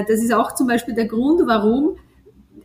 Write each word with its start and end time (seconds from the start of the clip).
äh, 0.00 0.04
das 0.08 0.22
ist 0.22 0.32
auch 0.32 0.54
zum 0.54 0.66
Beispiel 0.66 0.94
der 0.94 1.06
Grund, 1.06 1.42
warum 1.46 1.96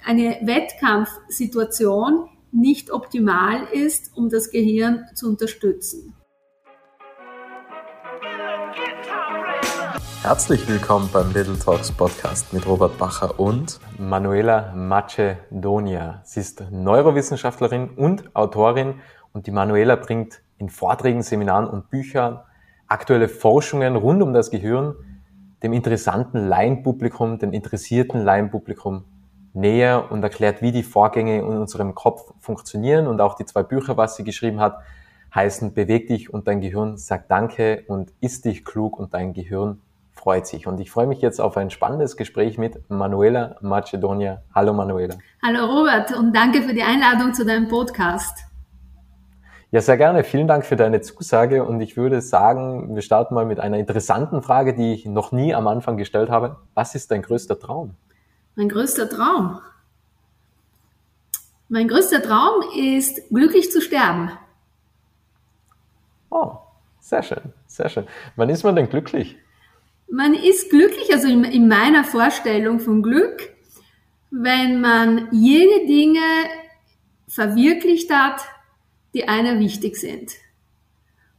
eine 0.06 0.38
Wettkampfsituation 0.42 2.30
nicht 2.52 2.92
optimal 2.92 3.68
ist, 3.72 4.12
um 4.16 4.30
das 4.30 4.52
Gehirn 4.52 5.06
zu 5.14 5.28
unterstützen. 5.30 6.14
Herzlich 10.22 10.68
willkommen 10.68 11.10
beim 11.14 11.32
Little 11.34 11.58
Talks 11.60 11.92
Podcast 11.92 12.52
mit 12.52 12.66
Robert 12.66 12.98
Bacher 12.98 13.40
und 13.40 13.80
Manuela 14.00 14.74
Macedonia. 14.74 16.22
Sie 16.24 16.40
ist 16.40 16.64
Neurowissenschaftlerin 16.72 17.90
und 17.90 18.36
Autorin 18.36 18.96
und 19.34 19.46
die 19.46 19.52
Manuela 19.52 19.96
bringt 19.96 20.42
in 20.58 20.70
Vorträgen, 20.70 21.22
Seminaren 21.22 21.68
und 21.68 21.92
Büchern 21.92 22.40
aktuelle 22.88 23.28
Forschungen 23.28 23.96
rund 23.96 24.24
um 24.24 24.34
das 24.34 24.50
Gehirn 24.50 24.96
dem 25.64 25.74
interessanten 25.74 26.48
Laienpublikum, 26.48 27.40
dem 27.40 27.54
interessierten 27.54 28.24
Laienpublikum 28.24 29.06
näher 29.54 30.12
und 30.12 30.22
erklärt, 30.22 30.62
wie 30.62 30.72
die 30.72 30.84
Vorgänge 30.84 31.40
in 31.40 31.46
unserem 31.46 31.96
Kopf 31.96 32.34
funktionieren. 32.40 33.08
Und 33.08 33.22
auch 33.22 33.36
die 33.36 33.46
zwei 33.46 33.64
Bücher, 33.64 33.98
was 33.98 34.16
sie 34.16 34.24
geschrieben 34.24 34.60
hat, 34.60 34.80
heißen 35.34 35.74
Beweg 35.74 36.08
dich 36.08 36.34
und 36.34 36.48
dein 36.48 36.62
Gehirn 36.62 36.98
sagt 36.98 37.32
Danke 37.32 37.84
und 37.88 38.14
isst 38.22 38.46
dich 38.46 38.64
klug 38.64 38.98
und 39.00 39.14
dein 39.14 39.34
Gehirn 39.34 39.82
freut 40.14 40.48
sich. 40.48 40.66
Und 40.66 40.80
ich 40.80 40.90
freue 40.92 41.08
mich 41.08 41.22
jetzt 41.22 41.40
auf 41.40 41.58
ein 41.58 41.70
spannendes 41.70 42.18
Gespräch 42.18 42.58
mit 42.58 42.90
Manuela 42.90 43.58
Macedonia. 43.62 44.42
Hallo 44.54 44.74
Manuela. 44.74 45.16
Hallo 45.44 45.66
Robert 45.66 46.18
und 46.18 46.36
danke 46.36 46.62
für 46.64 46.74
die 46.74 46.84
Einladung 46.84 47.34
zu 47.34 47.46
deinem 47.46 47.68
Podcast. 47.68 48.55
Ja, 49.76 49.82
sehr 49.82 49.98
gerne. 49.98 50.24
Vielen 50.24 50.48
Dank 50.48 50.66
für 50.66 50.78
deine 50.78 51.02
Zusage 51.02 51.66
und 51.66 51.82
ich 51.82 51.98
würde 51.98 52.22
sagen, 52.22 52.96
wir 52.96 53.02
starten 53.02 53.36
mal 53.36 53.46
mit 53.46 53.60
einer 53.60 53.78
interessanten 53.78 54.42
Frage, 54.42 54.74
die 54.74 54.94
ich 54.94 55.06
noch 55.06 55.34
nie 55.34 55.54
am 55.54 55.68
Anfang 55.68 55.98
gestellt 55.98 56.30
habe. 56.30 56.56
Was 56.76 56.96
ist 56.96 57.12
dein 57.12 57.22
größter 57.22 57.60
Traum? 57.60 57.94
Mein 58.56 58.70
größter 58.70 59.10
Traum. 59.10 59.60
Mein 61.68 61.90
größter 61.90 62.22
Traum 62.22 62.64
ist, 62.74 63.28
glücklich 63.28 63.70
zu 63.70 63.82
sterben. 63.82 64.32
Oh, 66.30 66.54
sehr 67.02 67.22
schön, 67.22 67.52
sehr 67.68 67.90
schön. 67.90 68.08
Wann 68.38 68.48
ist 68.48 68.64
man 68.64 68.78
denn 68.78 68.88
glücklich? 68.88 69.36
Man 70.10 70.36
ist 70.36 70.70
glücklich, 70.70 71.12
also 71.12 71.28
in, 71.28 71.44
in 71.44 71.68
meiner 71.68 72.06
Vorstellung 72.06 72.80
von 72.80 73.04
Glück, 73.04 73.50
wenn 74.32 74.80
man 74.80 75.28
jene 75.34 75.86
Dinge 75.86 76.22
verwirklicht 77.28 78.10
hat, 78.10 78.40
die 79.16 79.28
einer 79.28 79.60
wichtig 79.60 79.96
sind. 79.96 80.34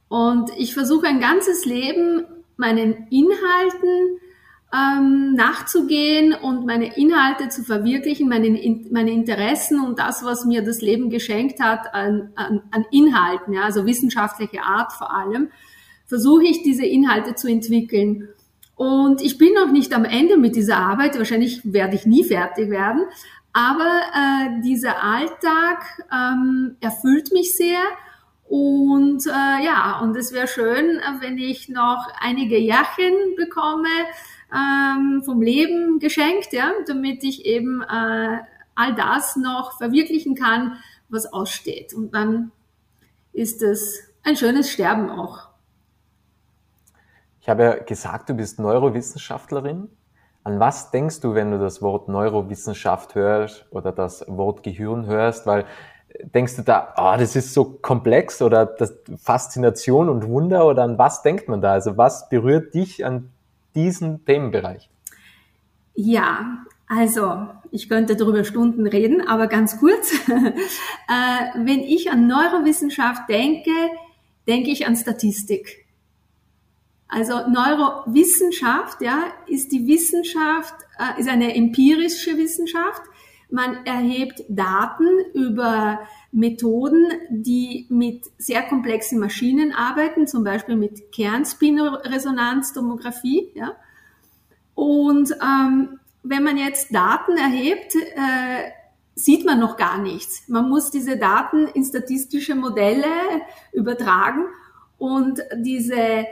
Und 0.08 0.50
ich 0.56 0.74
versuche 0.74 1.06
ein 1.06 1.20
ganzes 1.20 1.64
Leben 1.64 2.24
meinen 2.56 3.06
Inhalten 3.10 4.19
ähm, 4.74 5.34
nachzugehen 5.34 6.32
und 6.32 6.66
meine 6.66 6.97
Inhalte 6.97 7.48
zu 7.48 7.62
verwirklichen, 7.62 8.28
meine, 8.28 8.48
meine 8.91 9.12
Interessen 9.12 9.80
und 9.80 9.98
das, 9.98 10.24
was 10.24 10.44
mir 10.44 10.62
das 10.62 10.80
Leben 10.80 11.10
geschenkt 11.10 11.60
hat 11.60 11.94
an, 11.94 12.30
an, 12.34 12.62
an 12.70 12.84
Inhalten, 12.91 13.54
ja, 13.54 13.62
also 13.62 13.86
wissenschaftliche 13.86 14.62
Art 14.62 14.92
vor 14.92 15.14
allem, 15.14 15.50
versuche 16.06 16.44
ich 16.44 16.62
diese 16.62 16.84
Inhalte 16.84 17.34
zu 17.34 17.48
entwickeln. 17.48 18.28
Und 18.74 19.22
ich 19.22 19.38
bin 19.38 19.54
noch 19.54 19.72
nicht 19.72 19.94
am 19.94 20.04
Ende 20.04 20.36
mit 20.36 20.56
dieser 20.56 20.78
Arbeit, 20.78 21.16
wahrscheinlich 21.16 21.60
werde 21.64 21.94
ich 21.94 22.06
nie 22.06 22.24
fertig 22.24 22.70
werden, 22.70 23.04
aber 23.57 24.03
äh, 24.12 24.61
dieser 24.61 25.03
Alltag 25.03 26.05
ähm, 26.12 26.77
erfüllt 26.81 27.33
mich 27.33 27.57
sehr 27.57 27.81
und 28.45 29.27
äh, 29.27 29.65
ja, 29.65 29.99
und 30.03 30.15
es 30.15 30.35
wäre 30.35 30.47
schön, 30.47 31.01
wenn 31.21 31.39
ich 31.39 31.71
noch 31.71 32.07
einige 32.21 32.59
Jahrchen 32.59 33.15
bekomme, 33.34 33.89
ähm, 34.55 35.23
vom 35.25 35.41
Leben 35.41 36.01
geschenkt, 36.01 36.53
ja, 36.53 36.71
damit 36.87 37.25
ich 37.25 37.47
eben 37.47 37.81
äh, 37.81 38.41
all 38.75 38.95
das 38.95 39.37
noch 39.37 39.79
verwirklichen 39.79 40.34
kann, 40.34 40.77
was 41.09 41.33
aussteht. 41.33 41.95
Und 41.95 42.15
dann 42.15 42.53
ist 43.33 43.62
es 43.62 44.00
ein 44.22 44.37
schönes 44.37 44.71
Sterben 44.71 45.09
auch. 45.09 45.49
Ich 47.41 47.49
habe 47.49 47.62
ja 47.62 47.83
gesagt, 47.83 48.28
du 48.28 48.34
bist 48.34 48.59
Neurowissenschaftlerin. 48.59 49.89
An 50.47 50.61
was 50.61 50.93
denkst 50.93 51.19
du, 51.23 51.34
wenn 51.34 51.51
du 51.51 51.59
das 51.59 51.83
Wort 51.83 52.07
Neurowissenschaft 52.09 53.17
hörst 53.17 53.67
oder 53.73 53.91
das 53.91 54.25
Wort 54.29 54.62
Gehirn 54.62 55.05
hörst? 55.07 55.45
Weil 55.45 55.65
denkst 56.23 56.55
du 56.55 56.62
da, 56.62 56.95
oh, 56.97 57.17
das 57.19 57.34
ist 57.34 57.53
so 57.53 57.65
komplex 57.65 58.41
oder 58.41 58.65
das 58.65 58.95
Faszination 59.17 60.09
und 60.09 60.29
Wunder 60.29 60.65
oder 60.69 60.84
an 60.84 60.99
was 60.99 61.23
denkt 61.23 61.49
man 61.49 61.61
da? 61.61 61.73
Also 61.73 61.97
was 61.97 62.29
berührt 62.29 62.75
dich 62.75 63.05
an 63.05 63.31
diesen 63.75 64.25
Themenbereich? 64.25 64.89
Ja, 65.97 66.59
also 66.87 67.49
ich 67.73 67.89
könnte 67.89 68.15
darüber 68.15 68.45
Stunden 68.45 68.87
reden, 68.87 69.27
aber 69.27 69.49
ganz 69.49 69.81
kurz. 69.81 70.13
äh, 70.28 71.65
wenn 71.65 71.81
ich 71.81 72.13
an 72.13 72.28
Neurowissenschaft 72.28 73.28
denke, 73.28 73.73
denke 74.47 74.71
ich 74.71 74.87
an 74.87 74.95
Statistik. 74.95 75.85
Also 77.09 77.49
Neurowissenschaft, 77.49 79.00
ja, 79.00 79.25
ist 79.47 79.72
die 79.72 79.87
Wissenschaft, 79.87 80.75
äh, 80.99 81.19
ist 81.21 81.28
eine 81.28 81.55
empirische 81.55 82.37
Wissenschaft. 82.37 83.03
Man 83.49 83.87
erhebt 83.87 84.43
Daten 84.49 85.06
über 85.33 86.00
Methoden, 86.33 87.12
die 87.31 87.87
mit 87.89 88.25
sehr 88.39 88.62
komplexen 88.62 89.21
Maschinen 89.21 89.72
arbeiten, 89.72 90.27
zum 90.27 90.43
Beispiel 90.43 90.75
mit 90.75 91.12
Kernspinresonanztomographie. 91.12 93.53
Ja? 93.55 93.77
Und 94.75 95.31
ähm, 95.41 96.00
wenn 96.25 96.43
man 96.43 96.59
jetzt 96.59 96.93
Daten 96.93 97.37
erhebt, 97.37 97.95
äh, 97.95 98.72
sieht 99.15 99.47
man 99.47 99.61
noch 99.61 99.77
gar 99.77 99.99
nichts. 99.99 100.49
Man 100.49 100.69
muss 100.69 100.91
diese 100.91 101.16
Daten 101.16 101.69
in 101.69 101.84
statistische 101.84 102.56
Modelle 102.56 103.06
übertragen 103.72 104.47
und 104.99 105.41
diese 105.56 106.27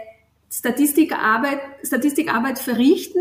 Statistikarbeit, 0.57 1.59
Statistikarbeit 1.83 2.61
verrichten, 2.61 3.21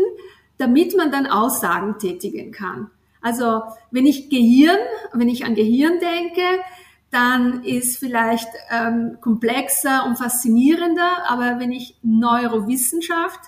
damit 0.56 0.96
man 0.96 1.10
dann 1.10 1.26
Aussagen 1.26 1.98
tätigen 1.98 2.52
kann. 2.52 2.90
Also 3.20 3.62
wenn 3.90 4.06
ich 4.06 4.30
Gehirn, 4.30 4.78
wenn 5.12 5.28
ich 5.28 5.44
an 5.44 5.56
Gehirn 5.56 5.98
denke, 5.98 6.42
dann 7.10 7.64
ist 7.64 7.98
vielleicht 7.98 8.48
ähm, 8.70 9.18
komplexer 9.20 10.04
und 10.06 10.16
faszinierender, 10.16 11.28
aber 11.28 11.58
wenn 11.58 11.72
ich 11.72 11.96
Neurowissenschaft 12.02 13.40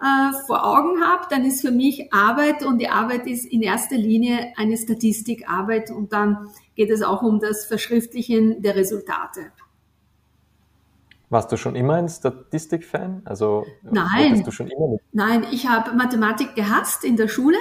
äh, 0.00 0.32
vor 0.46 0.64
Augen 0.64 1.02
habe, 1.04 1.26
dann 1.28 1.44
ist 1.44 1.60
für 1.60 1.72
mich 1.72 2.12
Arbeit 2.14 2.64
und 2.64 2.78
die 2.78 2.88
Arbeit 2.88 3.26
ist 3.26 3.44
in 3.44 3.60
erster 3.60 3.96
Linie 3.96 4.54
eine 4.56 4.78
Statistikarbeit 4.78 5.90
und 5.90 6.14
dann 6.14 6.48
geht 6.74 6.90
es 6.90 7.02
auch 7.02 7.20
um 7.20 7.38
das 7.38 7.66
Verschriftlichen 7.66 8.62
der 8.62 8.76
Resultate. 8.76 9.52
Warst 11.30 11.52
du 11.52 11.56
schon 11.56 11.76
immer 11.76 11.94
ein 11.94 12.08
Statistikfan? 12.08 13.22
Also 13.24 13.64
nein, 13.82 14.42
du 14.42 14.50
schon 14.50 14.66
immer 14.66 14.96
nein, 15.12 15.46
ich 15.52 15.68
habe 15.68 15.94
Mathematik 15.94 16.56
gehasst 16.56 17.04
in 17.04 17.16
der 17.16 17.28
Schule 17.28 17.56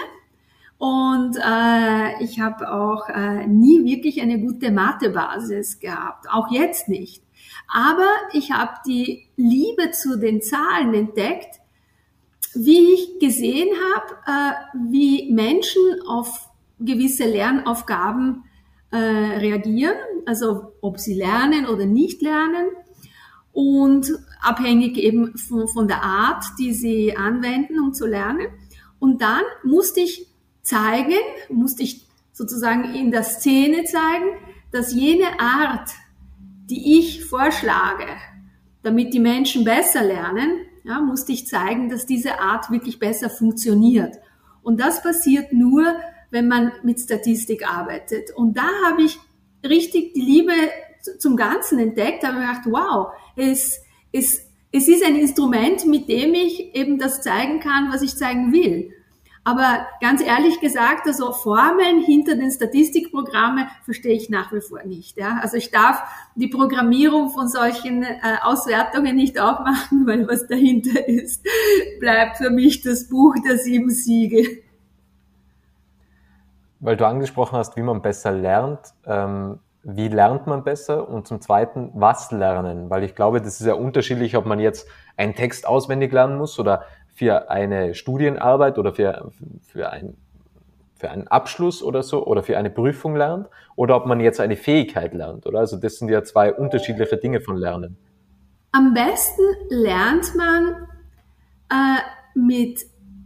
und 0.79 1.37
äh, 1.37 2.23
ich 2.23 2.39
habe 2.39 2.71
auch 2.71 3.07
äh, 3.09 3.45
nie 3.45 3.85
wirklich 3.85 4.21
eine 4.23 4.39
gute 4.39 4.71
Mathebasis 4.71 5.79
gehabt, 5.79 6.25
auch 6.31 6.51
jetzt 6.51 6.89
nicht. 6.89 7.21
Aber 7.67 8.09
ich 8.33 8.51
habe 8.51 8.71
die 8.87 9.27
Liebe 9.35 9.91
zu 9.91 10.17
den 10.17 10.41
Zahlen 10.41 10.95
entdeckt, 10.95 11.59
wie 12.55 12.93
ich 12.93 13.19
gesehen 13.19 13.69
habe, 13.93 14.15
äh, 14.25 14.91
wie 14.91 15.31
Menschen 15.31 15.83
auf 16.07 16.49
gewisse 16.79 17.25
Lernaufgaben 17.25 18.45
äh, 18.89 18.97
reagieren, 18.97 19.95
also 20.25 20.73
ob 20.81 20.97
sie 20.97 21.13
lernen 21.13 21.67
oder 21.67 21.85
nicht 21.85 22.23
lernen 22.23 22.69
und 23.59 24.09
abhängig 24.41 24.97
eben 24.97 25.37
von, 25.37 25.67
von 25.67 25.89
der 25.89 26.01
Art, 26.01 26.45
die 26.57 26.71
sie 26.73 27.17
anwenden, 27.17 27.77
um 27.77 27.93
zu 27.93 28.07
lernen. 28.07 28.47
Und 28.99 29.21
dann 29.21 29.41
musste 29.65 29.99
ich 29.99 30.27
zeigen, 30.61 31.19
musste 31.49 31.83
ich 31.83 32.07
sozusagen 32.31 32.95
in 32.95 33.11
der 33.11 33.23
Szene 33.23 33.83
zeigen, 33.83 34.29
dass 34.71 34.93
jene 34.93 35.41
Art, 35.41 35.89
die 36.69 36.99
ich 36.99 37.25
vorschlage, 37.25 38.05
damit 38.81 39.13
die 39.13 39.19
Menschen 39.19 39.65
besser 39.65 40.05
lernen, 40.05 40.51
ja, 40.85 41.01
musste 41.01 41.33
ich 41.33 41.45
zeigen, 41.45 41.89
dass 41.89 42.05
diese 42.05 42.39
Art 42.39 42.71
wirklich 42.71 42.97
besser 42.97 43.29
funktioniert. 43.29 44.15
Und 44.61 44.79
das 44.79 45.03
passiert 45.03 45.51
nur, 45.51 45.83
wenn 46.31 46.47
man 46.47 46.71
mit 46.81 47.01
Statistik 47.01 47.69
arbeitet. 47.69 48.31
Und 48.33 48.55
da 48.55 48.69
habe 48.85 49.01
ich 49.01 49.19
richtig 49.65 50.13
die 50.13 50.21
Liebe 50.21 50.53
zum 51.17 51.35
Ganzen 51.35 51.79
entdeckt, 51.79 52.23
habe 52.23 52.39
gedacht, 52.39 52.61
wow, 52.65 53.13
es, 53.35 53.81
es, 54.11 54.45
es 54.71 54.87
ist 54.87 55.03
ein 55.03 55.15
Instrument, 55.15 55.85
mit 55.85 56.09
dem 56.09 56.33
ich 56.33 56.75
eben 56.75 56.97
das 56.97 57.21
zeigen 57.21 57.59
kann, 57.59 57.91
was 57.91 58.01
ich 58.01 58.15
zeigen 58.15 58.51
will. 58.51 58.91
Aber 59.43 59.87
ganz 60.01 60.21
ehrlich 60.21 60.59
gesagt, 60.59 61.07
also 61.07 61.31
Formeln 61.31 62.01
hinter 62.01 62.35
den 62.35 62.51
Statistikprogrammen 62.51 63.67
verstehe 63.83 64.13
ich 64.13 64.29
nach 64.29 64.51
wie 64.51 64.61
vor 64.61 64.83
nicht. 64.83 65.17
Ja? 65.17 65.39
Also 65.41 65.57
ich 65.57 65.71
darf 65.71 66.03
die 66.35 66.49
Programmierung 66.49 67.29
von 67.29 67.47
solchen 67.47 68.03
äh, 68.03 68.17
Auswertungen 68.43 69.15
nicht 69.15 69.39
aufmachen, 69.39 70.03
weil 70.05 70.27
was 70.27 70.45
dahinter 70.47 71.07
ist, 71.07 71.43
bleibt 71.99 72.37
für 72.37 72.49
mich 72.49 72.81
das 72.81 73.09
Buch 73.09 73.35
der 73.47 73.57
sieben 73.57 73.89
Siege. 73.89 74.61
Weil 76.81 76.95
du 76.95 77.07
angesprochen 77.07 77.57
hast, 77.57 77.75
wie 77.75 77.81
man 77.81 78.01
besser 78.01 78.31
lernt. 78.31 78.93
Ähm, 79.05 79.59
wie 79.83 80.07
lernt 80.07 80.47
man 80.47 80.63
besser? 80.63 81.07
Und 81.07 81.27
zum 81.27 81.41
Zweiten, 81.41 81.91
was 81.93 82.31
lernen? 82.31 82.89
Weil 82.89 83.03
ich 83.03 83.15
glaube, 83.15 83.41
das 83.41 83.59
ist 83.59 83.67
ja 83.67 83.73
unterschiedlich, 83.73 84.35
ob 84.35 84.45
man 84.45 84.59
jetzt 84.59 84.87
einen 85.17 85.35
Text 85.35 85.67
auswendig 85.67 86.11
lernen 86.11 86.37
muss 86.37 86.59
oder 86.59 86.83
für 87.13 87.49
eine 87.49 87.95
Studienarbeit 87.95 88.77
oder 88.77 88.93
für, 88.93 89.31
für, 89.61 89.89
ein, 89.89 90.15
für 90.95 91.09
einen 91.09 91.27
Abschluss 91.27 91.83
oder 91.83 92.03
so 92.03 92.25
oder 92.25 92.43
für 92.43 92.57
eine 92.57 92.69
Prüfung 92.69 93.15
lernt 93.15 93.47
oder 93.75 93.95
ob 93.95 94.05
man 94.05 94.19
jetzt 94.19 94.39
eine 94.39 94.55
Fähigkeit 94.55 95.13
lernt, 95.13 95.45
oder? 95.45 95.59
Also 95.59 95.77
das 95.77 95.97
sind 95.97 96.09
ja 96.09 96.23
zwei 96.23 96.53
unterschiedliche 96.53 97.17
Dinge 97.17 97.41
von 97.41 97.57
Lernen. 97.57 97.97
Am 98.71 98.93
besten 98.93 99.41
lernt 99.69 100.35
man 100.35 100.87
äh, 101.69 101.99
mit 102.35 102.79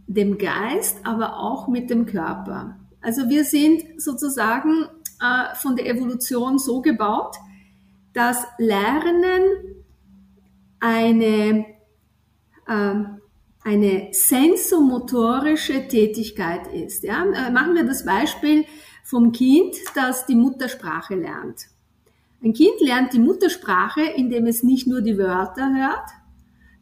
dem 0.06 0.38
Geist, 0.38 0.98
aber 1.04 1.38
auch 1.38 1.68
mit 1.68 1.90
dem 1.90 2.06
Körper. 2.06 2.76
Also 3.00 3.28
wir 3.28 3.44
sind 3.44 3.82
sozusagen 4.00 4.86
äh, 5.24 5.54
von 5.56 5.76
der 5.76 5.86
Evolution 5.86 6.58
so 6.58 6.80
gebaut, 6.80 7.36
dass 8.12 8.46
Lernen 8.58 9.42
eine 10.80 11.66
äh, 12.66 12.94
eine 13.64 14.08
sensomotorische 14.12 15.88
Tätigkeit 15.88 16.66
ist. 16.72 17.02
Ja? 17.02 17.24
Äh, 17.24 17.50
machen 17.50 17.74
wir 17.74 17.84
das 17.84 18.04
Beispiel 18.04 18.66
vom 19.02 19.32
Kind, 19.32 19.74
das 19.94 20.26
die 20.26 20.34
Muttersprache 20.34 21.14
lernt. 21.14 21.66
Ein 22.42 22.52
Kind 22.52 22.80
lernt 22.80 23.14
die 23.14 23.18
Muttersprache, 23.18 24.02
indem 24.02 24.46
es 24.46 24.62
nicht 24.62 24.86
nur 24.86 25.00
die 25.00 25.16
Wörter 25.16 25.74
hört, 25.74 26.10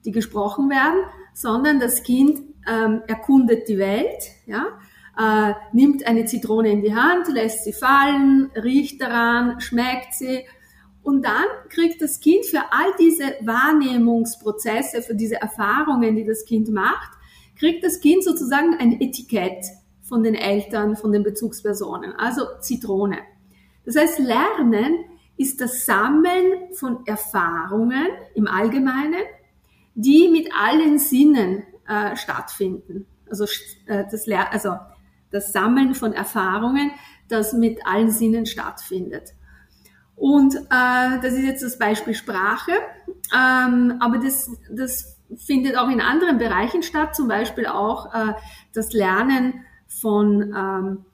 die 0.05 0.11
gesprochen 0.11 0.69
werden, 0.69 1.05
sondern 1.35 1.79
das 1.79 2.03
Kind 2.03 2.41
ähm, 2.69 3.03
erkundet 3.07 3.69
die 3.69 3.79
Welt, 3.79 4.23
ja? 4.47 4.67
Äh, 5.19 5.53
nimmt 5.73 6.07
eine 6.07 6.25
Zitrone 6.25 6.71
in 6.71 6.83
die 6.83 6.95
Hand, 6.95 7.29
lässt 7.29 7.65
sie 7.65 7.73
fallen, 7.73 8.51
riecht 8.55 9.01
daran, 9.01 9.61
schmeckt 9.61 10.15
sie 10.15 10.45
und 11.03 11.25
dann 11.25 11.47
kriegt 11.69 12.01
das 12.01 12.21
Kind 12.21 12.47
für 12.47 12.61
all 12.71 12.93
diese 12.99 13.35
Wahrnehmungsprozesse, 13.41 15.03
für 15.03 15.15
diese 15.15 15.37
Erfahrungen, 15.37 16.15
die 16.15 16.25
das 16.25 16.45
Kind 16.45 16.71
macht, 16.71 17.11
kriegt 17.57 17.85
das 17.85 18.01
Kind 18.01 18.25
sozusagen 18.25 18.77
ein 18.79 19.01
Etikett 19.01 19.65
von 20.03 20.23
den 20.23 20.35
Eltern, 20.35 20.97
von 20.97 21.13
den 21.13 21.23
Bezugspersonen, 21.23 22.13
also 22.13 22.43
Zitrone. 22.61 23.19
Das 23.85 23.97
heißt, 23.97 24.21
Lernen 24.21 25.05
ist 25.37 25.61
das 25.61 25.85
Sammeln 25.87 26.73
von 26.75 27.05
Erfahrungen 27.07 28.07
im 28.35 28.47
Allgemeinen, 28.47 29.23
die 29.95 30.29
mit 30.29 30.51
allen 30.55 30.99
Sinnen 30.99 31.65
äh, 31.89 32.15
stattfinden. 32.17 33.07
Also, 33.29 33.45
äh, 33.87 34.05
das, 34.11 34.29
also 34.29 34.77
das 35.33 35.53
Sammeln 35.53 35.95
von 35.95 36.13
Erfahrungen, 36.13 36.93
das 37.29 37.53
mit 37.53 37.85
allen 37.87 38.11
Sinnen 38.11 38.47
stattfindet. 38.47 39.33
Und 40.15 40.55
äh, 40.55 41.21
das 41.21 41.33
ist 41.33 41.43
jetzt 41.43 41.63
das 41.63 41.79
Beispiel 41.79 42.15
Sprache, 42.15 42.73
ähm, 43.35 43.97
aber 44.01 44.19
das, 44.19 44.51
das 44.71 45.17
findet 45.37 45.77
auch 45.77 45.89
in 45.89 46.01
anderen 46.01 46.39
Bereichen 46.39 46.83
statt, 46.83 47.17
zum 47.17 47.27
Beispiel 47.29 47.67
auch 47.67 48.15
äh, 48.15 48.35
das 48.73 48.93
Lernen 48.93 49.65
von 49.89 50.55
ähm, 50.57 51.05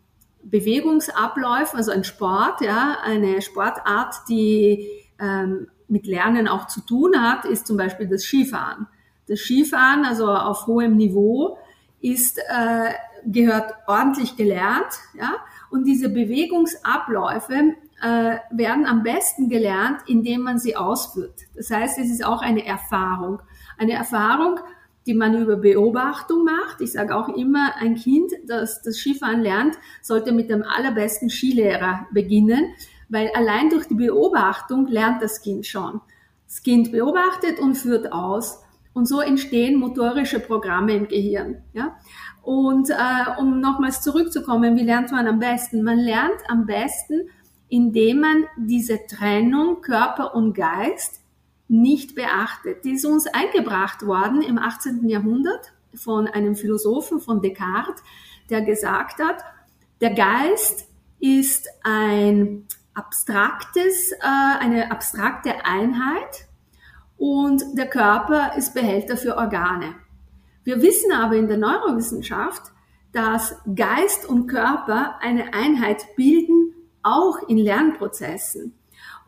Bewegungsabläufen, 0.42 1.78
also 1.78 1.92
ein 1.92 2.04
Sport, 2.04 2.60
ja, 2.60 2.98
eine 3.02 3.40
Sportart, 3.42 4.14
die 4.28 4.88
ähm, 5.18 5.68
mit 5.88 6.06
Lernen 6.06 6.48
auch 6.48 6.66
zu 6.66 6.80
tun 6.80 7.20
hat, 7.20 7.44
ist 7.44 7.66
zum 7.66 7.76
Beispiel 7.76 8.08
das 8.08 8.24
Skifahren. 8.24 8.86
Das 9.26 9.40
Skifahren, 9.40 10.04
also 10.04 10.30
auf 10.30 10.66
hohem 10.66 10.96
Niveau, 10.96 11.58
ist 12.00 12.38
äh, 12.38 12.92
gehört 13.26 13.74
ordentlich 13.86 14.36
gelernt, 14.36 15.00
ja, 15.18 15.36
und 15.70 15.84
diese 15.84 16.08
Bewegungsabläufe 16.08 17.74
äh, 18.02 18.36
werden 18.50 18.86
am 18.86 19.02
besten 19.02 19.48
gelernt, 19.48 20.00
indem 20.06 20.42
man 20.42 20.58
sie 20.58 20.76
ausführt. 20.76 21.42
Das 21.54 21.70
heißt, 21.70 21.98
es 21.98 22.10
ist 22.10 22.24
auch 22.24 22.40
eine 22.40 22.64
Erfahrung. 22.64 23.40
Eine 23.76 23.92
Erfahrung, 23.92 24.60
die 25.06 25.14
man 25.14 25.34
über 25.34 25.56
Beobachtung 25.56 26.44
macht. 26.44 26.80
Ich 26.80 26.92
sage 26.92 27.16
auch 27.16 27.28
immer, 27.28 27.74
ein 27.76 27.96
Kind, 27.96 28.32
das 28.46 28.82
das 28.82 28.96
Skifahren 28.98 29.40
lernt, 29.40 29.76
sollte 30.02 30.32
mit 30.32 30.50
dem 30.50 30.62
allerbesten 30.62 31.30
Skilehrer 31.30 32.06
beginnen, 32.12 32.74
weil 33.08 33.30
allein 33.34 33.70
durch 33.70 33.86
die 33.86 33.94
Beobachtung 33.94 34.86
lernt 34.86 35.22
das 35.22 35.42
Kind 35.42 35.66
schon. 35.66 36.00
Das 36.46 36.62
Kind 36.62 36.92
beobachtet 36.92 37.58
und 37.58 37.74
führt 37.74 38.12
aus. 38.12 38.62
Und 38.92 39.06
so 39.06 39.20
entstehen 39.20 39.78
motorische 39.78 40.40
Programme 40.40 40.94
im 40.94 41.08
Gehirn. 41.08 41.62
Ja? 41.72 41.96
Und 42.42 42.90
äh, 42.90 42.94
um 43.38 43.60
nochmals 43.60 44.00
zurückzukommen, 44.00 44.76
wie 44.76 44.84
lernt 44.84 45.12
man 45.12 45.26
am 45.26 45.38
besten? 45.38 45.82
Man 45.82 45.98
lernt 45.98 46.40
am 46.48 46.66
besten, 46.66 47.28
indem 47.68 48.20
man 48.20 48.44
diese 48.56 49.06
Trennung 49.06 49.82
Körper 49.82 50.34
und 50.34 50.54
Geist 50.54 51.20
nicht 51.68 52.14
beachtet. 52.14 52.84
Die 52.84 52.92
ist 52.92 53.04
uns 53.04 53.26
eingebracht 53.26 54.06
worden 54.06 54.40
im 54.42 54.58
18. 54.58 55.08
Jahrhundert 55.08 55.72
von 55.94 56.26
einem 56.26 56.56
Philosophen 56.56 57.20
von 57.20 57.42
Descartes, 57.42 58.02
der 58.48 58.62
gesagt 58.62 59.20
hat, 59.22 59.44
der 60.00 60.14
Geist 60.14 60.88
ist 61.20 61.68
ein 61.82 62.66
abstraktes, 62.94 64.12
äh, 64.12 64.58
eine 64.60 64.90
abstrakte 64.90 65.64
Einheit 65.64 66.46
und 67.16 67.62
der 67.76 67.88
Körper 67.88 68.56
ist 68.56 68.74
Behälter 68.74 69.16
für 69.16 69.36
Organe. 69.36 69.94
Wir 70.68 70.82
wissen 70.82 71.12
aber 71.12 71.34
in 71.34 71.48
der 71.48 71.56
Neurowissenschaft, 71.56 72.60
dass 73.14 73.56
Geist 73.74 74.28
und 74.28 74.48
Körper 74.48 75.14
eine 75.22 75.54
Einheit 75.54 76.14
bilden, 76.14 76.74
auch 77.02 77.38
in 77.48 77.56
Lernprozessen. 77.56 78.74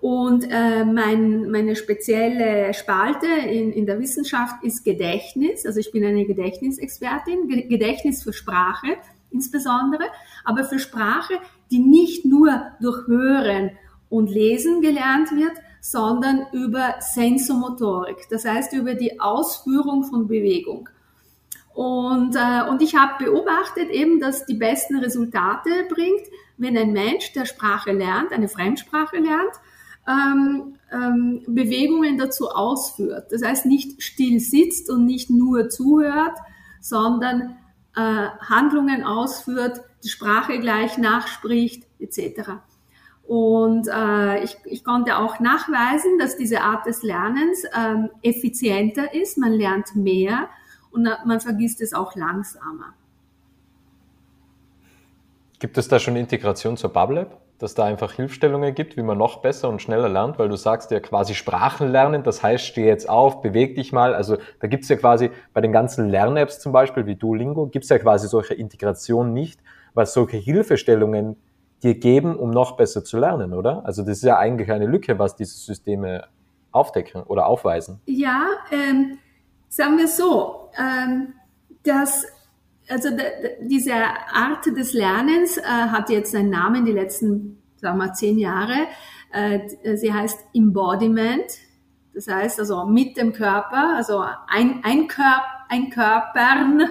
Und 0.01 0.45
äh, 0.51 0.85
mein, 0.85 1.51
meine 1.51 1.77
spezielle 1.77 2.75
Spalte 2.75 3.27
in, 3.27 3.73
in 3.73 3.87
der 3.87 3.99
Wissenschaft 3.99 4.63
ist 4.63 4.85
Gedächtnis. 4.85 5.65
Also 5.65 5.81
ich 5.81 5.91
bin 5.93 6.05
eine 6.05 6.27
Gedächtnisexpertin, 6.27 7.49
Gedächtnis 7.71 8.23
für 8.23 8.35
Sprache 8.35 8.99
insbesondere, 9.31 10.05
aber 10.45 10.65
für 10.65 10.79
Sprache, 10.79 11.39
die 11.71 11.79
nicht 11.79 12.27
nur 12.27 12.67
durch 12.83 13.07
Hören 13.07 13.71
und 14.11 14.29
Lesen 14.29 14.83
gelernt 14.83 15.31
wird, 15.31 15.57
sondern 15.81 16.49
über 16.53 16.97
Sensomotorik, 17.01 18.29
das 18.29 18.45
heißt 18.45 18.75
über 18.75 18.93
die 18.93 19.19
Ausführung 19.19 20.05
von 20.05 20.29
Bewegung. 20.29 20.91
Und, 21.75 22.35
äh, 22.37 22.69
und 22.69 22.83
ich 22.83 22.97
habe 22.97 23.25
beobachtet 23.25 23.91
eben, 23.91 24.21
dass 24.21 24.45
die 24.45 24.55
besten 24.55 24.99
Resultate 24.99 25.71
bringt, 25.89 26.23
wenn 26.57 26.77
ein 26.77 26.93
Mensch, 26.93 27.33
der 27.33 27.47
Sprache 27.47 27.93
lernt, 27.93 28.33
eine 28.33 28.49
Fremdsprache 28.49 29.17
lernt, 29.17 29.53
ähm, 30.09 30.75
ähm, 30.93 31.43
Bewegungen 31.47 32.19
dazu 32.19 32.49
ausführt. 32.49 33.29
Das 33.31 33.43
heißt, 33.43 33.67
nicht 33.67 34.03
still 34.03 34.41
sitzt 34.41 34.91
und 34.91 35.07
nicht 35.07 35.31
nur 35.31 35.69
zuhört, 35.69 36.37
sondern 36.81 37.57
äh, 37.97 38.27
Handlungen 38.41 39.05
ausführt, 39.05 39.83
die 40.03 40.09
Sprache 40.09 40.59
gleich 40.59 40.99
nachspricht, 40.99 41.87
etc. 41.99 42.53
Und 43.27 43.87
äh, 43.89 44.43
ich, 44.43 44.57
ich 44.65 44.83
konnte 44.83 45.19
auch 45.19 45.39
nachweisen, 45.39 46.19
dass 46.19 46.37
diese 46.37 46.63
Art 46.63 46.87
des 46.87 47.03
Lernens 47.03 47.65
ähm, 47.77 48.11
effizienter 48.23 49.15
ist. 49.15 49.39
Man 49.39 49.53
lernt 49.53 49.95
mehr 49.95 50.49
und 50.91 51.09
man 51.25 51.41
vergisst 51.41 51.81
es 51.81 51.93
auch 51.93 52.15
langsamer. 52.15 52.95
Gibt 55.59 55.77
es 55.77 55.89
da 55.89 55.99
schon 55.99 56.17
Integration 56.17 56.77
zur 56.77 56.93
BubLab? 56.93 57.39
Dass 57.59 57.75
da 57.75 57.85
einfach 57.85 58.13
Hilfestellungen 58.13 58.75
gibt, 58.75 58.97
wie 58.97 59.03
man 59.03 59.19
noch 59.19 59.43
besser 59.43 59.69
und 59.69 59.83
schneller 59.83 60.09
lernt, 60.09 60.39
weil 60.39 60.49
du 60.49 60.57
sagst 60.57 60.91
ja 60.91 60.99
quasi 60.99 61.35
Sprachen 61.35 61.89
lernen, 61.89 62.23
das 62.23 62.43
heißt, 62.43 62.65
steh 62.65 62.87
jetzt 62.87 63.07
auf, 63.07 63.43
beweg 63.43 63.75
dich 63.75 63.93
mal. 63.93 64.15
Also 64.15 64.39
da 64.61 64.67
gibt 64.67 64.85
es 64.85 64.89
ja 64.89 64.97
quasi 64.97 65.31
bei 65.53 65.61
den 65.61 65.71
ganzen 65.71 66.09
Lern-Apps 66.09 66.61
zum 66.61 66.73
Beispiel 66.73 67.05
wie 67.05 67.17
Duolingo, 67.17 67.67
gibt 67.67 67.85
es 67.85 67.91
ja 67.91 67.99
quasi 67.99 68.29
solche 68.29 68.55
Integration 68.55 69.35
nicht, 69.35 69.61
was 69.93 70.15
solche 70.15 70.39
Hilfestellungen 70.39 71.37
dir 71.83 71.95
geben, 71.95 72.37
um 72.37 72.51
noch 72.51 72.79
besser 72.79 73.05
zu 73.05 73.19
lernen, 73.19 73.53
oder? 73.53 73.85
Also 73.85 74.03
das 74.03 74.19
ist 74.19 74.25
ja 74.25 74.39
eigentlich 74.39 74.73
eine 74.73 74.87
Lücke, 74.87 75.19
was 75.19 75.37
diese 75.37 75.55
Systeme 75.55 76.29
aufdecken 76.73 77.23
oder 77.25 77.47
aufweisen. 77.47 78.01
Ja, 78.07 78.47
ähm, 78.71 79.19
sagen 79.71 79.97
wir 79.97 80.09
so, 80.09 80.69
ähm, 80.77 81.33
dass 81.85 82.27
also 82.91 83.09
diese 83.63 83.95
Art 83.95 84.67
des 84.67 84.93
Lernens 84.93 85.57
äh, 85.57 85.63
hat 85.63 86.11
jetzt 86.11 86.35
einen 86.35 86.51
Namen 86.51 86.85
die 86.85 86.93
letzten, 86.93 87.63
sagen 87.77 87.99
wir, 87.99 88.13
zehn 88.13 88.39
Jahre. 88.39 88.89
Äh, 89.33 89.97
sie 89.97 90.13
heißt 90.13 90.39
Embodiment. 90.53 91.47
Das 92.13 92.27
heißt 92.27 92.59
also 92.59 92.85
mit 92.87 93.17
dem 93.17 93.33
Körper, 93.33 93.95
also 93.97 94.25
ein, 94.49 94.81
ein, 94.83 95.07
Körper, 95.07 95.45
ein 95.69 95.91
Körpern 95.91 96.83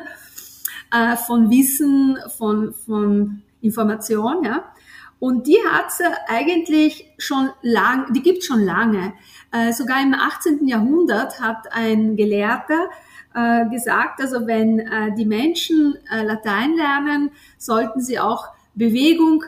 äh, 0.91 1.17
von 1.17 1.49
Wissen, 1.49 2.17
von, 2.37 2.73
von 2.73 3.43
Information, 3.61 4.45
ja. 4.45 4.63
Und 5.19 5.47
die 5.47 5.57
hat's 5.69 5.99
eigentlich 6.27 7.11
schon 7.17 7.49
lang, 7.61 8.13
die 8.13 8.21
gibt's 8.21 8.45
schon 8.45 8.63
lange. 8.63 9.13
Äh, 9.51 9.73
sogar 9.73 10.01
im 10.01 10.13
18. 10.13 10.65
Jahrhundert 10.65 11.41
hat 11.41 11.67
ein 11.71 12.15
Gelehrter 12.15 12.89
äh, 13.33 13.67
gesagt, 13.69 14.21
also 14.21 14.47
wenn 14.47 14.79
äh, 14.79 15.13
die 15.15 15.25
Menschen 15.25 15.97
äh, 16.09 16.23
Latein 16.23 16.75
lernen, 16.75 17.31
sollten 17.57 18.01
sie 18.01 18.19
auch 18.19 18.47
Bewegung, 18.75 19.43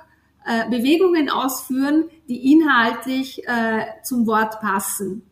äh, 0.45 0.69
Bewegungen 0.69 1.29
ausführen, 1.29 2.05
die 2.27 2.51
inhaltlich 2.51 3.47
äh, 3.47 3.85
zum 4.03 4.27
Wort 4.27 4.59
passen. 4.59 5.23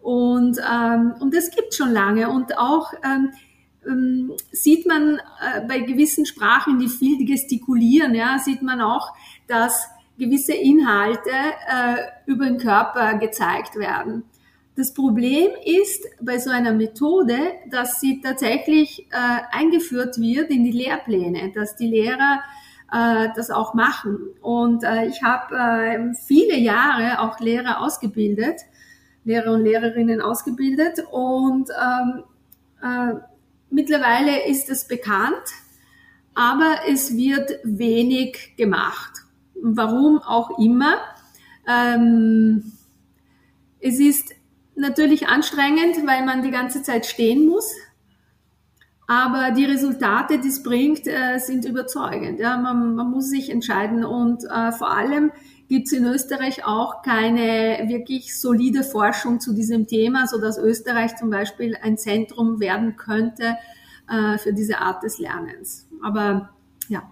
Und, 0.00 0.58
ähm, 0.58 1.14
und 1.20 1.34
das 1.34 1.50
gibt 1.50 1.74
schon 1.74 1.92
lange. 1.92 2.28
Und 2.28 2.58
auch 2.58 2.92
ähm, 3.04 3.32
ähm, 3.86 4.32
sieht 4.50 4.86
man 4.86 5.16
äh, 5.16 5.60
bei 5.66 5.80
gewissen 5.80 6.26
Sprachen, 6.26 6.78
die 6.78 6.88
viel 6.88 7.24
gestikulieren, 7.26 8.14
ja, 8.14 8.38
sieht 8.38 8.62
man 8.62 8.80
auch, 8.80 9.14
dass 9.46 9.86
gewisse 10.18 10.54
Inhalte 10.54 11.30
äh, 11.30 11.96
über 12.26 12.46
den 12.46 12.58
Körper 12.58 13.14
gezeigt 13.14 13.76
werden. 13.76 14.24
Das 14.74 14.94
Problem 14.94 15.50
ist 15.64 16.06
bei 16.20 16.38
so 16.38 16.50
einer 16.50 16.72
Methode, 16.72 17.36
dass 17.70 18.00
sie 18.00 18.20
tatsächlich 18.22 19.06
äh, 19.10 19.40
eingeführt 19.50 20.18
wird 20.18 20.50
in 20.50 20.64
die 20.64 20.72
Lehrpläne, 20.72 21.52
dass 21.54 21.76
die 21.76 21.88
Lehrer 21.88 22.40
äh, 22.90 23.28
das 23.36 23.50
auch 23.50 23.74
machen. 23.74 24.18
Und 24.40 24.82
äh, 24.82 25.06
ich 25.06 25.22
habe 25.22 25.56
äh, 25.56 26.14
viele 26.26 26.56
Jahre 26.56 27.20
auch 27.20 27.38
Lehrer 27.40 27.82
ausgebildet, 27.82 28.60
Lehrer 29.24 29.52
und 29.52 29.62
Lehrerinnen 29.62 30.22
ausgebildet 30.22 31.04
und 31.10 31.68
ähm, 31.70 32.24
äh, 32.82 33.14
mittlerweile 33.72 34.46
ist 34.46 34.70
es 34.70 34.86
bekannt, 34.86 35.42
aber 36.34 36.76
es 36.88 37.16
wird 37.16 37.58
wenig 37.64 38.54
gemacht. 38.56 39.12
Warum 39.54 40.18
auch 40.18 40.58
immer. 40.58 40.98
Ähm, 41.68 42.72
es 43.80 43.98
ist 43.98 44.34
natürlich 44.74 45.28
anstrengend, 45.28 46.06
weil 46.06 46.24
man 46.24 46.42
die 46.42 46.50
ganze 46.50 46.82
Zeit 46.82 47.06
stehen 47.06 47.46
muss. 47.46 47.72
Aber 49.06 49.50
die 49.50 49.64
Resultate, 49.64 50.38
die 50.38 50.48
es 50.48 50.62
bringt, 50.62 51.06
äh, 51.06 51.38
sind 51.38 51.64
überzeugend. 51.64 52.40
Ja, 52.40 52.56
man, 52.56 52.94
man 52.94 53.10
muss 53.10 53.28
sich 53.28 53.50
entscheiden 53.50 54.04
und 54.04 54.44
äh, 54.44 54.72
vor 54.72 54.90
allem 54.90 55.32
gibt 55.72 55.86
es 55.86 55.94
in 55.94 56.04
Österreich 56.04 56.66
auch 56.66 57.00
keine 57.00 57.88
wirklich 57.88 58.38
solide 58.38 58.82
Forschung 58.82 59.40
zu 59.40 59.54
diesem 59.54 59.86
Thema, 59.86 60.26
so 60.26 60.38
dass 60.38 60.58
Österreich 60.58 61.16
zum 61.16 61.30
Beispiel 61.30 61.78
ein 61.82 61.96
Zentrum 61.96 62.60
werden 62.60 62.96
könnte 62.96 63.56
äh, 64.06 64.36
für 64.36 64.52
diese 64.52 64.80
Art 64.80 65.02
des 65.02 65.18
Lernens. 65.18 65.88
Aber 66.04 66.50
ja. 66.88 67.04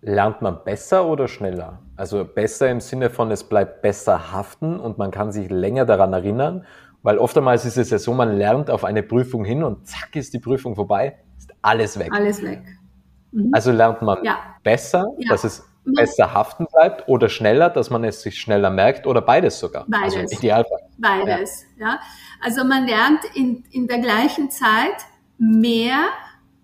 Lernt 0.00 0.42
man 0.42 0.64
besser 0.64 1.06
oder 1.06 1.28
schneller? 1.28 1.78
Also 1.94 2.24
besser 2.24 2.72
im 2.72 2.80
Sinne 2.80 3.08
von, 3.08 3.30
es 3.30 3.44
bleibt 3.44 3.82
besser 3.82 4.32
haften 4.32 4.80
und 4.80 4.98
man 4.98 5.12
kann 5.12 5.30
sich 5.30 5.48
länger 5.48 5.84
daran 5.84 6.12
erinnern, 6.12 6.66
weil 7.04 7.18
oftmals 7.18 7.64
ist 7.64 7.78
es 7.78 7.90
ja 7.90 7.98
so, 8.00 8.14
man 8.14 8.36
lernt 8.36 8.68
auf 8.68 8.82
eine 8.82 9.04
Prüfung 9.04 9.44
hin 9.44 9.62
und 9.62 9.86
zack 9.86 10.16
ist 10.16 10.34
die 10.34 10.40
Prüfung 10.40 10.74
vorbei, 10.74 11.16
ist 11.38 11.54
alles 11.62 12.00
weg. 12.00 12.10
Alles 12.12 12.42
weg. 12.42 12.64
Mhm. 13.30 13.50
Also 13.52 13.70
lernt 13.70 14.02
man 14.02 14.24
ja. 14.24 14.38
besser, 14.64 15.04
ja. 15.18 15.30
dass 15.30 15.44
es. 15.44 15.64
Besser 15.94 16.34
haften 16.34 16.66
bleibt 16.66 17.08
oder 17.08 17.28
schneller, 17.28 17.70
dass 17.70 17.90
man 17.90 18.04
es 18.04 18.22
sich 18.22 18.38
schneller 18.40 18.70
merkt 18.70 19.06
oder 19.06 19.20
beides 19.20 19.58
sogar. 19.58 19.82
Also 19.82 19.92
beides. 19.92 20.16
Also 20.16 20.38
Idealfall. 20.38 20.80
Beides, 20.98 21.64
ja. 21.78 21.86
ja. 21.86 22.00
Also 22.40 22.64
man 22.64 22.86
lernt 22.86 23.20
in, 23.34 23.64
in 23.70 23.86
der 23.86 23.98
gleichen 23.98 24.50
Zeit 24.50 25.06
mehr, 25.38 25.98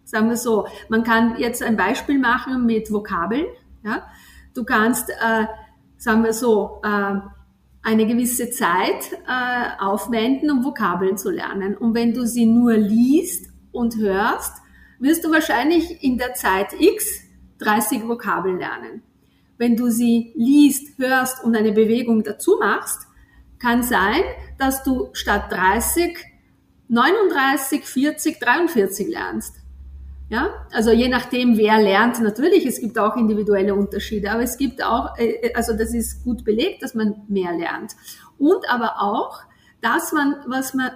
sagen 0.04 0.28
wir 0.28 0.36
so, 0.36 0.66
man 0.88 1.04
kann 1.04 1.36
jetzt 1.38 1.62
ein 1.62 1.76
Beispiel 1.76 2.18
machen 2.18 2.66
mit 2.66 2.92
Vokabeln, 2.92 3.46
ja. 3.84 4.06
Du 4.54 4.64
kannst, 4.64 5.08
äh, 5.08 5.46
sagen 5.96 6.24
wir 6.24 6.34
so, 6.34 6.82
äh, 6.84 7.20
eine 7.82 8.06
gewisse 8.06 8.50
Zeit 8.50 9.12
äh, 9.26 9.82
aufwenden, 9.82 10.50
um 10.50 10.64
Vokabeln 10.64 11.16
zu 11.16 11.30
lernen. 11.30 11.76
Und 11.76 11.94
wenn 11.94 12.14
du 12.14 12.26
sie 12.26 12.46
nur 12.46 12.74
liest 12.74 13.50
und 13.72 13.96
hörst, 13.96 14.62
wirst 15.00 15.24
du 15.24 15.32
wahrscheinlich 15.32 16.02
in 16.04 16.18
der 16.18 16.34
Zeit 16.34 16.68
X 16.78 17.22
30 17.58 18.06
Vokabeln 18.06 18.58
lernen. 18.58 19.02
Wenn 19.62 19.76
du 19.76 19.90
sie 19.90 20.32
liest, 20.34 20.98
hörst 20.98 21.44
und 21.44 21.54
eine 21.54 21.70
Bewegung 21.70 22.24
dazu 22.24 22.56
machst, 22.58 23.06
kann 23.60 23.84
sein, 23.84 24.22
dass 24.58 24.82
du 24.82 25.10
statt 25.12 25.52
30 25.52 26.18
39, 26.88 27.84
40, 27.84 28.40
43 28.40 29.06
lernst. 29.06 29.54
Ja, 30.28 30.66
also 30.72 30.90
je 30.90 31.08
nachdem, 31.08 31.56
wer 31.58 31.80
lernt, 31.80 32.20
natürlich, 32.20 32.66
es 32.66 32.80
gibt 32.80 32.98
auch 32.98 33.14
individuelle 33.14 33.76
Unterschiede, 33.76 34.32
aber 34.32 34.42
es 34.42 34.58
gibt 34.58 34.82
auch, 34.82 35.16
äh, 35.16 35.26
äh, 35.26 35.54
also 35.54 35.74
das 35.74 35.94
ist 35.94 36.24
gut 36.24 36.44
belegt, 36.44 36.82
dass 36.82 36.94
man 36.94 37.22
mehr 37.28 37.52
lernt. 37.52 37.92
Und 38.38 38.68
aber 38.68 39.00
auch, 39.00 39.42
das 39.80 40.10
man, 40.10 40.34
was 40.48 40.74
man, 40.74 40.90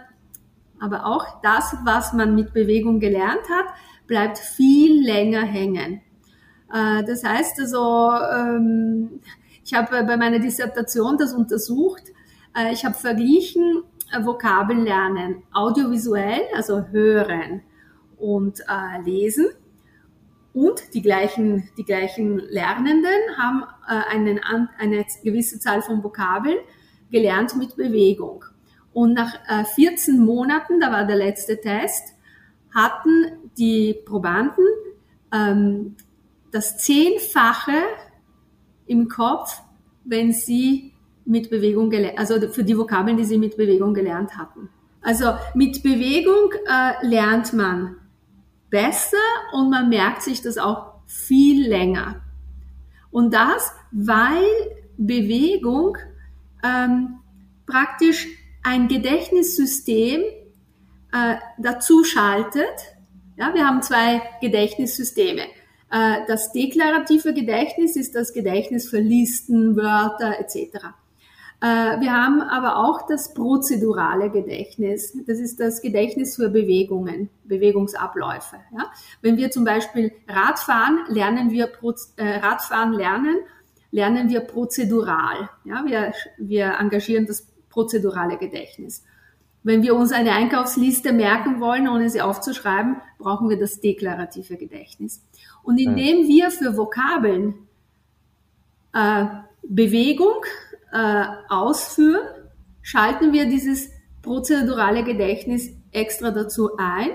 aber 0.81 1.07
auch 1.07 1.41
das, 1.41 1.77
was 1.85 2.13
man 2.15 2.35
mit 2.35 2.53
Bewegung 2.53 2.99
gelernt 2.99 3.49
hat, 3.49 3.67
bleibt 4.09 4.39
viel 4.39 5.07
länger 5.07 5.45
hängen. 5.45 6.01
Äh, 6.73 7.05
das 7.05 7.25
heißt 7.25 7.61
also, 7.61 8.11
ähm, 8.35 9.21
ich 9.65 9.75
habe 9.75 10.05
bei 10.05 10.17
meiner 10.17 10.39
Dissertation 10.39 11.19
das 11.19 11.35
untersucht. 11.35 12.05
Ich 12.73 12.85
habe 12.87 12.95
verglichen 12.95 13.83
Vokabeln 14.23 14.85
lernen, 14.85 15.43
audiovisuell, 15.53 16.43
also 16.55 16.87
hören 16.89 17.63
und 18.17 18.61
äh, 18.61 19.03
lesen. 19.05 19.47
Und 20.53 20.95
die 20.95 21.03
gleichen, 21.03 21.69
die 21.77 21.85
gleichen 21.85 22.39
Lernenden 22.39 23.37
haben 23.37 23.65
äh, 23.87 24.15
einen, 24.15 24.41
eine 24.79 25.05
gewisse 25.23 25.59
Zahl 25.59 25.83
von 25.83 26.03
Vokabeln 26.03 26.57
gelernt 27.11 27.57
mit 27.57 27.77
Bewegung. 27.77 28.45
Und 28.95 29.13
nach 29.13 29.35
äh, 29.49 29.65
14 29.65 30.19
Monaten, 30.19 30.81
da 30.81 30.91
war 30.91 31.05
der 31.05 31.17
letzte 31.17 31.61
Test, 31.61 32.15
hatten 32.75 33.51
die 33.59 34.01
Probanden 34.07 34.65
ähm, 35.31 35.97
das 36.57 36.79
Zehnfache 36.79 37.83
im 38.87 39.09
Kopf, 39.09 39.61
wenn 40.05 40.33
sie 40.33 40.95
mit 41.27 41.51
Bewegung 41.51 41.91
gelernt, 41.91 42.19
also 42.19 42.41
für 42.49 42.65
die 42.65 42.79
Vokabeln, 42.79 43.19
die 43.19 43.25
sie 43.25 43.37
mit 43.37 43.59
Bewegung 43.59 43.93
gelernt 43.93 44.39
hatten. 44.39 44.71
Also 45.03 45.35
mit 45.55 45.83
Bewegung 45.83 46.53
äh, 46.67 47.07
lernt 47.07 47.53
man 47.53 47.97
besser 48.71 49.19
und 49.53 49.69
man 49.69 49.91
merkt 49.91 50.23
sich 50.23 50.41
das 50.41 50.57
auch 50.57 50.95
viel 51.05 51.69
länger. 51.69 52.23
Und 53.11 53.35
das, 53.35 53.73
weil 53.93 54.47
Bewegung 54.97 55.99
ähm, 56.65 57.19
praktisch 57.67 58.29
ein 58.63 58.89
Gedächtnissystem 58.89 60.23
äh, 61.13 61.35
dazu 61.59 62.03
schaltet. 62.03 62.95
Ja, 63.37 63.53
wir 63.53 63.67
haben 63.67 63.83
zwei 63.83 64.23
Gedächtnissysteme. 64.41 65.43
Äh, 65.91 66.19
das 66.27 66.53
deklarative 66.53 67.33
Gedächtnis 67.35 67.97
ist 67.97 68.15
das 68.15 68.33
Gedächtnis 68.33 68.89
für 68.89 69.01
Listen, 69.01 69.77
Wörter 69.77 70.39
etc. 70.39 70.87
Äh, 71.61 72.01
wir 72.01 72.13
haben 72.13 72.43
aber 72.43 72.77
auch 72.77 73.07
das 73.07 73.33
prozedurale 73.33 74.31
Gedächtnis. 74.31 75.17
Das 75.27 75.39
ist 75.39 75.59
das 75.59 75.81
Gedächtnis 75.81 76.37
für 76.37 76.49
Bewegungen, 76.49 77.31
Bewegungsabläufe. 77.45 78.57
Ja? 78.77 78.91
Wenn 79.23 79.37
wir 79.37 79.51
zum 79.51 79.65
Beispiel 79.65 80.13
Radfahren, 80.29 81.01
lernen 81.09 81.51
wir 81.51 81.71
äh, 82.17 82.37
Radfahren 82.39 82.93
lernen, 82.93 83.37
lernen 83.91 84.29
wir 84.29 84.41
prozedural. 84.41 85.49
Ja? 85.65 85.85
Wir, 85.87 86.13
wir 86.37 86.79
engagieren 86.79 87.27
das 87.27 87.47
prozedurale 87.71 88.37
Gedächtnis. 88.37 89.05
Wenn 89.63 89.83
wir 89.83 89.97
uns 89.97 90.13
eine 90.13 90.33
Einkaufsliste 90.33 91.13
merken 91.13 91.61
wollen, 91.61 91.89
ohne 91.89 92.09
sie 92.09 92.21
aufzuschreiben, 92.21 92.99
brauchen 93.19 93.49
wir 93.49 93.59
das 93.59 93.81
deklarative 93.81 94.57
Gedächtnis. 94.57 95.25
Und 95.67 95.79
indem 95.79 96.29
wir 96.29 96.51
für 96.53 96.77
Vokabeln 96.77 97.55
äh, 98.95 99.27
Bewegung, 99.65 100.45
äh, 100.93 101.25
ausführen, 101.49 102.23
schalten 102.83 103.33
wir 103.33 103.47
dieses 103.47 103.91
prozedurale 104.23 105.03
Gedächtnis 105.03 105.71
extra 105.91 106.31
dazu 106.31 106.71
ein, 106.79 107.11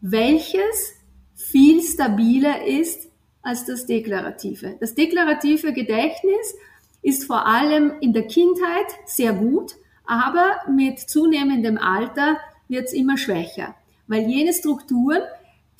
welches 0.00 0.94
viel 1.34 1.82
stabiler 1.82 2.66
ist 2.66 3.08
als 3.42 3.66
das 3.66 3.84
deklarative. 3.84 4.76
Das 4.80 4.94
deklarative 4.94 5.74
Gedächtnis 5.74 6.54
ist 7.02 7.24
vor 7.24 7.46
allem 7.46 7.92
in 8.00 8.14
der 8.14 8.26
Kindheit 8.26 8.86
sehr 9.04 9.34
gut, 9.34 9.74
aber 10.06 10.56
mit 10.70 11.00
zunehmendem 11.00 11.76
Alter 11.76 12.38
wird 12.68 12.86
es 12.86 12.94
immer 12.94 13.18
schwächer, 13.18 13.74
weil 14.06 14.26
jene 14.26 14.54
Strukturen, 14.54 15.20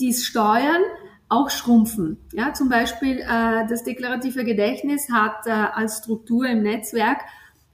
die 0.01 0.11
es 0.11 0.27
steuern, 0.27 0.83
auch 1.29 1.51
schrumpfen. 1.51 2.19
Ja, 2.33 2.53
zum 2.53 2.69
Beispiel 2.69 3.19
äh, 3.19 3.67
das 3.69 3.85
deklarative 3.85 4.45
Gedächtnis 4.45 5.09
hat 5.11 5.47
äh, 5.47 5.51
als 5.51 5.99
Struktur 5.99 6.47
im 6.47 6.63
Netzwerk 6.63 7.21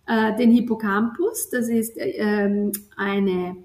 äh, 0.07 0.37
den 0.37 0.51
Hippocampus. 0.53 1.51
Das 1.51 1.69
ist 1.69 1.95
ähm, 1.97 2.73
eine, 2.97 3.57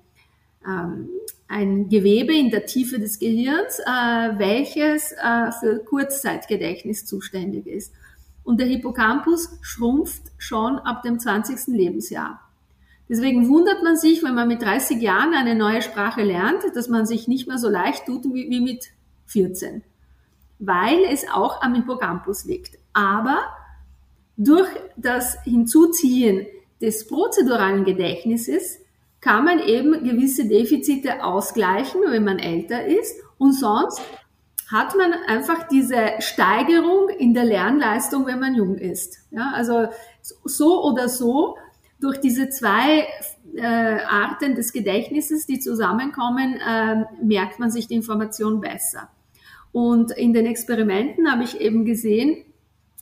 ähm, 0.68 1.10
ein 1.48 1.90
Gewebe 1.90 2.34
in 2.34 2.50
der 2.50 2.66
Tiefe 2.66 3.00
des 3.00 3.20
Gehirns, 3.20 3.80
äh, 3.80 4.40
welches 4.40 5.12
äh, 5.14 5.52
für 5.60 5.80
Kurzzeitgedächtnis 5.80 7.06
zuständig 7.06 7.68
ist. 7.68 7.94
Und 8.44 8.60
der 8.60 8.68
Hippocampus 8.68 9.58
schrumpft 9.62 10.24
schon 10.38 10.78
ab 10.80 11.04
dem 11.04 11.20
20. 11.20 11.68
Lebensjahr. 11.76 12.42
Deswegen 13.08 13.50
wundert 13.50 13.84
man 13.84 13.98
sich, 13.98 14.24
wenn 14.24 14.34
man 14.34 14.48
mit 14.48 14.62
30 14.64 15.00
Jahren 15.00 15.34
eine 15.34 15.56
neue 15.56 15.82
Sprache 15.82 16.24
lernt, 16.24 16.64
dass 16.74 16.90
man 16.90 17.06
sich 17.06 17.28
nicht 17.28 17.48
mehr 17.48 17.60
so 17.60 17.70
leicht 17.70 18.06
tut 18.06 18.24
wie, 18.26 18.50
wie 18.50 18.62
mit 18.62 18.88
14, 19.26 19.84
weil 20.60 21.04
es 21.12 21.26
auch 21.30 21.62
am 21.62 21.76
Hippocampus 21.76 22.46
liegt. 22.46 22.78
Aber 22.94 23.40
durch 24.38 24.70
das 24.96 25.42
Hinzuziehen 25.44 26.46
des 26.82 27.08
prozeduralen 27.08 27.86
Gedächtnisses 27.86 28.80
kann 29.22 29.46
man 29.46 29.60
eben 29.60 30.04
gewisse 30.04 30.48
Defizite 30.48 31.24
ausgleichen, 31.24 32.02
wenn 32.08 32.24
man 32.24 32.40
älter 32.40 32.86
ist. 32.86 33.16
Und 33.38 33.54
sonst 33.54 34.02
hat 34.72 34.96
man 34.96 35.14
einfach 35.28 35.68
diese 35.68 36.14
Steigerung 36.20 37.10
in 37.10 37.34
der 37.34 37.46
Lernleistung, 37.46 38.26
wenn 38.26 38.40
man 38.40 38.56
jung 38.56 38.76
ist. 38.76 39.18
Ja, 39.32 39.52
also 39.54 39.88
so 40.22 40.84
oder 40.84 41.10
so, 41.10 41.58
durch 42.00 42.20
diese 42.20 42.50
zwei 42.50 43.08
äh, 43.56 44.00
Arten 44.08 44.56
des 44.56 44.74
Gedächtnisses, 44.74 45.46
die 45.46 45.60
zusammenkommen, 45.60 46.56
äh, 46.56 47.06
merkt 47.24 47.60
man 47.60 47.72
sich 47.72 47.88
die 47.88 47.96
Information 47.96 48.60
besser. 48.60 49.10
Und 49.76 50.12
in 50.12 50.32
den 50.32 50.46
Experimenten 50.46 51.30
habe 51.30 51.44
ich 51.44 51.60
eben 51.60 51.84
gesehen, 51.84 52.46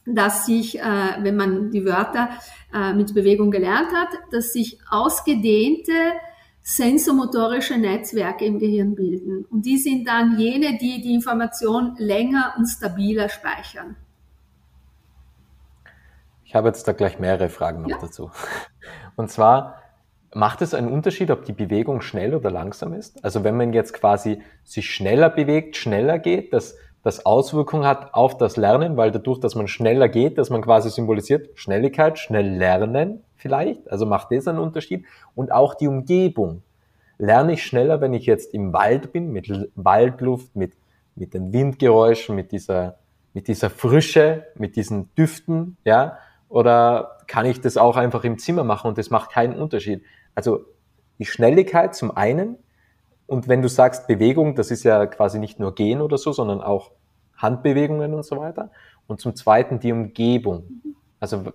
dass 0.07 0.47
sich, 0.47 0.79
äh, 0.79 0.81
wenn 1.19 1.35
man 1.35 1.69
die 1.69 1.85
Wörter 1.85 2.29
äh, 2.73 2.93
mit 2.93 3.13
Bewegung 3.13 3.51
gelernt 3.51 3.93
hat, 3.93 4.07
dass 4.31 4.53
sich 4.53 4.79
ausgedehnte 4.89 5.93
sensomotorische 6.63 7.77
Netzwerke 7.77 8.45
im 8.45 8.57
Gehirn 8.57 8.95
bilden. 8.95 9.45
Und 9.51 9.67
die 9.67 9.77
sind 9.77 10.07
dann 10.07 10.39
jene, 10.39 10.79
die 10.79 10.99
die 11.03 11.13
Information 11.13 11.93
länger 11.99 12.55
und 12.57 12.65
stabiler 12.65 13.29
speichern. 13.29 13.95
Ich 16.43 16.55
habe 16.55 16.69
jetzt 16.69 16.87
da 16.87 16.93
gleich 16.93 17.19
mehrere 17.19 17.49
Fragen 17.49 17.83
noch 17.83 17.89
ja. 17.89 17.97
dazu. 18.01 18.31
Und 19.15 19.29
zwar, 19.29 19.82
macht 20.35 20.61
es 20.61 20.73
einen 20.73 20.91
Unterschied, 20.91 21.31
ob 21.31 21.45
die 21.45 21.53
Bewegung 21.53 22.01
schnell 22.01 22.35
oder 22.35 22.51
langsam 22.51 22.93
ist? 22.93 23.23
Also 23.23 23.43
wenn 23.43 23.57
man 23.57 23.73
jetzt 23.73 23.93
quasi 23.93 24.41
sich 24.63 24.89
schneller 24.89 25.29
bewegt, 25.29 25.75
schneller 25.75 26.19
geht, 26.19 26.53
dass 26.53 26.75
das 27.03 27.25
Auswirkungen 27.25 27.85
hat 27.85 28.13
auf 28.13 28.37
das 28.37 28.55
Lernen, 28.55 28.95
weil 28.95 29.11
dadurch, 29.11 29.39
dass 29.39 29.55
man 29.55 29.67
schneller 29.67 30.07
geht, 30.07 30.37
dass 30.37 30.49
man 30.49 30.61
quasi 30.61 30.89
symbolisiert 30.89 31.49
Schnelligkeit, 31.55 32.17
schnell 32.17 32.47
lernen 32.47 33.23
vielleicht, 33.35 33.91
also 33.91 34.05
macht 34.05 34.31
das 34.31 34.47
einen 34.47 34.59
Unterschied 34.59 35.05
und 35.35 35.51
auch 35.51 35.75
die 35.75 35.87
Umgebung. 35.87 36.63
Lerne 37.17 37.53
ich 37.53 37.63
schneller, 37.63 37.99
wenn 37.99 38.13
ich 38.13 38.25
jetzt 38.25 38.53
im 38.53 38.71
Wald 38.71 39.11
bin, 39.11 39.31
mit 39.31 39.51
Waldluft, 39.75 40.55
mit, 40.55 40.73
mit 41.15 41.33
den 41.33 41.51
Windgeräuschen, 41.51 42.35
mit 42.35 42.53
dieser, 42.53 42.97
mit 43.33 43.49
dieser 43.49 43.69
Frische, 43.69 44.47
mit 44.55 44.77
diesen 44.77 45.13
Düften, 45.15 45.77
ja, 45.83 46.17
oder 46.47 47.17
kann 47.27 47.45
ich 47.45 47.61
das 47.61 47.77
auch 47.77 47.97
einfach 47.97 48.23
im 48.23 48.37
Zimmer 48.37 48.63
machen 48.63 48.87
und 48.87 48.97
das 48.97 49.09
macht 49.09 49.31
keinen 49.31 49.59
Unterschied? 49.59 50.03
Also 50.35 50.65
die 51.19 51.25
Schnelligkeit 51.25 51.95
zum 51.95 52.15
einen 52.15 52.57
und 53.25 53.47
wenn 53.47 53.61
du 53.61 53.69
sagst 53.69 54.07
Bewegung, 54.07 54.55
das 54.55 54.71
ist 54.71 54.83
ja 54.83 55.05
quasi 55.05 55.39
nicht 55.39 55.59
nur 55.59 55.75
Gehen 55.75 56.01
oder 56.01 56.17
so, 56.17 56.31
sondern 56.31 56.61
auch 56.61 56.91
Handbewegungen 57.37 58.13
und 58.13 58.23
so 58.25 58.37
weiter. 58.37 58.71
Und 59.07 59.21
zum 59.21 59.35
Zweiten 59.35 59.79
die 59.79 59.91
Umgebung. 59.91 60.81
Also 61.19 61.45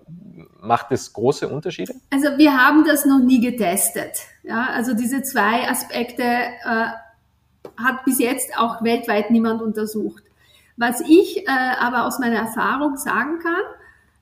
macht 0.60 0.92
es 0.92 1.12
große 1.12 1.48
Unterschiede? 1.48 1.94
Also 2.10 2.28
wir 2.38 2.56
haben 2.56 2.84
das 2.86 3.04
noch 3.04 3.20
nie 3.20 3.40
getestet. 3.40 4.18
Ja, 4.42 4.68
also 4.72 4.94
diese 4.94 5.22
zwei 5.22 5.68
Aspekte 5.68 6.22
äh, 6.22 6.86
hat 7.76 8.04
bis 8.04 8.18
jetzt 8.18 8.58
auch 8.58 8.82
weltweit 8.82 9.30
niemand 9.30 9.60
untersucht. 9.60 10.24
Was 10.76 11.00
ich 11.02 11.46
äh, 11.46 11.50
aber 11.80 12.06
aus 12.06 12.18
meiner 12.18 12.38
Erfahrung 12.38 12.96
sagen 12.96 13.40
kann, 13.40 13.62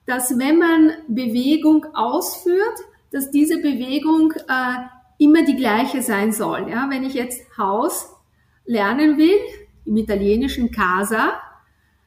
dass 0.06 0.38
wenn 0.38 0.58
man 0.58 0.92
Bewegung 1.08 1.86
ausführt, 1.94 2.80
dass 3.16 3.30
diese 3.30 3.56
Bewegung 3.56 4.32
äh, 4.32 4.76
immer 5.16 5.42
die 5.42 5.56
gleiche 5.56 6.02
sein 6.02 6.32
soll. 6.32 6.68
Ja, 6.70 6.90
wenn 6.90 7.02
ich 7.02 7.14
jetzt 7.14 7.40
Haus 7.56 8.12
lernen 8.66 9.16
will, 9.16 9.38
im 9.86 9.96
italienischen 9.96 10.70
Casa, 10.70 11.40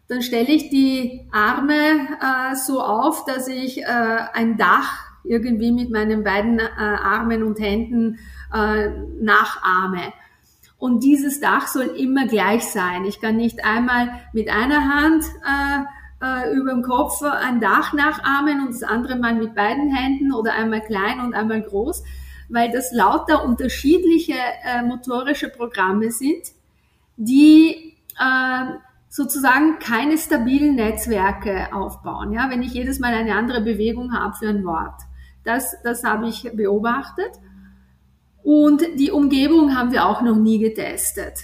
dann 0.08 0.22
stelle 0.22 0.50
ich 0.50 0.70
die 0.70 1.28
Arme 1.32 1.74
äh, 1.74 2.56
so 2.56 2.80
auf, 2.80 3.26
dass 3.26 3.48
ich 3.48 3.82
äh, 3.82 3.86
ein 4.34 4.58
Dach 4.58 5.08
irgendwie 5.24 5.72
mit 5.72 5.90
meinen 5.90 6.24
beiden 6.24 6.60
äh, 6.60 6.66
Armen 6.68 7.42
und 7.42 7.60
Händen 7.60 8.20
äh, 8.54 8.90
nachahme. 9.20 10.14
Und 10.78 11.04
dieses 11.04 11.40
Dach 11.40 11.66
soll 11.66 11.88
immer 11.98 12.28
gleich 12.28 12.66
sein. 12.66 13.04
Ich 13.06 13.20
kann 13.20 13.36
nicht 13.36 13.66
einmal 13.66 14.12
mit 14.32 14.48
einer 14.48 14.94
Hand 14.94 15.24
äh, 15.44 15.86
äh, 16.22 16.54
über 16.54 16.72
dem 16.72 16.84
Kopf 16.84 17.22
ein 17.22 17.60
Dach 17.60 17.94
nachahmen 17.94 18.62
und 18.62 18.74
das 18.74 18.84
andere 18.84 19.16
mal 19.16 19.36
mit 19.36 19.56
beiden 19.56 19.94
Händen 19.94 20.34
oder 20.34 20.54
einmal 20.54 20.82
klein 20.82 21.20
und 21.20 21.34
einmal 21.34 21.62
groß, 21.62 22.04
weil 22.50 22.72
das 22.72 22.92
lauter 22.92 23.44
unterschiedliche 23.44 24.36
äh, 24.66 24.82
motorische 24.82 25.50
Programme 25.50 26.12
sind, 26.12 26.44
die 27.18 27.96
äh, 28.20 28.66
sozusagen 29.10 29.80
keine 29.80 30.18
stabilen 30.18 30.76
Netzwerke 30.76 31.74
aufbauen. 31.74 32.32
Ja, 32.32 32.50
wenn 32.50 32.62
ich 32.62 32.74
jedes 32.74 33.00
Mal 33.00 33.14
eine 33.14 33.36
andere 33.36 33.62
Bewegung 33.62 34.14
habe 34.14 34.36
für 34.36 34.50
ein 34.50 34.64
Wort. 34.66 35.02
Das, 35.44 35.76
das 35.84 36.04
habe 36.04 36.28
ich 36.28 36.50
beobachtet. 36.54 37.32
Und 38.44 38.82
die 38.96 39.12
Umgebung 39.12 39.76
haben 39.76 39.92
wir 39.92 40.06
auch 40.06 40.22
noch 40.22 40.38
nie 40.38 40.60
getestet. 40.60 41.40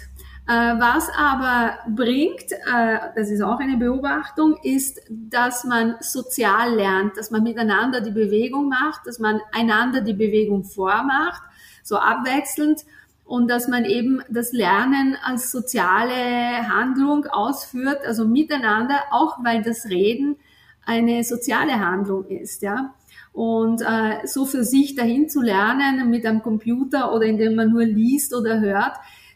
Äh, 0.48 0.52
was 0.52 1.10
aber 1.18 1.80
bringt, 1.90 2.52
äh, 2.52 3.00
das 3.16 3.32
ist 3.32 3.42
auch 3.42 3.60
eine 3.60 3.78
Beobachtung, 3.78 4.58
ist, 4.62 5.02
dass 5.10 5.64
man 5.64 5.96
sozial 6.02 6.76
lernt, 6.76 7.18
dass 7.18 7.32
man 7.32 7.42
miteinander 7.42 8.00
die 8.00 8.12
Bewegung 8.12 8.70
macht, 8.70 9.08
dass 9.08 9.18
man 9.18 9.42
einander 9.52 10.02
die 10.02 10.14
Bewegung 10.14 10.64
vormacht, 10.64 11.42
so 11.82 11.98
abwechselnd 11.98 12.82
und 13.24 13.50
dass 13.50 13.68
man 13.68 13.86
eben 13.86 14.22
das 14.30 14.54
Lernen 14.54 15.18
als 15.24 15.52
soziale 15.52 16.70
Handlung 16.70 17.26
ausführt, 17.26 18.06
also 18.06 18.28
miteinander, 18.28 19.00
auch 19.10 19.44
weil 19.44 19.64
das 19.64 19.86
Reden 19.86 20.38
eine 20.86 21.24
soziale 21.24 21.80
Handlung 21.80 22.28
ist, 22.28 22.62
ja. 22.62 22.94
Und 23.34 23.82
äh, 23.82 24.26
so 24.28 24.46
für 24.46 24.64
sich 24.64 24.96
dahin 24.96 25.28
zu 25.28 25.42
lernen 25.42 26.10
mit 26.10 26.26
einem 26.26 26.44
Computer 26.44 27.14
oder 27.14 27.26
indem 27.26 27.56
man 27.56 27.72
nur 27.72 27.84
liest 27.84 28.34
oder 28.34 28.60
hört, 28.62 28.94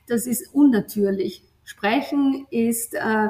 das 0.10 0.28
ist 0.28 0.54
unnatürlich. 0.54 1.44
Sprechen 1.64 2.48
ist 2.50 2.96
äh, 2.96 3.28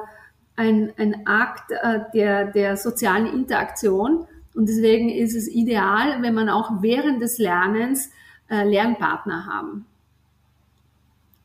ein, 0.55 0.93
ein 0.97 1.27
Akt 1.27 1.71
äh, 1.71 2.01
der, 2.13 2.51
der 2.51 2.77
sozialen 2.77 3.27
Interaktion 3.27 4.27
und 4.55 4.67
deswegen 4.67 5.09
ist 5.09 5.35
es 5.35 5.47
ideal, 5.47 6.21
wenn 6.21 6.33
man 6.33 6.49
auch 6.49 6.81
während 6.81 7.21
des 7.21 7.37
Lernens 7.37 8.11
äh, 8.49 8.63
Lernpartner 8.63 9.45
haben. 9.45 9.85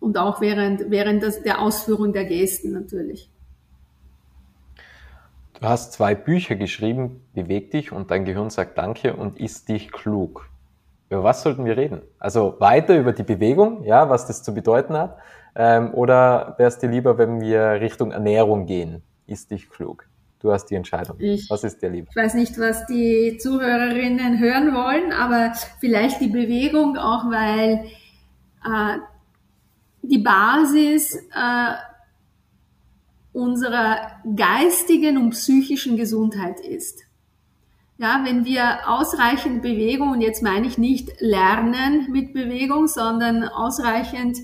Und 0.00 0.18
auch 0.18 0.40
während, 0.40 0.90
während 0.90 1.22
des, 1.22 1.42
der 1.42 1.60
Ausführung 1.60 2.12
der 2.12 2.24
Gesten 2.24 2.72
natürlich. 2.72 3.30
Du 5.54 5.62
hast 5.62 5.92
zwei 5.92 6.14
Bücher 6.14 6.56
geschrieben, 6.56 7.22
Beweg 7.32 7.70
dich 7.70 7.92
und 7.92 8.10
dein 8.10 8.24
Gehirn 8.24 8.50
sagt 8.50 8.76
Danke 8.76 9.14
und 9.14 9.38
ist 9.38 9.68
dich 9.68 9.92
klug. 9.92 10.50
Über 11.14 11.22
was 11.22 11.42
sollten 11.42 11.64
wir 11.64 11.76
reden? 11.76 12.02
Also 12.18 12.56
weiter 12.58 12.98
über 12.98 13.12
die 13.12 13.22
Bewegung, 13.22 13.84
ja, 13.84 14.10
was 14.10 14.26
das 14.26 14.42
zu 14.42 14.52
bedeuten 14.52 14.94
hat. 14.94 15.16
Ähm, 15.54 15.94
oder 15.94 16.56
wäre 16.58 16.68
es 16.68 16.78
dir 16.78 16.88
lieber, 16.88 17.18
wenn 17.18 17.40
wir 17.40 17.80
Richtung 17.80 18.10
Ernährung 18.10 18.66
gehen? 18.66 19.02
Ist 19.28 19.52
dich 19.52 19.70
klug? 19.70 20.08
Du 20.40 20.50
hast 20.52 20.66
die 20.66 20.74
Entscheidung. 20.74 21.16
Ich, 21.20 21.48
was 21.48 21.62
ist 21.62 21.80
dir 21.80 21.90
lieber? 21.90 22.08
Ich 22.10 22.16
weiß 22.16 22.34
nicht, 22.34 22.58
was 22.58 22.84
die 22.86 23.38
Zuhörerinnen 23.38 24.40
hören 24.40 24.74
wollen, 24.74 25.12
aber 25.12 25.52
vielleicht 25.78 26.20
die 26.20 26.26
Bewegung 26.26 26.96
auch, 26.96 27.30
weil 27.30 27.84
äh, 28.64 28.98
die 30.02 30.18
Basis 30.18 31.14
äh, 31.14 31.74
unserer 33.32 34.20
geistigen 34.34 35.16
und 35.16 35.30
psychischen 35.30 35.96
Gesundheit 35.96 36.58
ist. 36.58 37.04
Ja, 37.96 38.22
wenn 38.24 38.44
wir 38.44 38.88
ausreichend 38.88 39.62
Bewegung, 39.62 40.10
und 40.10 40.20
jetzt 40.20 40.42
meine 40.42 40.66
ich 40.66 40.78
nicht 40.78 41.20
Lernen 41.20 42.10
mit 42.10 42.32
Bewegung, 42.32 42.88
sondern 42.88 43.44
ausreichend 43.44 44.36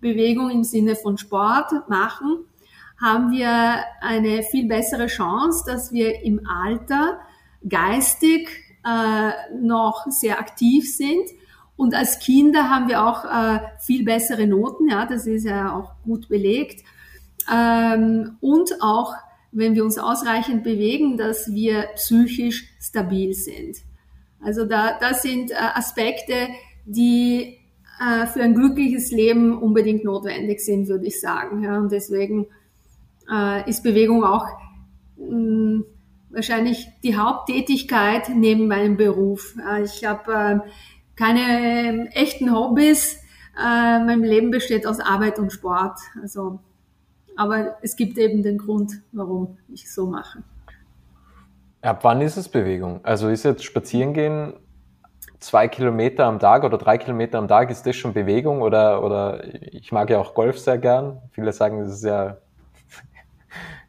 Bewegung 0.00 0.50
im 0.50 0.64
Sinne 0.64 0.96
von 0.96 1.16
Sport 1.16 1.88
machen, 1.88 2.44
haben 3.00 3.30
wir 3.30 3.84
eine 4.00 4.42
viel 4.42 4.66
bessere 4.66 5.06
Chance, 5.06 5.64
dass 5.66 5.92
wir 5.92 6.22
im 6.22 6.46
Alter 6.48 7.20
geistig 7.68 8.48
äh, 8.84 9.30
noch 9.56 10.06
sehr 10.08 10.40
aktiv 10.40 10.92
sind. 10.92 11.28
Und 11.76 11.94
als 11.94 12.18
Kinder 12.18 12.70
haben 12.70 12.88
wir 12.88 13.06
auch 13.06 13.24
äh, 13.24 13.60
viel 13.78 14.04
bessere 14.04 14.48
Noten, 14.48 14.88
ja, 14.88 15.06
das 15.06 15.26
ist 15.26 15.44
ja 15.44 15.76
auch 15.76 15.92
gut 16.04 16.28
belegt. 16.28 16.84
Ähm, 17.52 18.38
und 18.40 18.80
auch 18.80 19.14
wenn 19.56 19.74
wir 19.74 19.84
uns 19.84 19.98
ausreichend 19.98 20.62
bewegen, 20.64 21.16
dass 21.16 21.52
wir 21.52 21.88
psychisch 21.94 22.68
stabil 22.78 23.32
sind. 23.32 23.78
Also 24.40 24.66
da, 24.66 24.98
das 25.00 25.22
sind 25.22 25.50
äh, 25.50 25.54
Aspekte, 25.54 26.48
die 26.84 27.58
äh, 27.98 28.26
für 28.26 28.42
ein 28.42 28.54
glückliches 28.54 29.10
Leben 29.10 29.56
unbedingt 29.56 30.04
notwendig 30.04 30.60
sind, 30.60 30.88
würde 30.88 31.06
ich 31.06 31.20
sagen. 31.20 31.62
Ja, 31.64 31.78
und 31.78 31.90
deswegen 31.90 32.46
äh, 33.32 33.68
ist 33.68 33.82
Bewegung 33.82 34.24
auch 34.24 34.46
mh, 35.16 35.38
mm, 35.38 35.84
wahrscheinlich 36.30 36.88
die 37.02 37.16
Haupttätigkeit 37.16 38.28
neben 38.28 38.68
meinem 38.68 38.98
Beruf. 38.98 39.56
Ich 39.82 40.04
habe 40.04 40.32
äh, 40.32 40.70
keine 41.16 41.40
ähm, 41.40 42.06
echten 42.12 42.54
Hobbys. 42.54 43.20
Mein 43.58 44.20
Leben 44.20 44.50
besteht 44.50 44.86
aus 44.86 45.00
Arbeit 45.00 45.38
und 45.38 45.50
Sport. 45.50 45.98
Also, 46.20 46.60
aber 47.36 47.76
es 47.82 47.96
gibt 47.96 48.18
eben 48.18 48.42
den 48.42 48.58
Grund, 48.58 48.92
warum 49.12 49.58
ich 49.68 49.92
so 49.92 50.06
mache. 50.06 50.42
Ab 51.82 52.00
wann 52.02 52.20
ist 52.20 52.36
es 52.36 52.48
Bewegung? 52.48 53.00
Also 53.04 53.28
ist 53.28 53.44
jetzt 53.44 53.64
Spazierengehen 53.64 54.54
zwei 55.38 55.68
Kilometer 55.68 56.24
am 56.24 56.38
Tag 56.38 56.64
oder 56.64 56.78
drei 56.78 56.98
Kilometer 56.98 57.38
am 57.38 57.48
Tag, 57.48 57.70
ist 57.70 57.86
das 57.86 57.96
schon 57.96 58.12
Bewegung? 58.12 58.62
Oder, 58.62 59.02
oder 59.02 59.44
ich 59.72 59.92
mag 59.92 60.10
ja 60.10 60.18
auch 60.18 60.34
Golf 60.34 60.58
sehr 60.58 60.78
gern. 60.78 61.20
Viele 61.30 61.52
sagen, 61.52 61.80
das 61.80 61.92
ist 61.92 62.04
ja, 62.04 62.38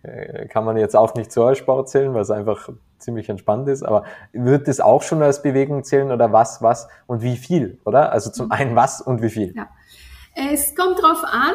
kann 0.50 0.66
man 0.66 0.78
jetzt 0.78 0.96
auch 0.96 1.16
nicht 1.16 1.32
so 1.32 1.46
als 1.46 1.58
Sport 1.58 1.90
zählen, 1.90 2.14
weil 2.14 2.22
es 2.22 2.32
einfach 2.32 2.70
ziemlich 2.98 3.30
entspannt 3.30 3.68
ist. 3.70 3.84
Aber 3.84 4.04
wird 4.34 4.68
das 4.68 4.80
auch 4.80 5.02
schon 5.02 5.22
als 5.22 5.42
Bewegung 5.42 5.84
zählen 5.84 6.12
oder 6.12 6.32
was, 6.32 6.62
was 6.62 6.88
und 7.06 7.22
wie 7.22 7.38
viel, 7.38 7.80
oder? 7.86 8.12
Also 8.12 8.32
zum 8.32 8.52
einen 8.52 8.76
was 8.76 9.02
und 9.02 9.22
wie 9.22 9.30
viel? 9.30 9.56
Ja. 9.56 9.68
Es 10.36 10.76
kommt 10.76 11.00
darauf 11.00 11.24
an, 11.24 11.54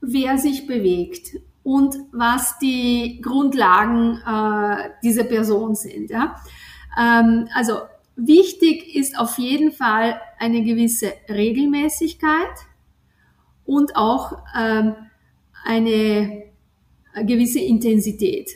wer 0.00 0.38
sich 0.38 0.66
bewegt 0.66 1.36
und 1.62 1.96
was 2.12 2.58
die 2.58 3.20
Grundlagen 3.22 4.20
äh, 4.26 4.90
dieser 5.02 5.24
Person 5.24 5.74
sind. 5.74 6.10
Ja? 6.10 6.36
Ähm, 6.98 7.48
also 7.54 7.74
wichtig 8.16 8.94
ist 8.94 9.18
auf 9.18 9.38
jeden 9.38 9.72
Fall 9.72 10.20
eine 10.38 10.62
gewisse 10.62 11.12
Regelmäßigkeit 11.28 12.56
und 13.64 13.94
auch 13.96 14.38
ähm, 14.58 14.94
eine 15.64 16.44
gewisse 17.24 17.60
Intensität. 17.60 18.50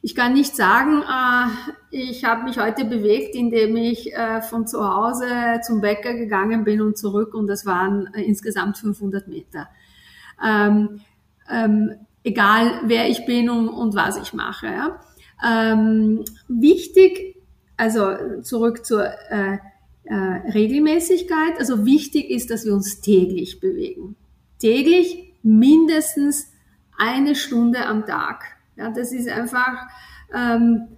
Ich 0.00 0.14
kann 0.14 0.32
nicht 0.32 0.54
sagen, 0.54 1.02
äh, 1.02 1.48
ich 1.90 2.24
habe 2.24 2.44
mich 2.44 2.58
heute 2.58 2.84
bewegt, 2.84 3.34
indem 3.34 3.76
ich 3.76 4.14
äh, 4.14 4.42
von 4.42 4.66
zu 4.66 4.82
Hause 4.86 5.60
zum 5.66 5.80
Bäcker 5.80 6.14
gegangen 6.14 6.64
bin 6.64 6.80
und 6.80 6.96
zurück 6.96 7.34
und 7.34 7.46
das 7.46 7.66
waren 7.66 8.12
äh, 8.14 8.22
insgesamt 8.22 8.78
500 8.78 9.26
Meter. 9.28 9.68
Ähm, 10.44 11.00
ähm, 11.50 11.92
egal 12.24 12.82
wer 12.84 13.08
ich 13.08 13.24
bin 13.26 13.50
und, 13.50 13.68
und 13.68 13.94
was 13.94 14.16
ich 14.16 14.32
mache. 14.32 14.66
Ja. 14.66 15.00
Ähm, 15.44 16.24
wichtig, 16.48 17.36
also 17.76 18.40
zurück 18.42 18.84
zur 18.84 19.04
äh, 19.04 19.58
äh, 20.04 20.14
Regelmäßigkeit, 20.14 21.58
also 21.58 21.84
wichtig 21.84 22.30
ist, 22.30 22.50
dass 22.50 22.64
wir 22.64 22.74
uns 22.74 23.00
täglich 23.00 23.60
bewegen. 23.60 24.16
Täglich 24.58 25.32
mindestens 25.42 26.52
eine 26.96 27.34
Stunde 27.34 27.86
am 27.86 28.06
Tag. 28.06 28.44
Ja, 28.76 28.90
das 28.90 29.12
ist 29.12 29.28
einfach, 29.28 29.86
ähm, 30.34 30.88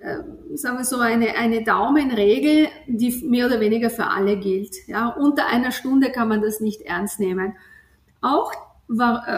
äh, 0.00 0.56
sagen 0.56 0.78
wir 0.78 0.84
so, 0.84 0.98
eine, 0.98 1.36
eine 1.36 1.62
Daumenregel, 1.62 2.68
die 2.86 3.22
mehr 3.24 3.46
oder 3.46 3.60
weniger 3.60 3.90
für 3.90 4.06
alle 4.06 4.38
gilt. 4.38 4.74
Ja, 4.88 5.08
unter 5.08 5.46
einer 5.46 5.70
Stunde 5.70 6.10
kann 6.10 6.28
man 6.28 6.42
das 6.42 6.60
nicht 6.60 6.82
ernst 6.82 7.20
nehmen. 7.20 7.54
Auch 8.20 8.52
äh, 8.52 8.94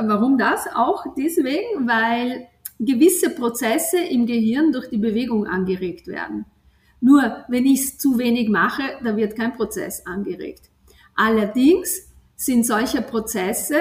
warum 0.07 0.39
das? 0.39 0.67
Auch 0.75 1.05
deswegen, 1.17 1.87
weil 1.87 2.49
gewisse 2.79 3.31
Prozesse 3.31 3.99
im 3.99 4.27
Gehirn 4.27 4.73
durch 4.73 4.89
die 4.89 4.99
Bewegung 4.99 5.47
angeregt 5.47 6.07
werden. 6.07 6.47
Nur 7.01 7.45
wenn 7.49 7.67
ich 7.67 7.81
es 7.81 7.99
zu 7.99 8.19
wenig 8.19 8.49
mache, 8.49 8.83
da 9.03 9.17
wird 9.17 9.37
kein 9.37 9.53
Prozess 9.53 10.07
angeregt. 10.07 10.71
Allerdings 11.15 12.09
sind 12.37 12.67
solche 12.67 13.03
Prozesse, 13.03 13.79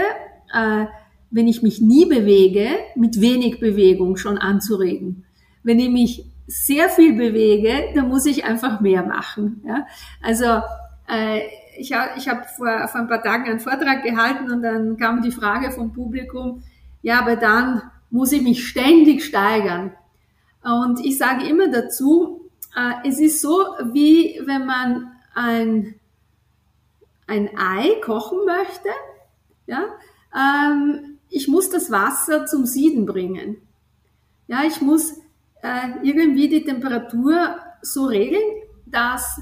äh, 0.54 0.86
wenn 1.30 1.48
ich 1.48 1.62
mich 1.62 1.80
nie 1.82 2.06
bewege, 2.06 2.68
mit 2.96 3.22
wenig 3.22 3.60
Bewegung 3.60 4.18
schon 4.18 4.38
anzuregen. 4.38 5.26
Wenn 5.64 5.80
ich 5.80 5.90
mich 5.90 6.26
sehr 6.48 6.90
viel 6.90 7.14
bewege, 7.14 7.94
dann 7.96 8.10
muss 8.10 8.26
ich 8.26 8.44
einfach 8.44 8.82
mehr 8.82 9.04
machen. 9.04 9.64
Ja? 9.66 9.88
Also 10.22 10.62
äh, 11.08 11.42
ich, 11.78 11.92
ich 12.18 12.30
habe 12.30 12.44
vor, 12.56 12.88
vor 12.88 13.02
ein 13.02 13.08
paar 13.08 13.24
Tagen 13.24 13.46
einen 13.46 13.60
Vortrag 13.60 14.04
gehalten 14.04 14.52
und 14.52 14.62
dann 14.62 14.98
kam 14.98 15.22
die 15.22 15.32
Frage 15.32 15.72
vom 15.72 15.94
Publikum, 15.94 16.64
ja, 17.02 17.20
aber 17.20 17.36
dann 17.36 17.82
muss 18.10 18.32
ich 18.32 18.42
mich 18.42 18.68
ständig 18.68 19.24
steigern. 19.24 19.92
Und 20.64 21.00
ich 21.00 21.18
sage 21.18 21.48
immer 21.48 21.70
dazu, 21.70 22.50
äh, 22.76 23.08
es 23.08 23.20
ist 23.20 23.42
so, 23.42 23.66
wie 23.94 24.40
wenn 24.46 24.66
man 24.66 25.12
ein, 25.34 25.96
ein 27.28 27.50
Ei 27.58 28.00
kochen 28.04 28.40
möchte. 28.46 28.90
Ja? 29.66 29.86
Ähm, 30.36 31.18
ich 31.30 31.48
muss 31.48 31.70
das 31.70 31.90
Wasser 31.90 32.46
zum 32.46 32.66
Sieden 32.66 33.06
bringen. 33.06 33.58
Ja, 34.48 34.64
ich 34.66 34.82
muss 34.82 35.14
äh, 35.64 35.90
irgendwie 36.04 36.50
die 36.50 36.64
Temperatur 36.64 37.56
so 37.82 38.06
regeln, 38.06 38.44
dass 38.86 39.40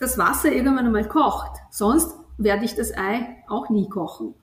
das 0.00 0.18
Wasser 0.18 0.50
irgendwann 0.50 0.86
einmal 0.86 1.06
kocht. 1.06 1.60
Sonst 1.70 2.16
werde 2.38 2.64
ich 2.64 2.74
das 2.74 2.96
Ei 2.96 3.36
auch 3.48 3.68
nie 3.68 3.88
kochen. 3.88 4.34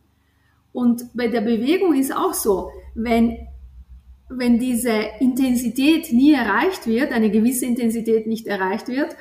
Und 0.72 1.06
bei 1.15 1.28
der 1.28 1.41
Bewegung 1.41 1.96
ist 1.96 2.15
auch 2.15 2.34
so, 2.34 2.70
wenn, 2.93 3.48
wenn 4.30 4.60
diese 4.60 4.93
Intensität 5.20 6.13
nie 6.13 6.34
erreicht 6.34 6.86
wird, 6.86 7.12
eine 7.12 7.32
gewisse 7.32 7.65
Intensität 7.65 8.28
nicht 8.28 8.46
erreicht 8.46 8.88
wird, 8.88 9.15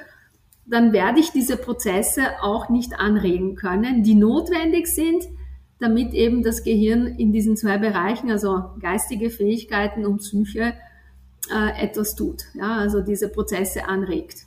dann 0.66 0.92
werde 0.92 1.20
ich 1.20 1.31
diese 1.31 1.57
Prozesse 1.57 2.42
auch 2.42 2.68
nicht 2.68 2.99
anregen 2.99 3.55
können, 3.55 4.03
die 4.03 4.14
notwendig 4.14 4.88
sind, 4.88 5.25
damit 5.79 6.12
eben 6.12 6.42
das 6.42 6.64
Gehirn 6.64 7.07
in 7.07 7.33
diesen 7.33 7.57
zwei 7.57 7.79
Bereichen, 7.79 8.31
also 8.31 8.64
geistige 8.81 9.31
Fähigkeiten 9.31 10.05
und 10.05 10.18
Psyche, 10.18 10.75
äh, 11.51 11.83
etwas 11.83 12.16
tut, 12.16 12.44
ja, 12.55 12.77
also 12.77 13.01
diese 13.01 13.29
Prozesse 13.29 13.87
anregt. 13.88 14.46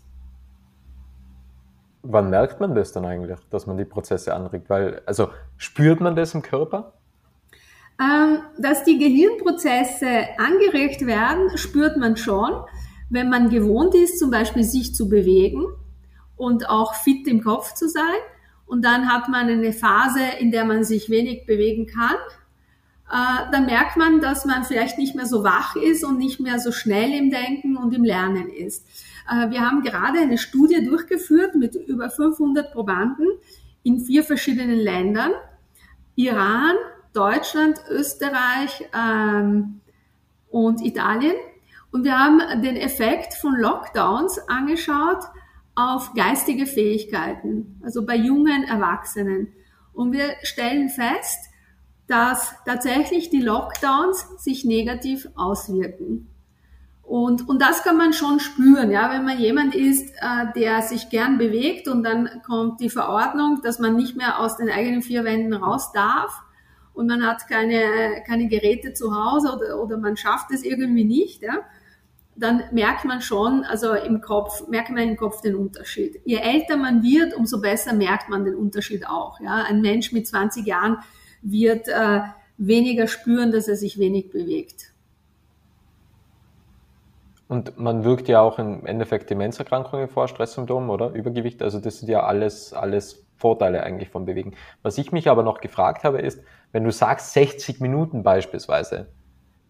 Wann 2.11 2.31
merkt 2.31 2.59
man 2.59 2.73
das 2.73 2.91
dann 2.91 3.05
eigentlich, 3.05 3.37
dass 3.51 3.67
man 3.67 3.77
die 3.77 3.85
Prozesse 3.85 4.33
anregt? 4.33 4.67
Weil, 4.67 5.03
also 5.05 5.29
spürt 5.57 6.01
man 6.01 6.15
das 6.15 6.33
im 6.33 6.41
Körper? 6.41 6.93
Ähm, 8.01 8.39
dass 8.57 8.83
die 8.83 8.97
Gehirnprozesse 8.97 10.07
angeregt 10.39 11.05
werden, 11.05 11.55
spürt 11.55 11.97
man 11.97 12.17
schon, 12.17 12.49
wenn 13.11 13.29
man 13.29 13.51
gewohnt 13.51 13.93
ist, 13.93 14.17
zum 14.17 14.31
Beispiel 14.31 14.63
sich 14.63 14.95
zu 14.95 15.07
bewegen 15.07 15.67
und 16.35 16.67
auch 16.67 16.95
fit 16.95 17.27
im 17.27 17.43
Kopf 17.43 17.75
zu 17.75 17.87
sein. 17.87 18.21
Und 18.65 18.83
dann 18.83 19.07
hat 19.07 19.29
man 19.29 19.47
eine 19.47 19.71
Phase, 19.71 20.21
in 20.39 20.49
der 20.49 20.65
man 20.65 20.83
sich 20.83 21.11
wenig 21.11 21.45
bewegen 21.45 21.85
kann. 21.85 22.15
Äh, 23.11 23.51
dann 23.51 23.67
merkt 23.67 23.97
man, 23.97 24.19
dass 24.19 24.45
man 24.45 24.63
vielleicht 24.63 24.97
nicht 24.97 25.13
mehr 25.13 25.27
so 25.27 25.43
wach 25.43 25.75
ist 25.75 26.03
und 26.03 26.17
nicht 26.17 26.39
mehr 26.39 26.57
so 26.57 26.71
schnell 26.71 27.13
im 27.13 27.29
Denken 27.29 27.77
und 27.77 27.93
im 27.93 28.03
Lernen 28.03 28.49
ist. 28.49 28.87
Äh, 29.27 29.49
wir 29.49 29.61
haben 29.61 29.81
gerade 29.81 30.19
eine 30.19 30.37
Studie 30.37 30.83
durchgeführt 30.85 31.55
mit 31.55 31.75
über 31.75 32.09
500 32.09 32.71
Probanden 32.71 33.27
in 33.83 33.99
vier 33.99 34.23
verschiedenen 34.23 34.77
Ländern. 34.77 35.31
Iran, 36.15 36.75
Deutschland, 37.13 37.79
Österreich 37.89 38.87
ähm, 38.93 39.81
und 40.49 40.81
Italien. 40.81 41.35
Und 41.91 42.03
wir 42.03 42.19
haben 42.19 42.61
den 42.61 42.75
Effekt 42.75 43.33
von 43.33 43.55
Lockdowns 43.55 44.39
angeschaut 44.47 45.23
auf 45.75 46.13
geistige 46.13 46.65
Fähigkeiten, 46.65 47.79
also 47.83 48.05
bei 48.05 48.15
jungen 48.15 48.63
Erwachsenen. 48.63 49.53
Und 49.93 50.11
wir 50.11 50.35
stellen 50.43 50.89
fest, 50.89 51.49
dass 52.07 52.53
tatsächlich 52.65 53.29
die 53.29 53.41
Lockdowns 53.41 54.27
sich 54.43 54.65
negativ 54.65 55.27
auswirken. 55.35 56.27
Und, 57.09 57.49
und 57.49 57.59
das 57.59 57.81
kann 57.81 57.97
man 57.97 58.13
schon 58.13 58.39
spüren, 58.39 58.91
ja, 58.91 59.11
wenn 59.11 59.25
man 59.25 59.39
jemand 59.39 59.73
ist, 59.73 60.13
äh, 60.21 60.53
der 60.55 60.83
sich 60.83 61.09
gern 61.09 61.39
bewegt 61.39 61.87
und 61.87 62.03
dann 62.03 62.29
kommt 62.45 62.81
die 62.81 62.91
Verordnung, 62.91 63.61
dass 63.63 63.79
man 63.79 63.95
nicht 63.95 64.15
mehr 64.15 64.39
aus 64.39 64.57
den 64.57 64.69
eigenen 64.69 65.01
vier 65.01 65.23
Wänden 65.23 65.55
raus 65.55 65.91
darf 65.91 66.39
und 66.93 67.07
man 67.07 67.25
hat 67.25 67.47
keine, 67.47 68.21
keine 68.27 68.47
Geräte 68.47 68.93
zu 68.93 69.15
Hause 69.15 69.55
oder, 69.55 69.81
oder 69.81 69.97
man 69.97 70.17
schafft 70.17 70.51
es 70.51 70.63
irgendwie 70.63 71.03
nicht, 71.03 71.41
ja, 71.41 71.61
dann 72.35 72.61
merkt 72.71 73.05
man 73.05 73.21
schon, 73.21 73.63
also 73.63 73.95
im 73.95 74.21
Kopf, 74.21 74.67
merkt 74.67 74.91
man 74.91 74.99
im 74.99 75.17
Kopf 75.17 75.41
den 75.41 75.55
Unterschied. 75.55 76.21
Je 76.25 76.37
älter 76.37 76.77
man 76.77 77.01
wird, 77.01 77.35
umso 77.35 77.59
besser 77.59 77.93
merkt 77.93 78.29
man 78.29 78.45
den 78.45 78.53
Unterschied 78.53 79.07
auch. 79.07 79.39
Ja. 79.39 79.63
Ein 79.63 79.81
Mensch 79.81 80.11
mit 80.11 80.27
20 80.27 80.63
Jahren 80.63 80.97
wird 81.41 81.87
äh, 81.87 82.19
weniger 82.59 83.07
spüren, 83.07 83.51
dass 83.51 83.67
er 83.67 83.77
sich 83.77 83.97
wenig 83.97 84.29
bewegt. 84.29 84.93
Und 87.49 87.79
man 87.79 88.03
wirkt 88.03 88.27
ja 88.27 88.41
auch 88.41 88.59
im 88.59 88.85
Endeffekt 88.85 89.31
Demenzerkrankungen 89.31 90.07
vor, 90.07 90.27
Stresssymptomen 90.27 90.91
oder 90.91 91.09
Übergewicht. 91.09 91.63
Also 91.63 91.79
das 91.79 91.97
sind 91.97 92.07
ja 92.07 92.21
alles, 92.23 92.73
alles 92.73 93.25
Vorteile 93.37 93.81
eigentlich 93.81 94.09
vom 94.09 94.25
Bewegen. 94.25 94.53
Was 94.83 94.99
ich 94.99 95.11
mich 95.11 95.27
aber 95.29 95.41
noch 95.41 95.59
gefragt 95.59 96.03
habe, 96.03 96.19
ist, 96.19 96.43
wenn 96.73 96.83
du 96.83 96.91
sagst 96.91 97.33
60 97.33 97.79
Minuten 97.79 98.21
beispielsweise, 98.21 99.07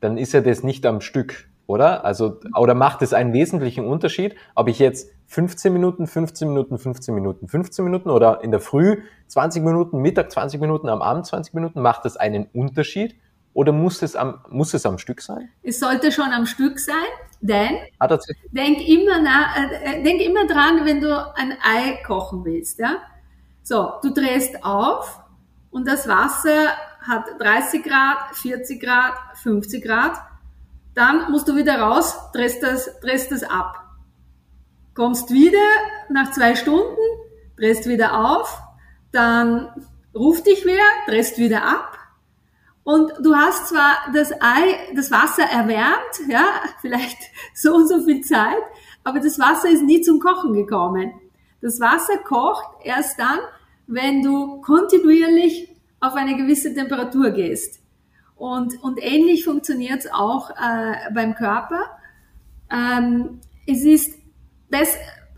dann 0.02 0.18
ist 0.18 0.34
ja 0.34 0.42
das 0.42 0.62
nicht 0.62 0.86
am 0.86 1.00
Stück. 1.00 1.48
oder? 1.68 2.04
Also, 2.04 2.42
oder 2.54 2.74
macht 2.74 3.02
es 3.02 3.14
einen 3.14 3.32
wesentlichen 3.32 3.86
Unterschied, 3.86 4.36
ob 4.56 4.68
ich 4.68 4.80
jetzt 4.80 5.10
15 5.28 5.72
Minuten, 5.72 6.06
15 6.06 6.50
Minuten, 6.50 6.78
15 6.78 7.16
Minuten, 7.16 7.48
15 7.48 7.86
Minuten 7.86 8.10
oder 8.10 8.44
in 8.44 8.52
der 8.52 8.60
Früh 8.60 9.04
20 9.28 9.64
Minuten, 9.64 10.00
Mittag 10.00 10.32
20 10.32 10.60
Minuten, 10.60 10.90
am 10.90 11.02
Abend 11.02 11.26
20 11.28 11.54
Minuten, 11.54 11.82
macht 11.82 12.04
das 12.04 12.18
einen 12.18 12.48
Unterschied? 12.52 13.16
Oder 13.54 13.72
muss 13.72 14.02
es 14.02 14.16
am, 14.16 14.42
muss 14.50 14.74
es 14.74 14.86
am 14.86 14.98
Stück 14.98 15.22
sein? 15.22 15.50
Es 15.64 15.80
sollte 15.80 16.12
schon 16.12 16.32
am 16.32 16.46
Stück 16.46 16.80
sein, 16.80 16.96
denn 17.42 17.78
ah, 18.00 18.20
denk, 18.52 18.88
immer 18.88 19.22
nach, 19.22 19.56
äh, 19.58 20.04
denk 20.04 20.22
immer 20.22 20.46
dran, 20.48 20.86
wenn 20.86 21.02
du 21.02 21.36
ein 21.36 21.58
Ei 21.64 22.00
kochen 22.06 22.46
willst. 22.46 22.80
Ja? 22.80 22.98
So, 23.64 23.94
du 24.02 24.12
drehst 24.12 24.64
auf 24.64 25.22
und 25.72 25.88
das 25.88 26.08
Wasser 26.08 26.70
hat 27.02 27.26
30 27.40 27.84
Grad, 27.84 28.36
40 28.36 28.82
Grad, 28.82 29.14
50 29.36 29.84
Grad. 29.84 30.18
Dann 30.96 31.32
musst 31.32 31.48
du 31.48 31.56
wieder 31.56 31.80
raus, 31.80 32.18
drehst 32.34 32.62
das, 32.62 33.00
drehst 33.00 33.32
das 33.32 33.44
ab. 33.44 33.86
Kommst 34.96 35.32
wieder 35.32 35.60
nach 36.10 36.32
zwei 36.32 36.56
Stunden, 36.56 36.98
drehst 37.56 37.88
wieder 37.88 38.20
auf, 38.20 38.62
dann 39.12 39.70
ruft 40.14 40.46
dich 40.46 40.66
wer, 40.66 40.84
drehst 41.08 41.38
wieder 41.38 41.64
ab. 41.64 41.99
Und 42.90 43.12
du 43.22 43.36
hast 43.36 43.68
zwar 43.68 43.98
das 44.16 44.32
Ei, 44.32 44.96
das 44.96 45.12
Wasser 45.12 45.44
erwärmt, 45.44 46.28
ja, 46.28 46.44
vielleicht 46.82 47.20
so 47.54 47.76
und 47.76 47.88
so 47.88 48.04
viel 48.04 48.22
Zeit, 48.22 48.64
aber 49.04 49.20
das 49.20 49.38
Wasser 49.38 49.70
ist 49.70 49.84
nie 49.84 50.02
zum 50.02 50.20
Kochen 50.20 50.54
gekommen. 50.54 51.14
Das 51.62 51.80
Wasser 51.80 52.18
kocht 52.18 52.66
erst 52.84 53.20
dann, 53.20 53.38
wenn 53.86 54.24
du 54.24 54.60
kontinuierlich 54.62 55.70
auf 56.00 56.16
eine 56.16 56.36
gewisse 56.36 56.74
Temperatur 56.74 57.30
gehst. 57.30 57.80
Und, 58.36 58.82
und 58.82 58.98
ähnlich 59.04 59.46
funktioniert 59.46 60.00
es 60.00 60.12
auch 60.12 60.50
äh, 60.50 61.14
beim 61.14 61.36
Körper. 61.36 61.92
Ähm, 62.72 63.40
es 63.68 63.84
ist 63.84 64.18
best, 64.68 64.98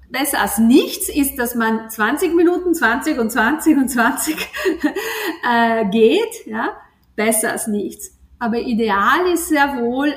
besser 0.09 0.39
als 0.39 0.57
nichts, 0.57 1.09
ist, 1.09 1.37
dass 1.37 1.55
man 1.55 1.89
20 1.89 2.33
Minuten, 2.33 2.73
20 2.73 3.19
und 3.19 3.29
20 3.29 3.75
und 3.77 3.89
20 3.89 4.37
äh, 5.51 5.89
geht. 5.89 6.45
Ja? 6.45 6.77
Besser 7.23 7.51
als 7.51 7.67
nichts. 7.67 8.17
Aber 8.39 8.57
ideal 8.57 9.27
ist 9.31 9.49
sehr 9.49 9.77
wohl, 9.77 10.11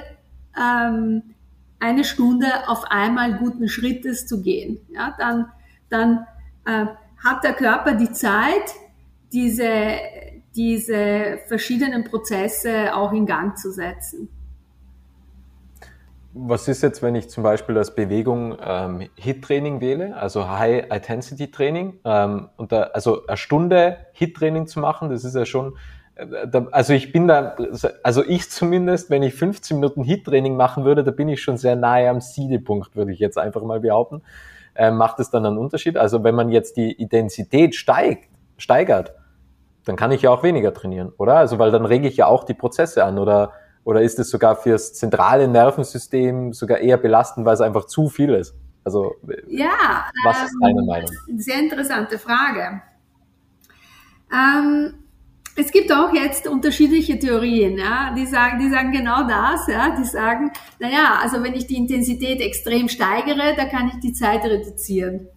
ähm, 0.58 1.34
eine 1.78 2.04
Stunde 2.04 2.46
auf 2.66 2.84
einmal 2.88 3.34
guten 3.34 3.68
Schrittes 3.68 4.26
zu 4.26 4.40
gehen. 4.40 4.78
Ja? 4.94 5.14
Dann, 5.18 5.52
dann 5.90 6.26
äh, 6.64 6.86
hat 7.22 7.44
der 7.44 7.52
Körper 7.52 7.92
die 7.92 8.10
Zeit, 8.10 8.74
diese, 9.34 9.98
diese 10.56 11.40
verschiedenen 11.46 12.04
Prozesse 12.04 12.94
auch 12.94 13.12
in 13.12 13.26
Gang 13.26 13.58
zu 13.58 13.70
setzen. 13.70 14.30
Was 16.32 16.66
ist 16.66 16.82
jetzt, 16.82 17.02
wenn 17.02 17.14
ich 17.14 17.28
zum 17.28 17.42
Beispiel 17.42 17.76
als 17.76 17.94
Bewegung 17.94 18.56
ähm, 18.60 19.08
HIT-Training 19.16 19.82
wähle, 19.82 20.16
also 20.16 20.48
High-Intensity-Training, 20.48 22.00
ähm, 22.04 22.48
also 22.92 23.26
eine 23.26 23.36
Stunde 23.36 23.98
HIT-Training 24.14 24.66
zu 24.66 24.80
machen, 24.80 25.10
das 25.10 25.24
ist 25.24 25.36
ja 25.36 25.44
schon, 25.44 25.76
also 26.70 26.92
ich 26.92 27.12
bin 27.12 27.26
da, 27.26 27.56
also 28.02 28.24
ich 28.24 28.50
zumindest, 28.50 29.10
wenn 29.10 29.22
ich 29.22 29.34
15 29.34 29.78
Minuten 29.78 30.04
HIT-Training 30.04 30.56
machen 30.56 30.84
würde, 30.84 31.02
da 31.02 31.10
bin 31.10 31.28
ich 31.28 31.42
schon 31.42 31.56
sehr 31.56 31.76
nahe 31.76 32.08
am 32.08 32.20
Siedepunkt, 32.20 32.94
würde 32.94 33.12
ich 33.12 33.18
jetzt 33.18 33.36
einfach 33.36 33.62
mal 33.62 33.80
behaupten 33.80 34.22
äh, 34.74 34.90
macht 34.90 35.20
es 35.20 35.30
dann 35.30 35.46
einen 35.46 35.58
Unterschied. 35.58 35.96
Also 35.96 36.24
wenn 36.24 36.34
man 36.34 36.50
jetzt 36.50 36.76
die 36.76 36.92
Intensität 36.92 37.74
steigt, 37.74 38.28
steigert, 38.56 39.14
dann 39.84 39.96
kann 39.96 40.12
ich 40.12 40.22
ja 40.22 40.30
auch 40.30 40.42
weniger 40.42 40.72
trainieren, 40.72 41.12
oder? 41.18 41.36
Also 41.36 41.58
weil 41.58 41.70
dann 41.70 41.84
rege 41.84 42.08
ich 42.08 42.16
ja 42.16 42.26
auch 42.26 42.44
die 42.44 42.54
Prozesse 42.54 43.04
an 43.04 43.18
oder 43.18 43.52
oder 43.84 44.00
ist 44.00 44.18
es 44.18 44.30
sogar 44.30 44.56
fürs 44.56 44.94
zentrale 44.94 45.46
Nervensystem 45.46 46.54
sogar 46.54 46.78
eher 46.78 46.96
belastend, 46.96 47.44
weil 47.44 47.52
es 47.52 47.60
einfach 47.60 47.84
zu 47.84 48.08
viel 48.08 48.32
ist? 48.32 48.54
Also 48.82 49.14
ja, 49.46 50.06
was 50.24 50.44
ist 50.44 50.56
deine 50.62 50.80
ähm, 50.80 50.86
Meinung? 50.86 51.10
Sehr 51.36 51.58
interessante 51.58 52.18
Frage. 52.18 52.80
Ähm, 54.32 54.94
es 55.56 55.70
gibt 55.70 55.92
auch 55.92 56.12
jetzt 56.12 56.48
unterschiedliche 56.48 57.18
Theorien, 57.18 57.78
ja, 57.78 58.12
die 58.16 58.26
sagen, 58.26 58.58
die 58.58 58.70
sagen 58.70 58.90
genau 58.90 59.26
das, 59.28 59.66
ja, 59.68 59.94
die 59.96 60.04
sagen, 60.04 60.50
naja, 60.80 61.18
also 61.22 61.42
wenn 61.42 61.54
ich 61.54 61.66
die 61.66 61.76
Intensität 61.76 62.40
extrem 62.40 62.88
steigere, 62.88 63.54
da 63.56 63.66
kann 63.66 63.88
ich 63.88 64.00
die 64.00 64.12
Zeit 64.12 64.44
reduzieren. 64.44 65.28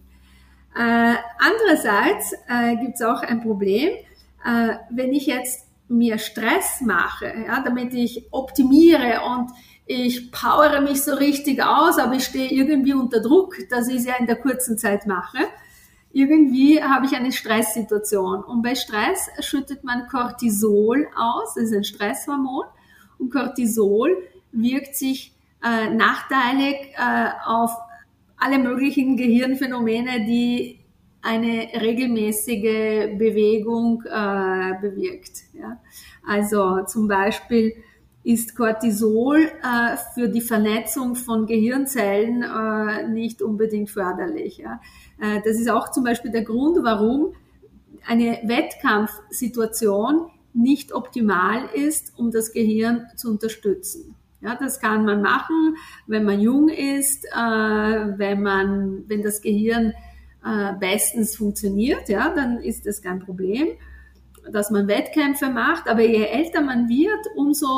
Äh, 0.76 1.14
andererseits 1.38 2.32
äh, 2.48 2.76
gibt 2.76 2.96
es 2.96 3.02
auch 3.02 3.22
ein 3.22 3.42
Problem, 3.42 3.90
äh, 4.44 4.74
wenn 4.90 5.12
ich 5.12 5.26
jetzt 5.26 5.66
mir 5.88 6.18
Stress 6.18 6.80
mache, 6.82 7.32
ja, 7.46 7.60
damit 7.60 7.94
ich 7.94 8.26
optimiere 8.30 9.22
und 9.24 9.50
ich 9.86 10.30
powere 10.32 10.82
mich 10.82 11.02
so 11.02 11.14
richtig 11.14 11.62
aus, 11.62 11.98
aber 11.98 12.14
ich 12.14 12.24
stehe 12.24 12.50
irgendwie 12.50 12.92
unter 12.92 13.20
Druck, 13.20 13.56
dass 13.70 13.88
ich 13.88 13.96
es 13.96 14.04
ja 14.04 14.16
in 14.18 14.26
der 14.26 14.36
kurzen 14.36 14.76
Zeit 14.76 15.06
mache, 15.06 15.38
irgendwie 16.12 16.82
habe 16.82 17.06
ich 17.06 17.14
eine 17.14 17.32
Stresssituation. 17.32 18.42
Und 18.42 18.62
bei 18.62 18.74
Stress 18.74 19.28
schüttet 19.40 19.84
man 19.84 20.08
Cortisol 20.08 21.06
aus, 21.16 21.54
das 21.54 21.64
ist 21.64 21.74
ein 21.74 21.84
Stresshormon. 21.84 22.64
Und 23.18 23.32
Cortisol 23.32 24.16
wirkt 24.52 24.96
sich 24.96 25.34
äh, 25.64 25.90
nachteilig 25.90 26.94
äh, 26.96 27.30
auf 27.44 27.72
alle 28.36 28.58
möglichen 28.58 29.16
Gehirnphänomene, 29.16 30.24
die 30.24 30.78
eine 31.20 31.68
regelmäßige 31.80 33.18
Bewegung 33.18 34.02
äh, 34.06 34.80
bewirkt. 34.80 35.42
Ja. 35.52 35.80
Also 36.26 36.84
zum 36.84 37.08
Beispiel 37.08 37.74
ist 38.28 38.54
Cortisol 38.54 39.38
äh, 39.38 39.96
für 40.12 40.28
die 40.28 40.42
Vernetzung 40.42 41.14
von 41.14 41.46
Gehirnzellen 41.46 42.42
äh, 42.42 43.08
nicht 43.08 43.40
unbedingt 43.40 43.88
förderlich. 43.88 44.58
Ja. 44.58 44.82
Äh, 45.18 45.40
das 45.46 45.58
ist 45.58 45.70
auch 45.70 45.90
zum 45.92 46.04
Beispiel 46.04 46.30
der 46.30 46.42
Grund, 46.42 46.76
warum 46.82 47.32
eine 48.06 48.38
Wettkampfsituation 48.44 50.26
nicht 50.52 50.92
optimal 50.92 51.70
ist, 51.72 52.18
um 52.18 52.30
das 52.30 52.52
Gehirn 52.52 53.06
zu 53.16 53.30
unterstützen. 53.30 54.14
Ja, 54.42 54.56
das 54.56 54.78
kann 54.78 55.06
man 55.06 55.22
machen, 55.22 55.76
wenn 56.06 56.24
man 56.24 56.38
jung 56.38 56.68
ist, 56.68 57.24
äh, 57.24 57.30
wenn 57.34 58.42
man, 58.42 59.04
wenn 59.08 59.22
das 59.22 59.40
Gehirn 59.40 59.94
äh, 60.44 60.74
bestens 60.78 61.34
funktioniert, 61.34 62.10
ja, 62.10 62.28
dann 62.34 62.58
ist 62.58 62.84
das 62.84 63.00
kein 63.00 63.20
Problem, 63.20 63.68
dass 64.52 64.70
man 64.70 64.86
Wettkämpfe 64.86 65.48
macht. 65.48 65.88
Aber 65.88 66.02
je 66.02 66.24
älter 66.24 66.60
man 66.60 66.90
wird, 66.90 67.26
umso 67.36 67.68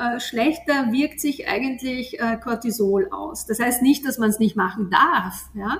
äh, 0.00 0.20
schlechter 0.20 0.92
wirkt 0.92 1.20
sich 1.20 1.48
eigentlich 1.48 2.18
äh, 2.18 2.36
Cortisol 2.42 3.08
aus. 3.10 3.46
Das 3.46 3.60
heißt 3.60 3.82
nicht, 3.82 4.06
dass 4.06 4.18
man 4.18 4.30
es 4.30 4.38
nicht 4.38 4.56
machen 4.56 4.90
darf, 4.90 5.50
ja, 5.54 5.78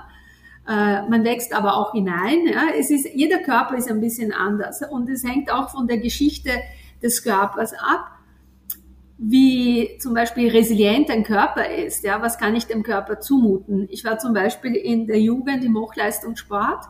äh, 0.67 1.07
man 1.09 1.23
wächst 1.23 1.53
aber 1.53 1.75
auch 1.75 1.93
hinein. 1.93 2.45
Ja. 2.45 2.63
Es 2.77 2.91
ist, 2.91 3.07
jeder 3.13 3.39
Körper 3.39 3.75
ist 3.75 3.89
ein 3.89 3.99
bisschen 3.99 4.31
anders 4.31 4.81
und 4.89 5.09
es 5.09 5.23
hängt 5.23 5.51
auch 5.51 5.69
von 5.69 5.87
der 5.87 5.97
Geschichte 5.97 6.51
des 7.01 7.23
Körpers 7.23 7.73
ab, 7.73 8.11
wie 9.17 9.97
zum 9.99 10.13
Beispiel 10.13 10.49
resilient 10.49 11.09
ein 11.09 11.23
Körper 11.23 11.69
ist. 11.69 12.03
Ja, 12.03 12.21
was 12.21 12.37
kann 12.37 12.55
ich 12.55 12.65
dem 12.65 12.83
Körper 12.83 13.19
zumuten? 13.19 13.87
Ich 13.89 14.03
war 14.03 14.19
zum 14.19 14.33
Beispiel 14.33 14.75
in 14.75 15.07
der 15.07 15.19
Jugend 15.19 15.63
im 15.63 15.77
Hochleistungssport 15.77 16.85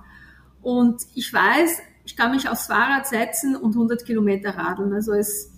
und 0.62 1.02
ich 1.16 1.34
weiß, 1.34 1.82
ich 2.06 2.16
kann 2.16 2.32
mich 2.32 2.50
aufs 2.50 2.68
Fahrrad 2.68 3.08
setzen 3.08 3.56
und 3.56 3.74
100 3.74 4.06
Kilometer 4.06 4.58
radeln. 4.58 4.94
Also 4.94 5.14
es, 5.14 5.52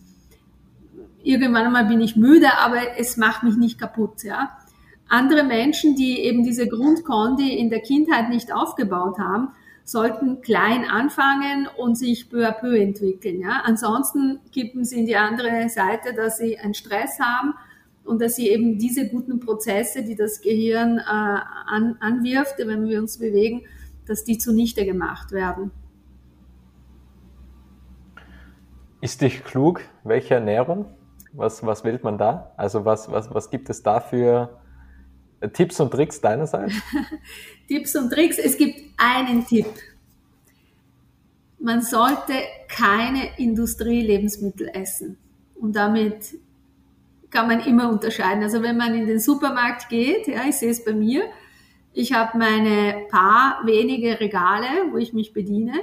irgendwann 1.24 1.66
einmal 1.66 1.86
bin 1.86 2.02
ich 2.02 2.16
müde, 2.16 2.58
aber 2.60 2.98
es 2.98 3.18
macht 3.18 3.44
mich 3.44 3.56
nicht 3.56 3.80
kaputt. 3.80 4.24
Ja. 4.24 4.58
Andere 5.10 5.44
Menschen, 5.44 5.96
die 5.96 6.20
eben 6.20 6.44
diese 6.44 6.68
Grundkondi 6.68 7.58
in 7.58 7.70
der 7.70 7.82
Kindheit 7.82 8.30
nicht 8.30 8.54
aufgebaut 8.54 9.18
haben, 9.20 9.50
sollten 9.86 10.42
klein 10.42 10.86
anfangen 10.90 11.68
und 11.78 11.98
sich 11.98 12.30
peu 12.30 12.48
à 12.48 12.52
peu 12.52 12.80
entwickeln. 12.80 13.42
Ja? 13.42 13.62
Ansonsten 13.66 14.40
kippen 14.52 14.86
sie 14.86 15.00
in 15.00 15.06
die 15.06 15.18
andere 15.18 15.68
Seite, 15.70 16.14
dass 16.14 16.38
sie 16.38 16.58
einen 16.58 16.74
Stress 16.74 17.20
haben 17.20 17.54
und 18.06 18.22
dass 18.22 18.36
sie 18.36 18.50
eben 18.50 18.78
diese 18.78 19.10
guten 19.10 19.40
Prozesse, 19.40 20.04
die 20.04 20.16
das 20.16 20.42
Gehirn 20.42 21.00
äh, 21.00 21.02
an, 21.04 21.98
anwirft, 22.00 22.56
wenn 22.60 22.88
wir 22.88 23.00
uns 23.00 23.18
bewegen, 23.18 23.64
dass 24.08 24.24
die 24.24 24.38
zunichte 24.38 24.86
gemacht 24.86 25.32
werden. 25.32 25.72
Ist 29.02 29.22
dich 29.22 29.44
klug? 29.44 29.82
Welche 30.04 30.36
Ernährung? 30.36 30.86
Was, 31.34 31.66
was 31.66 31.84
wählt 31.84 32.04
man 32.04 32.18
da? 32.18 32.54
Also 32.58 32.86
was, 32.86 33.12
was, 33.12 33.34
was 33.34 33.50
gibt 33.50 33.70
es 33.70 33.82
da 33.82 34.00
für 34.00 34.62
Tipps 35.54 35.80
und 35.80 35.92
Tricks 35.92 36.22
deinerseits? 36.22 36.74
Tipps 37.68 37.96
und 37.96 38.12
Tricks. 38.12 38.38
Es 38.38 38.58
gibt 38.58 38.80
einen 38.98 39.46
Tipp. 39.46 39.66
Man 41.60 41.82
sollte 41.82 42.34
keine 42.68 43.38
Industrielebensmittel 43.38 44.70
essen. 44.74 45.18
Und 45.56 45.76
damit 45.76 46.36
kann 47.30 47.48
man 47.48 47.62
immer 47.62 47.90
unterscheiden. 47.90 48.44
Also 48.44 48.62
wenn 48.62 48.78
man 48.78 48.94
in 48.94 49.08
den 49.08 49.20
Supermarkt 49.20 49.90
geht, 49.90 50.28
ja, 50.28 50.44
ich 50.48 50.56
sehe 50.58 50.70
es 50.70 50.86
bei 50.86 50.94
mir, 50.94 51.24
ich 51.94 52.14
habe 52.14 52.38
meine 52.38 53.06
paar 53.10 53.62
wenige 53.66 54.20
Regale, 54.20 54.68
wo 54.92 54.98
ich 54.98 55.14
mich 55.14 55.34
bediene. 55.34 55.74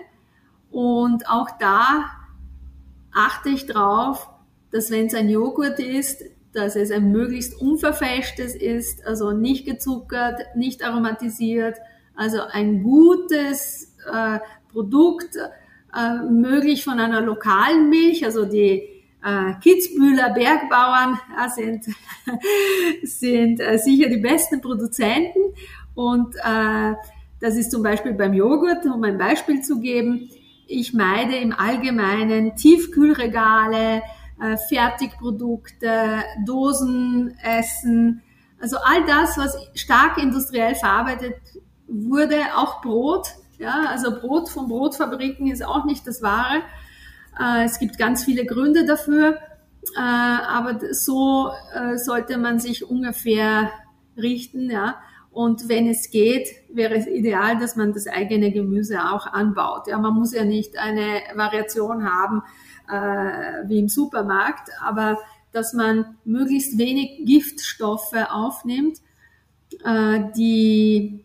Und 0.70 1.28
auch 1.28 1.50
da 1.58 2.06
achte 3.12 3.48
ich 3.48 3.66
drauf, 3.66 4.29
dass 4.72 4.90
wenn 4.90 5.06
es 5.06 5.14
ein 5.14 5.28
Joghurt 5.28 5.78
ist, 5.78 6.22
dass 6.52 6.76
es 6.76 6.90
ein 6.90 7.12
möglichst 7.12 7.60
unverfälschtes 7.60 8.54
ist, 8.54 9.06
also 9.06 9.32
nicht 9.32 9.66
gezuckert, 9.66 10.40
nicht 10.56 10.84
aromatisiert, 10.84 11.76
also 12.14 12.40
ein 12.50 12.82
gutes 12.82 13.94
äh, 14.12 14.38
Produkt, 14.72 15.36
äh, 15.94 16.22
möglich 16.30 16.84
von 16.84 16.98
einer 16.98 17.20
lokalen 17.20 17.88
Milch, 17.88 18.24
also 18.24 18.44
die 18.44 18.88
äh, 19.24 19.52
Kitzbühler 19.62 20.30
Bergbauern 20.30 21.18
ja, 21.36 21.48
sind, 21.48 21.84
sind 23.02 23.60
äh, 23.60 23.78
sicher 23.78 24.08
die 24.08 24.18
besten 24.18 24.60
Produzenten 24.60 25.54
und 25.94 26.34
äh, 26.36 26.94
das 27.40 27.56
ist 27.56 27.70
zum 27.70 27.82
Beispiel 27.82 28.12
beim 28.12 28.34
Joghurt, 28.34 28.84
um 28.84 29.02
ein 29.02 29.16
Beispiel 29.16 29.62
zu 29.62 29.80
geben. 29.80 30.28
Ich 30.66 30.92
meide 30.92 31.36
im 31.36 31.52
Allgemeinen 31.52 32.54
Tiefkühlregale, 32.54 34.02
äh, 34.40 34.56
Fertigprodukte, 34.68 36.22
Dosen, 36.44 37.36
Essen, 37.42 38.22
also 38.60 38.76
all 38.82 39.04
das, 39.06 39.38
was 39.38 39.56
stark 39.74 40.18
industriell 40.18 40.74
verarbeitet 40.74 41.36
wurde, 41.86 42.36
auch 42.56 42.82
Brot. 42.82 43.28
Ja, 43.58 43.84
also 43.88 44.18
Brot 44.20 44.48
von 44.48 44.68
Brotfabriken 44.68 45.50
ist 45.50 45.64
auch 45.64 45.84
nicht 45.84 46.06
das 46.06 46.22
Wahre. 46.22 46.62
Äh, 47.38 47.64
es 47.64 47.78
gibt 47.78 47.98
ganz 47.98 48.24
viele 48.24 48.44
Gründe 48.44 48.84
dafür, 48.84 49.38
äh, 49.96 50.00
aber 50.00 50.78
so 50.92 51.50
äh, 51.74 51.96
sollte 51.96 52.38
man 52.38 52.58
sich 52.58 52.88
ungefähr 52.88 53.70
richten. 54.16 54.70
Ja. 54.70 54.96
Und 55.30 55.68
wenn 55.68 55.88
es 55.88 56.10
geht, 56.10 56.48
wäre 56.72 56.94
es 56.94 57.06
ideal, 57.06 57.58
dass 57.58 57.76
man 57.76 57.92
das 57.92 58.06
eigene 58.06 58.50
Gemüse 58.50 59.00
auch 59.10 59.26
anbaut. 59.26 59.86
Ja, 59.86 59.98
man 59.98 60.14
muss 60.14 60.34
ja 60.34 60.44
nicht 60.44 60.78
eine 60.78 61.22
Variation 61.34 62.04
haben 62.04 62.42
äh, 62.90 63.68
wie 63.68 63.78
im 63.78 63.88
Supermarkt, 63.88 64.70
aber 64.82 65.18
dass 65.52 65.72
man 65.72 66.16
möglichst 66.24 66.78
wenig 66.78 67.24
Giftstoffe 67.24 68.14
aufnimmt, 68.30 68.98
äh, 69.84 70.20
die 70.36 71.24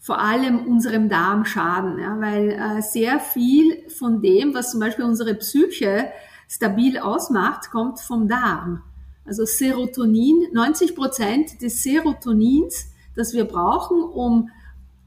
vor 0.00 0.18
allem 0.18 0.66
unserem 0.66 1.08
Darm 1.08 1.44
schaden, 1.44 2.00
ja, 2.00 2.20
weil 2.20 2.50
äh, 2.50 2.82
sehr 2.82 3.20
viel 3.20 3.88
von 3.88 4.20
dem, 4.20 4.52
was 4.52 4.72
zum 4.72 4.80
Beispiel 4.80 5.04
unsere 5.04 5.34
Psyche 5.36 6.10
stabil 6.48 6.98
ausmacht, 6.98 7.70
kommt 7.70 8.00
vom 8.00 8.26
Darm. 8.26 8.82
Also 9.24 9.44
Serotonin, 9.44 10.48
90 10.52 10.96
Prozent 10.96 11.62
des 11.62 11.84
Serotonins, 11.84 12.90
das 13.14 13.32
wir 13.32 13.44
brauchen, 13.44 14.02
um 14.02 14.50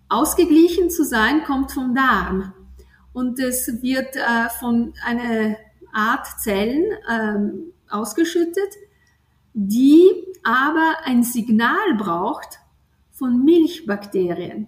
ausgeglichen 0.08 0.90
zu 0.90 1.04
sein, 1.04 1.44
kommt 1.44 1.74
vom 1.74 1.94
Darm. 1.94 2.54
Und 3.12 3.40
es 3.40 3.82
wird 3.82 4.16
äh, 4.16 4.50
von 4.60 4.94
einer 5.04 5.58
Art 5.96 6.28
Zellen 6.40 6.86
ähm, 7.10 7.74
ausgeschüttet, 7.90 8.76
die 9.54 10.10
aber 10.44 10.96
ein 11.06 11.24
Signal 11.24 11.96
braucht 11.98 12.60
von 13.12 13.44
Milchbakterien. 13.44 14.68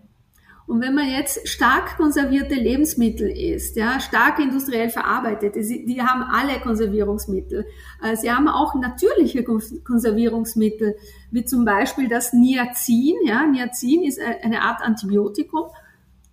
Und 0.68 0.82
wenn 0.82 0.96
man 0.96 1.10
jetzt 1.10 1.48
stark 1.48 1.96
konservierte 1.96 2.56
Lebensmittel 2.56 3.30
isst, 3.30 3.78
ja, 3.78 4.02
stark 4.02 4.40
industriell 4.40 4.90
verarbeitet, 4.90 5.56
die 5.56 6.02
haben 6.02 6.24
alle 6.24 6.60
Konservierungsmittel. 6.60 7.66
Äh, 8.04 8.18
sie 8.18 8.30
haben 8.30 8.50
auch 8.50 8.76
natürliche 8.76 9.46
Konservierungsmittel, 9.46 10.98
wie 11.32 11.46
zum 11.46 11.64
Beispiel 11.64 12.10
das 12.10 12.34
Niacin. 12.34 13.16
Ja, 13.26 13.46
Niacin 13.46 14.04
ist 14.04 14.20
eine 14.20 14.62
Art 14.62 14.82
Antibiotikum, 14.82 15.68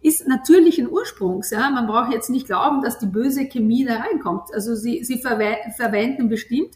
ist 0.04 0.28
natürlichen 0.28 0.90
Ursprungs. 0.90 1.50
Ja, 1.50 1.70
man 1.70 1.86
braucht 1.86 2.12
jetzt 2.12 2.28
nicht 2.28 2.46
glauben, 2.46 2.82
dass 2.82 2.98
die 2.98 3.06
böse 3.06 3.46
Chemie 3.46 3.86
da 3.86 3.96
reinkommt. 3.96 4.52
Also 4.52 4.74
sie, 4.74 5.02
sie 5.02 5.16
verwe 5.16 5.56
verwenden 5.76 6.28
bestimmt 6.28 6.74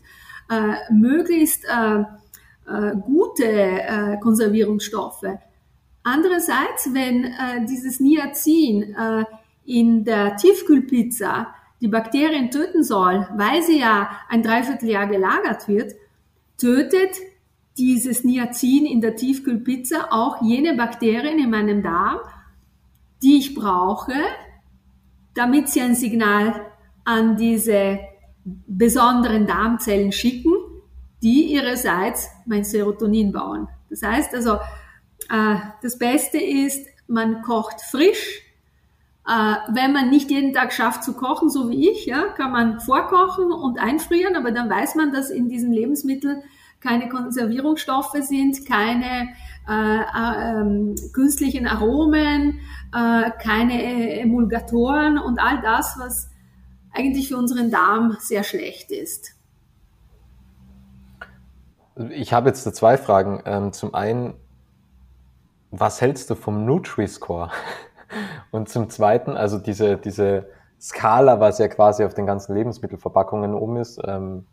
äh, 0.51 0.91
möglichst 0.91 1.67
äh, 1.67 2.01
äh, 2.01 2.97
gute 2.97 3.45
äh, 3.45 4.17
Konservierungsstoffe. 4.21 5.27
Andererseits, 6.03 6.95
wenn 6.95 7.25
äh, 7.25 7.67
dieses 7.69 8.01
Niacin 8.01 8.95
äh, 8.95 9.25
in 9.67 10.05
der 10.05 10.37
Tiefkühlpizza 10.37 11.49
die 11.83 11.89
Bakterien 11.89 12.51
töten 12.51 12.83
soll, 12.83 13.29
weil 13.37 13.63
sie 13.63 13.79
ja 13.79 14.09
ein 14.31 14.43
Dreivierteljahr 14.43 15.07
gelagert 15.07 15.69
wird, 15.69 15.93
tötet 16.57 17.15
dieses 17.77 18.25
Niacin 18.25 18.87
in 18.87 19.03
der 19.03 19.17
Tiefkühlpizza 19.17 20.09
auch 20.11 20.41
jene 20.41 20.75
Bakterien 20.75 21.39
in 21.39 21.51
meinem 21.51 21.83
Darm, 21.83 22.21
die 23.23 23.39
ich 23.39 23.55
brauche, 23.55 24.15
damit 25.35 25.69
sie 25.69 25.81
ein 25.81 25.95
Signal 25.95 26.67
an 27.05 27.37
diese 27.37 28.01
besonderen 28.45 29.47
Darmzellen 29.47 30.13
schicken, 30.13 30.53
die 31.23 31.53
ihrerseits 31.53 32.31
mein 32.47 32.65
Serotonin 32.65 33.33
bauen. 33.33 33.69
Das 33.91 34.03
heißt 34.03 34.35
also, 34.35 34.55
äh, 35.31 35.57
das 35.83 35.99
Beste 35.99 36.39
ist, 36.39 36.87
man 37.07 37.43
kocht 37.43 37.81
frisch. 37.81 38.43
Äh, 39.27 39.57
wenn 39.75 39.93
man 39.93 40.11
nicht 40.11 40.31
jeden 40.31 40.53
Tag 40.53 40.73
schafft 40.73 41.05
zu 41.05 41.15
kochen, 41.15 41.51
so 41.51 41.69
wie 41.69 41.91
ich, 41.91 42.07
ja, 42.07 42.29
kann 42.29 42.53
man 42.53 42.81
vorkochen 42.81 43.53
und 43.53 43.79
einfrieren, 43.79 44.37
aber 44.37 44.53
dann 44.53 44.71
weiß 44.71 44.95
man, 44.95 45.13
dass 45.13 45.31
in 45.31 45.49
diesen 45.49 45.73
Lebensmitteln 45.73 46.43
keine 46.81 47.09
Konservierungsstoffe 47.09 48.17
sind, 48.21 48.65
keine 48.67 49.29
äh, 49.69 50.01
äh, 50.01 50.95
künstlichen 51.13 51.67
Aromen, 51.67 52.61
äh, 52.95 53.31
keine 53.43 54.21
Emulgatoren 54.21 55.19
und 55.19 55.39
all 55.39 55.61
das, 55.61 55.97
was 55.99 56.31
eigentlich 56.93 57.29
für 57.29 57.37
unseren 57.37 57.71
Darm 57.71 58.17
sehr 58.21 58.45
schlecht 58.45 58.91
ist. 58.91 59.35
Ich 62.11 62.33
habe 62.33 62.49
jetzt 62.49 62.65
zwei 62.77 62.97
Fragen. 62.97 63.43
Ähm, 63.45 63.73
zum 63.73 63.95
einen, 63.95 64.35
was 65.71 66.01
hältst 66.01 66.31
du 66.31 66.35
vom 66.35 66.65
Nutri-Score? 66.65 67.51
Und 68.51 68.69
zum 68.69 68.89
Zweiten, 68.89 69.37
also 69.37 69.59
diese, 69.59 69.97
diese 69.97 70.49
Skala, 70.81 71.41
was 71.41 71.59
ja 71.59 71.69
quasi 71.69 72.05
auf 72.05 72.15
den 72.15 72.25
ganzen 72.25 72.55
Lebensmittelverpackungen 72.55 73.53
oben 73.53 73.77
ist, 73.77 74.01
ähm, 74.07 74.47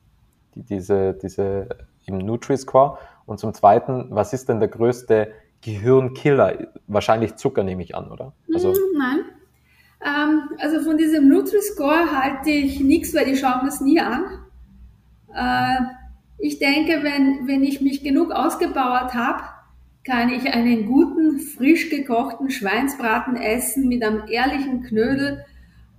die, 0.55 0.63
diese, 0.63 1.13
diese 1.13 1.69
im 2.05 2.17
Nutri-Score. 2.17 2.97
Und 3.25 3.39
zum 3.39 3.53
Zweiten, 3.53 4.07
was 4.09 4.33
ist 4.33 4.49
denn 4.49 4.59
der 4.59 4.69
größte 4.69 5.31
Gehirnkiller? 5.61 6.67
Wahrscheinlich 6.87 7.35
Zucker 7.35 7.63
nehme 7.63 7.83
ich 7.83 7.95
an, 7.95 8.11
oder? 8.11 8.33
Also, 8.53 8.73
hm, 8.73 8.79
Nein. 8.97 9.19
Ähm, 10.05 10.41
also 10.59 10.81
von 10.81 10.97
diesem 10.97 11.27
Nutri-Score 11.29 12.11
halte 12.11 12.51
ich 12.51 12.79
nichts, 12.79 13.13
weil 13.15 13.25
die 13.25 13.37
schauen 13.37 13.65
das 13.65 13.81
nie 13.81 13.99
an. 13.99 14.23
Äh, 15.33 15.81
ich 16.37 16.59
denke, 16.59 17.01
wenn, 17.01 17.47
wenn 17.47 17.63
ich 17.63 17.81
mich 17.81 18.03
genug 18.03 18.31
ausgebaut 18.31 19.13
habe, 19.13 19.43
kann 20.05 20.29
ich 20.29 20.53
einen 20.53 20.85
guten, 20.85 21.39
frisch 21.39 21.89
gekochten 21.89 22.51
Schweinsbraten 22.51 23.35
essen 23.35 23.87
mit 23.87 24.03
einem 24.03 24.27
ehrlichen 24.27 24.83
Knödel 24.83 25.43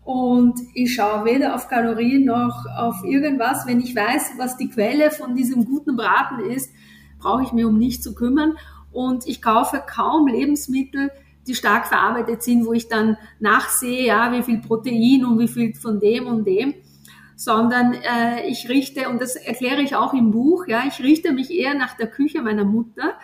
und 0.04 0.60
ich 0.74 0.94
schaue 0.94 1.24
weder 1.24 1.56
auf 1.56 1.68
Kalorien 1.68 2.24
noch 2.24 2.64
auf 2.76 3.02
irgendwas. 3.04 3.66
Wenn 3.66 3.80
ich 3.80 3.96
weiß, 3.96 4.34
was 4.38 4.56
die 4.56 4.68
Quelle 4.68 5.10
von 5.10 5.34
diesem 5.34 5.64
guten 5.64 5.96
Braten 5.96 6.48
ist, 6.48 6.72
brauche 7.18 7.42
ich 7.42 7.52
mir 7.52 7.68
um 7.68 7.78
nichts 7.78 8.04
zu 8.04 8.14
kümmern 8.14 8.56
und 8.92 9.26
ich 9.26 9.42
kaufe 9.42 9.82
kaum 9.86 10.26
Lebensmittel, 10.26 11.10
die 11.46 11.54
stark 11.54 11.86
verarbeitet 11.86 12.42
sind, 12.42 12.66
wo 12.66 12.72
ich 12.72 12.88
dann 12.88 13.16
nachsehe, 13.38 14.06
ja, 14.06 14.32
wie 14.32 14.42
viel 14.42 14.58
Protein 14.58 15.24
und 15.24 15.38
wie 15.38 15.48
viel 15.48 15.74
von 15.74 16.00
dem 16.00 16.26
und 16.26 16.44
dem, 16.44 16.74
sondern 17.36 17.94
äh, 17.94 18.46
ich 18.48 18.68
richte, 18.68 19.08
und 19.08 19.20
das 19.20 19.36
erkläre 19.36 19.82
ich 19.82 19.94
auch 19.94 20.12
im 20.12 20.30
Buch, 20.30 20.66
ja, 20.66 20.84
ich 20.86 21.00
richte 21.00 21.32
mich 21.32 21.50
eher 21.50 21.74
nach 21.74 21.96
der 21.96 22.08
Küche 22.08 22.42
meiner 22.42 22.64
Mutter 22.64 23.14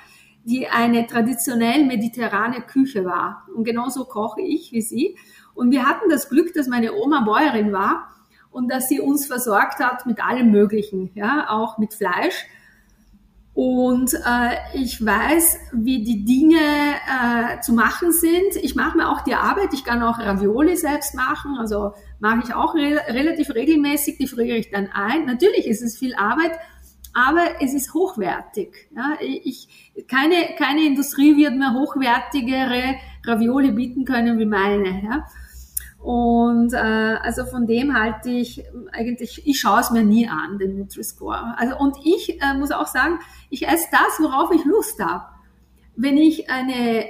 die 0.45 0.69
eine 0.69 1.07
traditionell 1.07 1.85
mediterrane 1.85 2.63
Küche 2.63 3.05
war. 3.05 3.47
Und 3.55 3.65
genauso 3.65 4.05
koche 4.05 4.41
ich 4.41 4.73
wie 4.73 4.83
sie. 4.83 5.17
Und 5.55 5.71
wir 5.71 5.87
hatten 5.87 6.09
das 6.11 6.29
Glück, 6.29 6.53
dass 6.55 6.67
meine 6.67 6.95
Oma 6.95 7.21
Bäuerin 7.21 7.73
war 7.73 8.09
und 8.51 8.71
dass 8.71 8.89
sie 8.89 9.01
uns 9.01 9.27
versorgt 9.27 9.79
hat 9.79 10.07
mit 10.07 10.23
allem 10.23 10.51
Möglichen, 10.51 11.11
ja, 11.15 11.47
auch 11.49 11.79
mit 11.79 11.95
Fleisch. 11.95 12.47
Und 13.55 14.15
äh, 14.15 14.57
ich 14.73 15.05
weiß, 15.05 15.59
wie 15.73 16.03
die 16.03 16.25
Dinge 16.25 16.57
äh, 16.57 17.61
zu 17.61 17.75
machen 17.75 18.11
sind. 18.11 18.57
Ich 18.62 18.75
mache 18.75 18.97
mir 18.97 19.11
auch 19.11 19.21
die 19.21 19.35
Arbeit. 19.35 19.75
Ich 19.75 19.85
kann 19.85 20.03
auch 20.03 20.19
Ravioli 20.19 20.75
selbst 20.77 21.15
machen. 21.15 21.59
Also 21.59 21.93
mache 22.19 22.41
ich 22.45 22.55
auch 22.55 22.75
re 22.75 23.01
relativ 23.09 23.55
regelmäßig. 23.55 24.17
Die 24.17 24.27
friere 24.27 24.57
ich 24.57 24.71
dann 24.71 24.88
ein. 24.93 25.27
Natürlich 25.27 25.67
ist 25.67 25.83
es 25.83 25.99
viel 25.99 26.15
Arbeit, 26.15 26.53
aber 27.12 27.61
es 27.61 27.75
ist 27.75 27.93
hochwertig. 27.93 28.88
Ja, 28.97 29.19
ich, 29.21 29.93
keine, 30.09 30.55
keine 30.57 30.87
Industrie 30.87 31.37
wird 31.37 31.55
mir 31.55 31.75
hochwertigere 31.75 32.95
Ravioli 33.27 33.73
bieten 33.73 34.07
können 34.07 34.38
wie 34.38 34.47
meine. 34.47 35.03
Ja. 35.05 35.27
Und 36.03 36.73
äh, 36.73 36.77
also 36.77 37.44
von 37.44 37.67
dem 37.67 37.96
halte 37.96 38.29
ich 38.29 38.65
eigentlich, 38.92 39.46
ich 39.46 39.61
schaue 39.61 39.81
es 39.81 39.90
mir 39.92 40.03
nie 40.03 40.29
an, 40.29 40.59
den 40.59 40.77
Nutri-Score. 40.77 41.55
Also, 41.57 41.79
und 41.79 41.96
ich 42.05 42.42
äh, 42.42 42.55
muss 42.55 42.73
auch 42.73 42.88
sagen, 42.88 43.21
ich 43.50 43.69
esse 43.69 43.87
das, 43.92 44.19
worauf 44.19 44.53
ich 44.53 44.65
Lust 44.65 44.98
habe. 44.98 45.25
Wenn 45.94 46.17
ich 46.17 46.50
eine, 46.50 47.05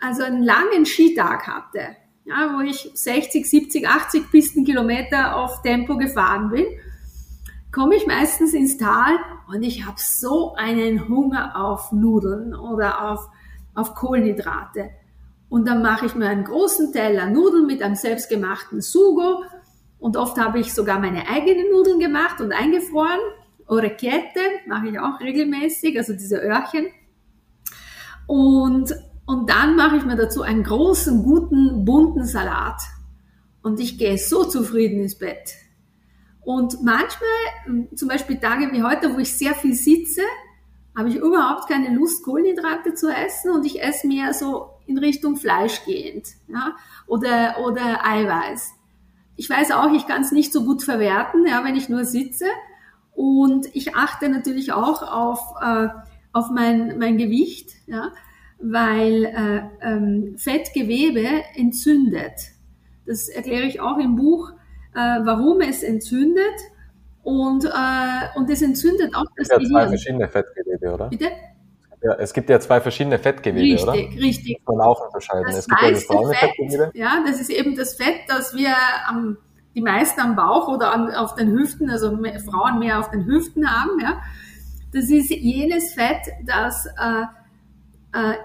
also 0.00 0.22
einen 0.22 0.42
langen 0.42 0.84
Skitag 0.84 1.46
hatte, 1.46 1.96
ja, 2.26 2.52
wo 2.54 2.60
ich 2.60 2.90
60, 2.92 3.48
70, 3.48 3.88
80 3.88 4.30
Pistenkilometer 4.30 5.36
auf 5.36 5.62
Tempo 5.62 5.96
gefahren 5.96 6.50
bin, 6.50 6.66
komme 7.72 7.94
ich 7.94 8.06
meistens 8.06 8.52
ins 8.52 8.76
Tal 8.76 9.16
und 9.48 9.62
ich 9.62 9.86
habe 9.86 9.96
so 9.98 10.54
einen 10.56 11.08
Hunger 11.08 11.56
auf 11.56 11.90
Nudeln 11.92 12.54
oder 12.54 13.10
auf, 13.12 13.28
auf 13.74 13.94
Kohlenhydrate. 13.94 14.90
Und 15.48 15.68
dann 15.68 15.82
mache 15.82 16.06
ich 16.06 16.14
mir 16.14 16.28
einen 16.28 16.44
großen 16.44 16.92
Teller 16.92 17.26
Nudeln 17.26 17.66
mit 17.66 17.82
einem 17.82 17.94
selbstgemachten 17.94 18.80
Sugo. 18.80 19.44
Und 19.98 20.16
oft 20.16 20.38
habe 20.38 20.58
ich 20.58 20.74
sogar 20.74 20.98
meine 20.98 21.28
eigenen 21.28 21.70
Nudeln 21.70 21.98
gemacht 21.98 22.40
und 22.40 22.52
eingefroren. 22.52 23.20
Orecchiette 23.66 24.40
mache 24.66 24.88
ich 24.88 24.98
auch 24.98 25.20
regelmäßig, 25.20 25.96
also 25.98 26.12
diese 26.12 26.38
Öhrchen. 26.38 26.86
Und, 28.26 28.92
und 29.24 29.48
dann 29.50 29.76
mache 29.76 29.96
ich 29.96 30.04
mir 30.04 30.16
dazu 30.16 30.42
einen 30.42 30.64
großen, 30.64 31.22
guten, 31.22 31.84
bunten 31.84 32.24
Salat. 32.24 32.80
Und 33.62 33.80
ich 33.80 33.98
gehe 33.98 34.18
so 34.18 34.44
zufrieden 34.44 35.00
ins 35.00 35.18
Bett. 35.18 35.54
Und 36.42 36.82
manchmal, 36.84 37.88
zum 37.96 38.08
Beispiel 38.08 38.38
Tage 38.38 38.70
wie 38.70 38.84
heute, 38.84 39.12
wo 39.12 39.18
ich 39.18 39.32
sehr 39.32 39.54
viel 39.54 39.74
sitze, 39.74 40.22
habe 40.96 41.08
ich 41.08 41.16
überhaupt 41.16 41.68
keine 41.68 41.94
Lust, 41.94 42.24
Kohlenhydrate 42.24 42.94
zu 42.94 43.08
essen 43.08 43.50
und 43.50 43.66
ich 43.66 43.82
esse 43.82 44.06
mehr 44.06 44.32
so 44.32 44.75
in 44.86 44.98
Richtung 44.98 45.36
Fleisch 45.36 45.84
gehend 45.84 46.28
ja, 46.48 46.76
oder, 47.06 47.56
oder 47.64 48.04
Eiweiß. 48.04 48.72
Ich 49.36 49.50
weiß 49.50 49.72
auch, 49.72 49.92
ich 49.92 50.06
kann 50.06 50.22
es 50.22 50.32
nicht 50.32 50.52
so 50.52 50.64
gut 50.64 50.82
verwerten, 50.82 51.46
ja, 51.46 51.62
wenn 51.64 51.76
ich 51.76 51.88
nur 51.88 52.04
sitze. 52.04 52.46
Und 53.14 53.74
ich 53.74 53.94
achte 53.94 54.28
natürlich 54.28 54.72
auch 54.72 55.02
auf, 55.02 55.40
äh, 55.62 55.88
auf 56.32 56.50
mein, 56.50 56.98
mein 56.98 57.18
Gewicht, 57.18 57.70
ja, 57.86 58.12
weil 58.58 59.24
äh, 59.24 59.86
ähm, 59.86 60.34
Fettgewebe 60.38 61.26
entzündet. 61.54 62.52
Das 63.06 63.28
erkläre 63.28 63.64
ich 63.64 63.80
auch 63.80 63.98
im 63.98 64.16
Buch 64.16 64.52
äh, 64.96 65.20
warum 65.24 65.60
es 65.60 65.82
entzündet. 65.82 66.56
Und, 67.22 67.64
äh, 67.64 68.38
und 68.38 68.48
es 68.50 68.62
entzündet 68.62 69.14
auch 69.14 69.26
das 69.36 69.48
Gehirn. 69.48 69.62
Ja 69.64 69.68
zwei 69.68 69.88
verschiedene 69.88 70.28
Fettgewebe, 70.28 70.94
oder? 70.94 71.08
Bitte? 71.08 71.26
Ja, 72.06 72.14
es 72.20 72.32
gibt 72.32 72.48
ja 72.48 72.60
zwei 72.60 72.80
verschiedene 72.80 73.18
Fettgewebe, 73.18 73.64
richtig, 73.64 73.82
oder? 73.82 73.92
Richtig, 73.94 74.22
richtig. 74.22 74.60
Auch 74.64 75.06
unterscheiden. 75.06 75.44
Das 75.46 75.58
es 75.58 75.66
gibt 75.66 75.82
ja 75.82 75.90
das 75.90 76.06
braune 76.06 76.34
Fett, 76.34 76.50
Fettgewebe. 76.50 76.90
Ja, 76.94 77.24
das 77.26 77.40
ist 77.40 77.50
eben 77.50 77.74
das 77.74 77.94
Fett, 77.94 78.20
das 78.28 78.54
wir 78.54 78.74
am, 79.08 79.38
die 79.74 79.80
meisten 79.80 80.20
am 80.20 80.36
Bauch 80.36 80.68
oder 80.68 80.92
an, 80.92 81.12
auf 81.12 81.34
den 81.34 81.50
Hüften, 81.50 81.90
also 81.90 82.12
mehr, 82.12 82.38
Frauen 82.38 82.78
mehr 82.78 83.00
auf 83.00 83.10
den 83.10 83.24
Hüften 83.26 83.68
haben, 83.68 83.98
ja. 84.00 84.20
Das 84.92 85.10
ist 85.10 85.30
jenes 85.30 85.94
Fett, 85.94 86.20
das 86.44 86.86
äh, 86.86 87.22
äh, 88.12 88.36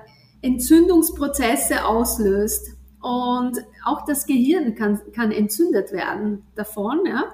Entzündungsprozesse 0.41 1.85
auslöst. 1.85 2.75
Und 2.99 3.59
auch 3.85 4.05
das 4.05 4.25
Gehirn 4.25 4.73
kann, 4.73 4.99
kann 5.13 5.31
entzündet 5.31 5.91
werden 5.91 6.47
davon. 6.55 7.01
Ja? 7.05 7.25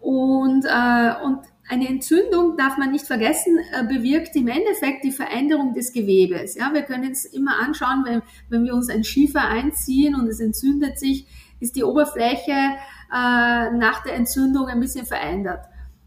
Und, 0.00 0.64
äh, 0.64 1.24
und 1.24 1.40
eine 1.68 1.88
Entzündung, 1.88 2.56
darf 2.56 2.76
man 2.78 2.92
nicht 2.92 3.06
vergessen, 3.06 3.58
äh, 3.72 3.84
bewirkt 3.84 4.36
im 4.36 4.48
Endeffekt 4.48 5.04
die 5.04 5.12
Veränderung 5.12 5.74
des 5.74 5.92
Gewebes. 5.92 6.54
Ja, 6.54 6.72
wir 6.72 6.82
können 6.82 7.10
es 7.10 7.24
immer 7.24 7.58
anschauen, 7.58 8.04
wenn, 8.04 8.22
wenn 8.48 8.64
wir 8.64 8.74
uns 8.74 8.88
ein 8.88 9.04
Schiefer 9.04 9.42
einziehen 9.48 10.14
und 10.14 10.28
es 10.28 10.40
entzündet 10.40 10.98
sich, 10.98 11.26
ist 11.58 11.76
die 11.76 11.84
Oberfläche 11.84 12.52
äh, 12.52 13.70
nach 13.72 14.02
der 14.04 14.14
Entzündung 14.14 14.66
ein 14.66 14.80
bisschen 14.80 15.06
verändert. 15.06 15.64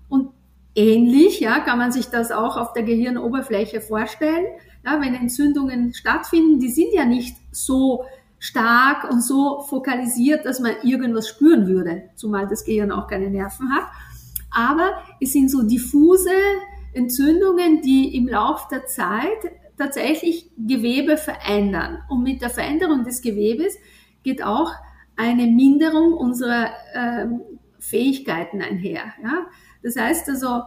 Und 0.07 0.31
ähnlich 0.75 1.39
ja, 1.39 1.59
kann 1.59 1.77
man 1.77 1.91
sich 1.91 2.07
das 2.07 2.31
auch 2.31 2.55
auf 2.55 2.73
der 2.73 2.83
Gehirnoberfläche 2.83 3.81
vorstellen. 3.81 4.45
Ja, 4.85 5.01
wenn 5.01 5.13
Entzündungen 5.13 5.93
stattfinden, 5.93 6.59
die 6.59 6.69
sind 6.69 6.93
ja 6.93 7.05
nicht 7.05 7.35
so 7.51 8.05
stark 8.39 9.11
und 9.11 9.21
so 9.21 9.61
fokalisiert, 9.67 10.45
dass 10.45 10.61
man 10.61 10.71
irgendwas 10.83 11.27
spüren 11.27 11.67
würde, 11.67 12.03
zumal 12.15 12.47
das 12.47 12.63
Gehirn 12.63 12.91
auch 12.91 13.07
keine 13.07 13.29
Nerven 13.29 13.73
hat. 13.73 13.85
Aber 14.51 15.03
es 15.19 15.33
sind 15.33 15.49
so 15.49 15.63
diffuse 15.63 16.31
Entzündungen, 16.93 17.81
die 17.81 18.15
im 18.15 18.27
Lauf 18.27 18.67
der 18.67 18.85
Zeit 18.85 19.51
tatsächlich 19.77 20.51
Gewebe 20.57 21.17
verändern. 21.17 21.99
Und 22.09 22.23
mit 22.23 22.41
der 22.41 22.49
Veränderung 22.49 23.03
des 23.03 23.21
Gewebes 23.21 23.77
geht 24.23 24.43
auch 24.43 24.71
eine 25.15 25.47
Minderung 25.47 26.13
unserer 26.13 26.69
ähm, 26.93 27.41
Fähigkeiten 27.79 28.61
einher. 28.61 29.13
Ja? 29.23 29.47
Das 29.83 29.95
heißt 29.95 30.29
also, 30.29 30.63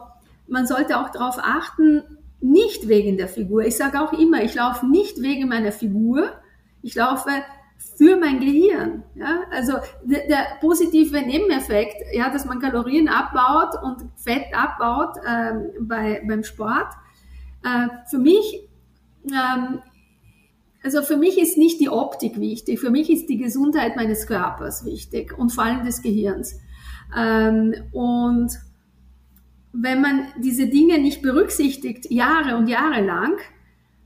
man 0.47 0.67
sollte 0.67 0.99
auch 0.99 1.11
darauf 1.11 1.39
achten, 1.39 2.03
nicht 2.41 2.89
wegen 2.89 3.17
der 3.17 3.29
Figur. 3.29 3.65
Ich 3.65 3.77
sage 3.77 4.01
auch 4.01 4.13
immer, 4.13 4.43
ich 4.43 4.55
laufe 4.55 4.87
nicht 4.87 5.23
wegen 5.23 5.49
meiner 5.49 5.73
Figur. 5.73 6.33
Ich 6.83 6.95
laufe 6.95 7.31
für 7.97 8.17
mein 8.17 8.41
Gehirn. 8.41 9.05
Ja? 9.15 9.43
Also 9.51 9.75
der, 10.05 10.27
der 10.27 10.47
positive 10.61 11.21
Nebeneffekt, 11.21 11.97
ja, 12.13 12.31
dass 12.31 12.45
man 12.45 12.61
Kalorien 12.61 13.09
abbaut 13.09 13.83
und 13.83 14.11
Fett 14.17 14.47
abbaut 14.55 15.17
ähm, 15.27 15.71
bei, 15.81 16.23
beim 16.27 16.45
Sport. 16.45 16.93
Äh, 17.65 17.89
für 18.11 18.19
mich, 18.19 18.69
ähm, 19.27 19.81
also 20.83 21.03
für 21.03 21.17
mich 21.17 21.39
ist 21.39 21.59
nicht 21.59 21.81
die 21.81 21.89
Optik 21.89 22.41
wichtig, 22.41 22.81
für 22.81 22.91
mich 22.91 23.11
ist 23.11 23.29
die 23.29 23.39
Gesundheit 23.39 23.97
meines 23.97 24.27
Körpers 24.27 24.85
wichtig 24.85 25.37
und 25.37 25.51
vor 25.51 25.65
allem 25.65 25.85
des 25.85 26.03
Gehirns. 26.03 26.61
Ähm, 27.17 27.75
und 27.93 28.53
wenn 29.73 30.01
man 30.01 30.27
diese 30.39 30.67
Dinge 30.67 30.99
nicht 30.99 31.23
berücksichtigt, 31.23 32.11
Jahre 32.11 32.57
und 32.57 32.69
Jahre 32.69 33.01
lang, 33.01 33.39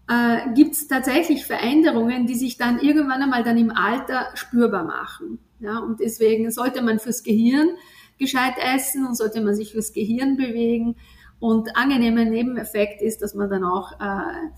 äh, 0.08 0.52
gibt 0.54 0.74
es 0.74 0.86
tatsächlich 0.86 1.46
Veränderungen, 1.46 2.26
die 2.26 2.34
sich 2.34 2.56
dann 2.56 2.78
irgendwann 2.78 3.22
einmal 3.22 3.42
dann 3.42 3.58
im 3.58 3.70
Alter 3.70 4.28
spürbar 4.34 4.84
machen. 4.84 5.38
Ja, 5.58 5.78
und 5.78 6.00
deswegen 6.00 6.50
sollte 6.50 6.82
man 6.82 6.98
fürs 6.98 7.22
Gehirn 7.22 7.70
gescheit 8.18 8.54
essen 8.74 9.06
und 9.06 9.16
sollte 9.16 9.40
man 9.40 9.54
sich 9.54 9.72
fürs 9.72 9.92
Gehirn 9.92 10.36
bewegen. 10.36 10.96
Und 11.38 11.76
angenehmer 11.76 12.24
Nebeneffekt 12.24 13.02
ist, 13.02 13.20
dass 13.20 13.34
man 13.34 13.50
dann 13.50 13.64
auch 13.64 13.92
äh, 14.00 14.50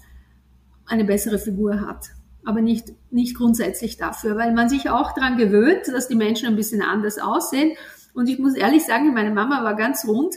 eine 0.87 1.05
bessere 1.05 1.39
Figur 1.39 1.81
hat. 1.81 2.09
Aber 2.45 2.61
nicht, 2.61 2.93
nicht 3.11 3.37
grundsätzlich 3.37 3.97
dafür, 3.97 4.37
weil 4.37 4.53
man 4.55 4.69
sich 4.69 4.91
auch 4.91 5.13
daran 5.13 5.37
gewöhnt, 5.37 5.89
dass 5.89 6.09
die 6.09 6.15
Menschen 6.15 6.49
ein 6.49 6.57
bisschen 6.57 6.83
anders 6.83 7.19
aussehen. 7.19 7.77
Und 8.15 8.29
ich 8.29 8.39
muss 8.39 8.55
ehrlich 8.55 8.85
sagen, 8.85 9.13
meine 9.13 9.33
Mama 9.33 9.65
war 9.65 9.77
ganz 9.77 10.07
rund 10.07 10.37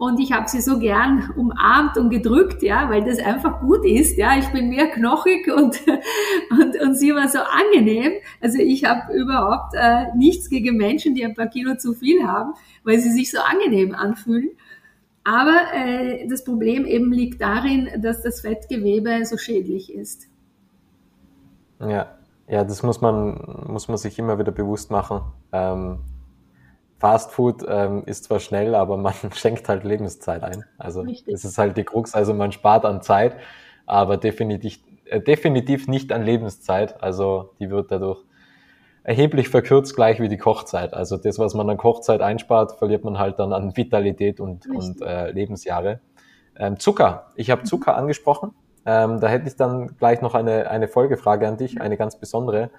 und 0.00 0.18
ich 0.18 0.32
habe 0.32 0.48
sie 0.48 0.62
so 0.62 0.78
gern 0.78 1.30
umarmt 1.36 1.98
und 1.98 2.08
gedrückt, 2.08 2.62
ja, 2.62 2.88
weil 2.88 3.04
das 3.04 3.18
einfach 3.18 3.60
gut 3.60 3.84
ist, 3.84 4.16
ja. 4.16 4.38
Ich 4.38 4.48
bin 4.48 4.70
mehr 4.70 4.86
knochig 4.86 5.46
und 5.54 5.78
und, 6.50 6.80
und 6.80 6.94
sie 6.94 7.14
war 7.14 7.28
so 7.28 7.40
angenehm. 7.40 8.12
Also 8.40 8.60
ich 8.60 8.86
habe 8.86 9.12
überhaupt 9.12 9.74
äh, 9.74 10.06
nichts 10.16 10.48
gegen 10.48 10.78
Menschen, 10.78 11.14
die 11.14 11.22
ein 11.22 11.34
paar 11.34 11.48
Kilo 11.48 11.76
zu 11.76 11.92
viel 11.92 12.26
haben, 12.26 12.54
weil 12.82 12.98
sie 12.98 13.10
sich 13.10 13.30
so 13.30 13.40
angenehm 13.40 13.94
anfühlen. 13.94 14.48
Aber 15.22 15.60
äh, 15.74 16.26
das 16.28 16.44
Problem 16.44 16.86
eben 16.86 17.12
liegt 17.12 17.42
darin, 17.42 17.90
dass 17.98 18.22
das 18.22 18.40
Fettgewebe 18.40 19.26
so 19.26 19.36
schädlich 19.36 19.92
ist. 19.92 20.28
Ja, 21.78 22.06
ja, 22.48 22.64
das 22.64 22.82
muss 22.82 23.02
man 23.02 23.66
muss 23.66 23.88
man 23.88 23.98
sich 23.98 24.18
immer 24.18 24.38
wieder 24.38 24.50
bewusst 24.50 24.90
machen. 24.90 25.20
Ähm 25.52 25.98
Fast 27.00 27.32
Food 27.32 27.64
ähm, 27.66 28.02
ist 28.04 28.24
zwar 28.24 28.40
schnell, 28.40 28.74
aber 28.74 28.98
man 28.98 29.14
schenkt 29.34 29.68
halt 29.68 29.84
Lebenszeit 29.84 30.44
ein. 30.44 30.64
Also 30.76 31.00
Richtig. 31.00 31.32
das 31.32 31.44
ist 31.44 31.56
halt 31.56 31.76
die 31.78 31.84
Krux. 31.84 32.14
Also 32.14 32.34
man 32.34 32.52
spart 32.52 32.84
an 32.84 33.00
Zeit, 33.00 33.36
aber 33.86 34.18
definitiv, 34.18 34.78
äh, 35.06 35.20
definitiv 35.20 35.88
nicht 35.88 36.12
an 36.12 36.22
Lebenszeit. 36.22 37.02
Also 37.02 37.54
die 37.58 37.70
wird 37.70 37.90
dadurch 37.90 38.22
erheblich 39.02 39.48
verkürzt, 39.48 39.96
gleich 39.96 40.20
wie 40.20 40.28
die 40.28 40.36
Kochzeit. 40.36 40.92
Also 40.92 41.16
das, 41.16 41.38
was 41.38 41.54
man 41.54 41.70
an 41.70 41.78
Kochzeit 41.78 42.20
einspart, 42.20 42.72
verliert 42.72 43.02
man 43.02 43.18
halt 43.18 43.38
dann 43.38 43.54
an 43.54 43.74
Vitalität 43.74 44.38
und, 44.38 44.66
und 44.66 45.00
äh, 45.00 45.30
Lebensjahre. 45.30 46.00
Ähm, 46.58 46.78
Zucker. 46.78 47.28
Ich 47.34 47.50
habe 47.50 47.62
Zucker 47.62 47.96
angesprochen. 47.96 48.52
Ähm, 48.84 49.20
da 49.20 49.28
hätte 49.28 49.48
ich 49.48 49.56
dann 49.56 49.96
gleich 49.96 50.20
noch 50.20 50.34
eine, 50.34 50.70
eine 50.70 50.86
Folgefrage 50.86 51.48
an 51.48 51.56
dich, 51.56 51.80
eine 51.80 51.96
ganz 51.96 52.16
besondere. 52.16 52.70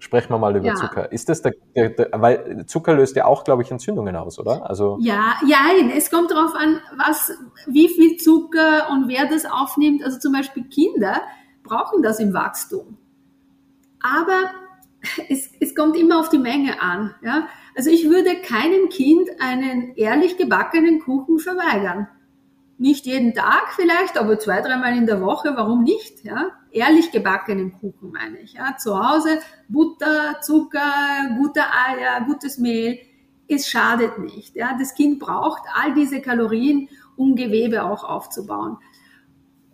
Sprechen 0.00 0.30
wir 0.30 0.38
mal 0.38 0.56
über 0.56 0.66
ja. 0.66 0.74
Zucker. 0.74 1.10
Ist 1.10 1.28
das 1.28 1.42
der, 1.42 1.54
der, 1.74 1.90
der, 1.90 2.08
weil 2.12 2.64
Zucker 2.66 2.94
löst 2.94 3.16
ja 3.16 3.24
auch, 3.24 3.44
glaube 3.44 3.62
ich, 3.62 3.70
Entzündungen 3.70 4.14
aus, 4.14 4.38
oder? 4.38 4.68
Also 4.68 4.96
ja, 5.00 5.34
ja, 5.46 5.58
es 5.96 6.10
kommt 6.10 6.30
darauf 6.30 6.54
an, 6.54 6.80
was, 6.96 7.32
wie 7.66 7.88
viel 7.88 8.16
Zucker 8.16 8.90
und 8.90 9.08
wer 9.08 9.26
das 9.26 9.44
aufnimmt. 9.44 10.04
Also 10.04 10.18
zum 10.18 10.32
Beispiel 10.32 10.64
Kinder 10.64 11.20
brauchen 11.64 12.02
das 12.02 12.20
im 12.20 12.32
Wachstum. 12.32 12.96
Aber 14.00 14.50
es, 15.28 15.50
es 15.60 15.74
kommt 15.74 15.96
immer 15.96 16.20
auf 16.20 16.28
die 16.28 16.38
Menge 16.38 16.80
an. 16.80 17.14
Ja? 17.22 17.48
Also 17.76 17.90
ich 17.90 18.08
würde 18.08 18.36
keinem 18.42 18.88
Kind 18.88 19.28
einen 19.40 19.94
ehrlich 19.96 20.36
gebackenen 20.36 21.00
Kuchen 21.00 21.38
verweigern. 21.38 22.08
Nicht 22.78 23.06
jeden 23.06 23.34
Tag 23.34 23.72
vielleicht, 23.74 24.16
aber 24.18 24.38
zwei, 24.38 24.60
dreimal 24.60 24.96
in 24.96 25.06
der 25.06 25.20
Woche, 25.20 25.52
warum 25.56 25.82
nicht? 25.82 26.24
Ja? 26.24 26.50
Ehrlich 26.70 27.10
gebackenen 27.10 27.72
Kuchen 27.72 28.12
meine 28.12 28.38
ich. 28.38 28.54
Ja? 28.54 28.76
Zu 28.76 28.98
Hause 28.98 29.40
Butter, 29.68 30.40
Zucker, 30.40 31.36
gute 31.38 31.62
Eier, 31.62 32.24
gutes 32.26 32.58
Mehl. 32.58 32.98
Es 33.48 33.68
schadet 33.68 34.18
nicht. 34.18 34.54
Ja? 34.56 34.76
Das 34.78 34.94
Kind 34.94 35.18
braucht 35.18 35.62
all 35.74 35.94
diese 35.94 36.20
Kalorien, 36.20 36.88
um 37.16 37.34
Gewebe 37.34 37.84
auch 37.84 38.04
aufzubauen. 38.04 38.78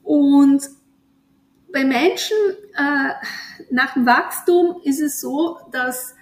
Und 0.02 0.68
bei 1.72 1.84
Menschen 1.84 2.36
äh, 2.74 3.10
nach 3.70 3.94
dem 3.94 4.06
Wachstum 4.06 4.76
ist 4.84 5.00
es 5.00 5.20
so, 5.20 5.58
dass 5.72 6.14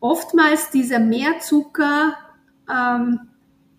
oftmals 0.00 0.70
dieser 0.70 0.98
Mehrzucker 0.98 2.16
ähm, 2.68 3.29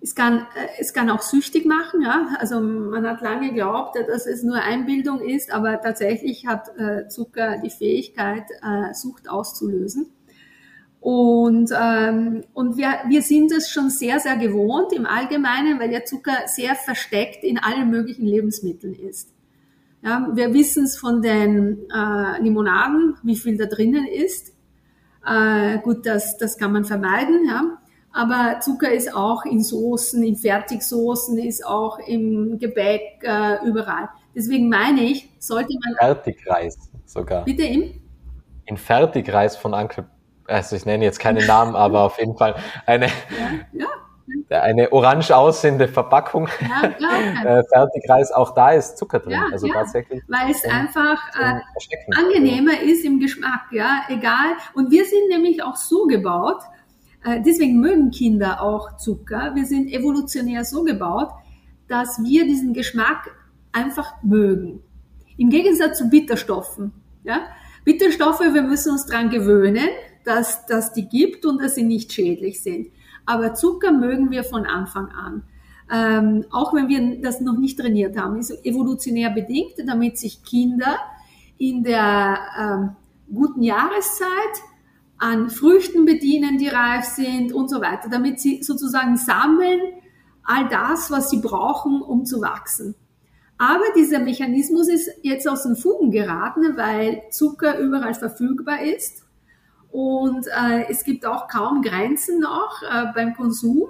es 0.02 0.16
kann, 0.16 0.40
äh, 0.56 0.68
es 0.80 0.94
kann 0.94 1.10
auch 1.10 1.22
süchtig 1.22 1.66
machen, 1.66 2.02
ja. 2.02 2.30
Also 2.40 2.60
man 2.60 3.08
hat 3.08 3.22
lange 3.22 3.50
geglaubt, 3.50 3.96
dass 4.08 4.26
es 4.26 4.44
nur 4.44 4.56
Einbildung 4.56 5.22
ist, 5.22 5.52
aber 5.52 5.80
tatsächlich 5.80 6.48
hat 6.48 6.70
äh, 6.78 7.08
Zucker 7.08 7.60
die 7.64 7.70
Fähigkeit, 7.70 8.46
äh, 8.62 8.94
Sucht 8.94 9.30
auszulösen. 9.30 10.08
Und, 11.00 11.72
ähm, 11.76 12.44
und 12.54 12.78
wir, 12.78 12.90
wir 13.08 13.24
sind 13.24 13.52
es 13.52 13.72
schon 13.72 13.90
sehr, 13.90 14.20
sehr 14.20 14.38
gewohnt 14.38 14.94
im 14.94 15.08
Allgemeinen, 15.08 15.80
weil 15.80 15.90
der 15.90 16.06
Zucker 16.06 16.44
sehr 16.46 16.76
versteckt 16.76 17.44
in 17.44 17.58
allen 17.58 17.90
möglichen 17.90 18.26
Lebensmitteln 18.26 18.94
ist. 18.94 19.34
Ja, 20.04 20.30
wir 20.34 20.54
wissen 20.54 20.86
es 20.86 20.98
von 20.98 21.22
den 21.22 21.90
äh, 21.92 22.42
Limonaden, 22.42 23.16
wie 23.24 23.36
viel 23.36 23.58
da 23.58 23.66
drinnen 23.66 24.06
ist. 24.06 24.54
Äh, 25.26 25.80
gut, 25.80 26.06
das, 26.06 26.38
das 26.38 26.58
kann 26.58 26.72
man 26.72 26.86
vermeiden. 26.86 27.46
Ja. 27.48 27.81
Aber 28.14 28.60
Zucker 28.60 28.92
ist 28.92 29.16
auch 29.16 29.46
in 29.46 29.64
Soßen, 29.64 30.22
in 30.24 30.36
Fertigsoßen, 30.36 31.38
ist 31.38 31.66
auch 31.66 32.00
im 32.00 32.60
Gebäck, 32.60 33.24
äh, 33.24 33.66
überall. 33.66 34.10
Deswegen 34.36 34.70
meine 34.70 35.02
ich, 35.02 35.30
sollte 35.40 35.74
man... 35.84 35.96
Fertigreis 35.98 36.78
sogar. 37.06 37.44
Bitte 37.46 37.64
im? 37.64 38.02
In 38.66 38.78
Fertigreis 38.78 39.56
von 39.56 39.74
Ankel, 39.74 40.06
also 40.48 40.76
ich 40.76 40.86
nenne 40.86 41.04
jetzt 41.04 41.20
keine 41.20 41.46
Namen, 41.46 41.76
aber 41.76 42.02
auf 42.04 42.20
jeden 42.20 42.38
Fall 42.38 42.56
eine, 42.86 43.08
ja, 43.08 43.88
ja. 44.50 44.62
eine 44.62 44.92
orange 44.92 45.32
aussehende 45.32 45.88
Verpackung. 45.88 46.48
Ja. 46.62 46.92
Äh, 47.44 47.64
Fertigreis, 47.74 48.32
auch 48.32 48.54
da 48.54 48.72
ist 48.72 48.98
Zucker 48.98 49.20
drin. 49.20 49.40
Also 49.52 49.68
tatsächlich. 49.68 50.22
Weil 50.28 50.52
es 50.52 50.64
einfach 50.66 51.20
äh, 51.40 51.60
angenehmer 52.16 52.80
ist 52.82 53.04
im 53.04 53.20
Geschmack, 53.20 53.66
ja, 53.72 54.02
egal. 54.10 54.58
Und 54.76 54.92
wir 54.92 55.06
sind 55.06 55.30
nämlich 55.30 55.64
auch 55.64 55.76
so 55.76 56.06
gebaut, 56.06 56.62
deswegen 57.26 57.80
mögen 57.80 58.12
Kinder 58.12 58.62
auch 58.62 58.98
Zucker. 58.98 59.52
Wir 59.56 59.66
sind 59.66 59.92
evolutionär 59.92 60.66
so 60.66 60.84
gebaut, 60.84 61.30
dass 61.88 62.24
wir 62.24 62.46
diesen 62.46 62.74
Geschmack 62.74 63.30
einfach 63.72 64.22
mögen. 64.24 64.82
Im 65.38 65.50
Gegensatz 65.50 65.98
zu 65.98 66.10
Bitterstoffen. 66.10 66.92
Ja? 67.24 67.42
Bitterstoffe, 67.84 68.42
wir 68.42 68.62
müssen 68.62 68.92
uns 68.92 69.06
dran 69.06 69.30
gewöhnen, 69.30 69.88
dass, 70.24 70.66
dass 70.66 70.94
die 70.94 71.08
gibt 71.08 71.46
und 71.46 71.62
dass 71.62 71.76
sie 71.76 71.84
nicht 71.84 72.14
schädlich 72.14 72.62
sind. 72.62 72.88
Aber 73.26 73.54
Zucker 73.54 73.92
mögen 73.92 74.32
wir 74.32 74.44
von 74.44 74.66
Anfang 74.66 75.10
an. 75.10 75.44
Ähm, 75.92 76.46
auch 76.52 76.74
wenn 76.74 76.88
wir 76.88 77.22
das 77.22 77.42
noch 77.42 77.58
nicht 77.58 77.78
trainiert 77.80 78.18
haben, 78.18 78.38
ist 78.38 78.52
evolutionär 78.66 79.30
bedingt, 79.30 79.74
damit 79.86 80.18
sich 80.18 80.44
Kinder 80.44 80.98
in 81.58 81.84
der 81.84 82.40
ähm, 82.58 82.90
guten 83.34 83.62
Jahreszeit 83.62 84.30
an 85.22 85.52
Früchten 85.52 86.06
bedienen, 86.06 86.58
die 86.58 86.68
reif 86.68 87.06
sind 87.06 87.54
und 87.54 87.70
so 87.70 87.80
weiter, 87.80 88.10
damit 88.10 88.40
sie 88.40 88.64
sozusagen 88.64 89.18
sammeln 89.18 89.80
all 90.44 90.68
das, 90.68 91.12
was 91.12 91.30
sie 91.30 91.40
brauchen, 91.40 92.02
um 92.02 92.26
zu 92.26 92.42
wachsen. 92.42 92.96
Aber 93.60 93.84
dieser 93.96 94.18
Mechanismus 94.18 94.88
ist 94.88 95.10
jetzt 95.22 95.48
aus 95.48 95.62
den 95.62 95.76
Fugen 95.76 96.10
geraten, 96.10 96.76
weil 96.76 97.22
Zucker 97.30 97.78
überall 97.78 98.16
verfügbar 98.16 98.82
ist 98.82 99.24
und 99.92 100.48
äh, 100.48 100.90
es 100.90 101.04
gibt 101.04 101.26
auch 101.26 101.48
kaum 101.48 101.84
Grenzen 101.84 102.40
noch 102.40 102.82
äh, 102.82 103.06
beim 103.14 103.36
Konsum. 103.36 103.90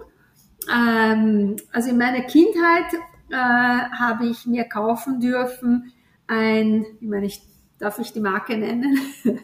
Ähm, 0.69 1.55
also 1.71 1.91
in 1.91 1.97
meiner 1.97 2.21
Kindheit 2.21 2.93
äh, 3.29 3.35
habe 3.35 4.25
ich 4.25 4.45
mir 4.45 4.65
kaufen 4.65 5.21
dürfen 5.21 5.93
ein, 6.27 6.85
ich 6.99 7.07
meine, 7.07 7.27
ich 7.27 7.41
darf 7.81 7.97
ich 7.97 8.13
die 8.13 8.19
Marke 8.19 8.55
nennen? 8.55 8.97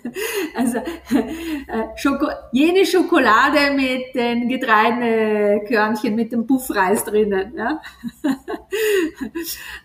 also 0.55 0.77
äh, 0.77 1.83
Schoko 1.95 2.27
jene 2.51 2.85
Schokolade 2.85 3.73
mit 3.75 4.13
den 4.13 4.47
Getreidekörnchen, 4.47 6.15
mit 6.15 6.31
dem 6.31 6.45
Puffreis 6.45 7.03
drinnen. 7.03 7.53
Ja? 7.57 7.81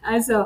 also 0.03 0.45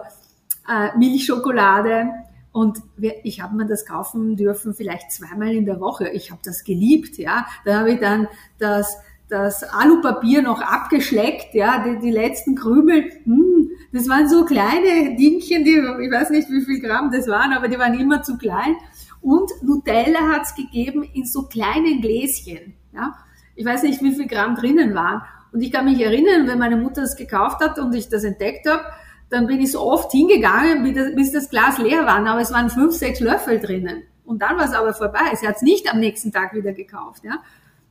äh, 0.69 0.97
Milchschokolade. 0.97 2.11
Und 2.53 2.79
ich 3.23 3.43
habe 3.43 3.55
mir 3.55 3.67
das 3.67 3.85
kaufen 3.85 4.37
dürfen, 4.37 4.73
vielleicht 4.73 5.13
zweimal 5.13 5.53
in 5.53 5.67
der 5.67 5.81
Woche. 5.81 6.09
Ich 6.09 6.31
habe 6.31 6.41
das 6.43 6.65
geliebt, 6.65 7.19
ja. 7.19 7.47
Da 7.67 7.81
habe 7.81 7.93
ich 7.93 8.01
dann 8.01 8.29
das, 8.59 8.97
das 9.29 9.63
Alupapier 9.63 10.41
noch 10.41 10.63
abgeschleckt, 10.63 11.55
ja, 11.55 11.85
die, 11.85 11.99
die 11.99 12.11
letzten 12.11 12.55
Krümel. 12.55 13.11
Mh, 13.27 13.56
das 13.93 14.09
waren 14.09 14.29
so 14.29 14.45
kleine 14.45 15.17
Dingchen, 15.17 15.65
die, 15.65 15.77
ich 15.77 16.11
weiß 16.11 16.31
nicht, 16.31 16.51
wie 16.51 16.63
viel 16.63 16.81
Gramm 16.81 17.11
das 17.11 17.29
waren, 17.29 17.53
aber 17.53 17.69
die 17.69 17.79
waren 17.79 17.99
immer 17.99 18.23
zu 18.23 18.37
klein. 18.37 18.77
Und 19.21 19.51
Nutella 19.63 20.21
hat 20.33 20.43
es 20.43 20.55
gegeben 20.55 21.03
in 21.03 21.25
so 21.25 21.43
kleinen 21.43 22.01
Gläschen. 22.01 22.75
Ja? 22.93 23.15
Ich 23.55 23.65
weiß 23.65 23.83
nicht, 23.83 24.03
wie 24.03 24.15
viel 24.15 24.27
Gramm 24.27 24.55
drinnen 24.55 24.95
waren. 24.95 25.23
Und 25.53 25.63
ich 25.63 25.73
kann 25.73 25.85
mich 25.85 26.01
erinnern, 26.01 26.47
wenn 26.47 26.59
meine 26.59 26.77
Mutter 26.77 27.01
das 27.03 27.17
gekauft 27.17 27.61
hat 27.61 27.79
und 27.79 27.95
ich 27.95 28.09
das 28.09 28.25
entdeckt 28.25 28.69
habe, 28.69 28.85
dann 29.31 29.47
bin 29.47 29.61
ich 29.61 29.73
so 29.73 29.81
oft 29.81 30.13
hingegangen, 30.13 30.83
bis 31.17 31.33
das 31.33 31.51
Glas 31.51 31.79
leer 31.79 32.07
war. 32.07 32.25
Aber 32.27 32.41
es 32.41 32.53
waren 32.53 32.71
fünf, 32.71 32.95
sechs 32.95 33.21
Löffel 33.21 33.59
drinnen. 33.59 34.03
Und 34.25 34.43
dann 34.43 34.57
war 34.57 34.67
es 34.67 34.73
aber 34.73 34.93
vorbei. 34.93 35.35
Sie 35.35 35.49
hat 35.49 35.57
es 35.57 35.63
nicht 35.63 35.93
am 35.93 35.99
nächsten 35.99 36.33
Tag 36.33 36.55
wieder 36.55 36.73
gekauft. 36.73 37.25
Ja? 37.25 37.43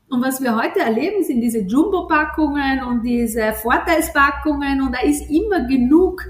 Und 0.10 0.22
was 0.22 0.42
wir 0.42 0.56
heute 0.56 0.80
erleben, 0.80 1.24
sind 1.24 1.42
diese 1.42 1.60
Jumbo-Packungen 1.60 2.84
und 2.84 3.04
diese 3.04 3.54
Vorteilspackungen. 3.54 4.82
Und 4.82 4.94
da 4.94 5.02
ist 5.02 5.30
immer 5.30 5.66
genug 5.68 6.22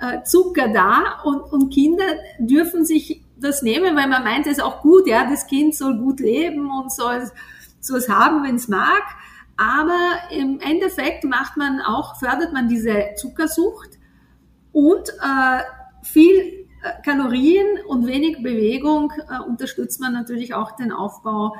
äh, 0.00 0.22
Zucker 0.24 0.68
da. 0.68 1.20
Und, 1.24 1.40
und 1.52 1.72
Kinder 1.72 2.04
dürfen 2.38 2.84
sich 2.84 3.22
das 3.36 3.62
nehmen, 3.62 3.96
weil 3.96 4.08
man 4.08 4.24
meint, 4.24 4.46
es 4.46 4.58
ist 4.58 4.62
auch 4.62 4.80
gut, 4.80 5.06
ja, 5.06 5.28
das 5.28 5.46
Kind 5.46 5.74
soll 5.74 5.98
gut 5.98 6.20
leben 6.20 6.70
und 6.70 6.92
soll, 6.92 7.30
soll 7.80 7.98
es 7.98 8.08
haben, 8.08 8.42
wenn 8.44 8.56
es 8.56 8.68
mag. 8.68 9.02
Aber 9.56 9.98
im 10.30 10.60
Endeffekt 10.60 11.24
macht 11.24 11.56
man 11.56 11.80
auch, 11.80 12.18
fördert 12.18 12.52
man 12.52 12.68
diese 12.68 13.14
Zuckersucht 13.16 13.90
und 14.72 15.08
äh, 15.08 15.62
viel 16.02 16.66
äh, 16.82 17.02
Kalorien 17.02 17.66
und 17.86 18.06
wenig 18.06 18.42
Bewegung 18.42 19.12
äh, 19.30 19.42
unterstützt 19.42 20.00
man 20.00 20.12
natürlich 20.12 20.52
auch 20.52 20.72
den 20.76 20.92
Aufbau 20.92 21.54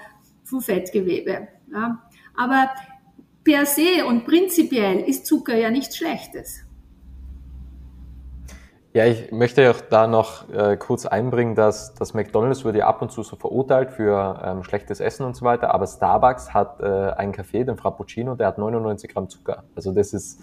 von 0.46 0.60
Fettgewebe. 0.60 1.48
Ja. 1.72 2.02
Aber 2.36 2.70
per 3.44 3.66
se 3.66 4.04
und 4.06 4.24
prinzipiell 4.24 5.00
ist 5.00 5.26
Zucker 5.26 5.56
ja 5.56 5.70
nichts 5.70 5.96
Schlechtes. 5.96 6.66
Ja, 8.96 9.04
ich 9.04 9.30
möchte 9.30 9.70
auch 9.70 9.82
da 9.82 10.06
noch 10.06 10.48
äh, 10.48 10.78
kurz 10.78 11.04
einbringen, 11.04 11.54
dass 11.54 11.92
das 11.92 12.14
McDonald's 12.14 12.64
wurde 12.64 12.78
ja 12.78 12.86
ab 12.86 13.02
und 13.02 13.12
zu 13.12 13.22
so 13.22 13.36
verurteilt 13.36 13.90
für 13.90 14.40
ähm, 14.42 14.64
schlechtes 14.64 15.00
Essen 15.00 15.26
und 15.26 15.36
so 15.36 15.44
weiter, 15.44 15.74
aber 15.74 15.86
Starbucks 15.86 16.54
hat 16.54 16.80
äh, 16.80 17.10
einen 17.10 17.32
Kaffee, 17.32 17.62
den 17.62 17.76
Frappuccino, 17.76 18.36
der 18.36 18.46
hat 18.46 18.56
99 18.56 19.12
Gramm 19.12 19.28
Zucker. 19.28 19.64
Also 19.74 19.92
das 19.92 20.14
ist 20.14 20.40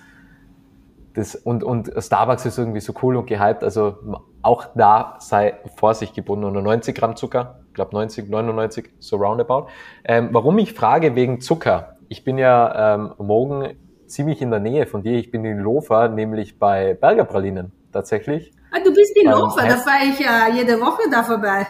das 1.16 1.36
und 1.36 1.64
und 1.64 1.92
Starbucks 1.98 2.46
ist 2.46 2.60
irgendwie 2.60 2.80
so 2.80 2.94
cool 3.02 3.16
und 3.16 3.26
gehypt. 3.26 3.64
Also 3.64 3.98
auch 4.44 4.66
da 4.76 5.16
sei 5.20 5.60
Vorsicht 5.76 6.14
geboten. 6.14 6.42
99 6.42 6.94
Gramm 6.94 7.16
Zucker, 7.16 7.63
glaube 7.74 7.94
90, 7.94 8.30
99, 8.30 8.90
so 9.00 9.18
roundabout. 9.18 9.68
Ähm, 10.04 10.30
warum 10.32 10.58
ich 10.58 10.74
frage 10.74 11.16
wegen 11.16 11.42
Zucker? 11.42 11.98
Ich 12.10 12.24
bin 12.24 12.38
ja 12.38 12.96
ähm, 12.96 13.14
morgen 13.18 13.76
ziemlich 14.08 14.42
in 14.42 14.52
der 14.52 14.60
Nähe 14.60 14.86
von 14.86 15.04
dir. 15.04 15.18
Ich 15.18 15.32
bin 15.32 15.44
in 15.46 15.60
Lofer, 15.60 16.10
nämlich 16.10 16.60
bei 16.60 16.94
Berger 16.94 17.26
Pralinen 17.26 17.72
tatsächlich. 17.92 18.54
Ah, 18.72 18.80
du 18.84 18.94
bist 18.94 19.16
in 19.18 19.30
Lofer, 19.30 19.68
da 19.68 19.78
fahre 19.78 20.06
ich 20.12 20.20
ja 20.20 20.48
jede 20.54 20.80
Woche 20.80 21.10
da 21.12 21.24
vorbei. 21.24 21.68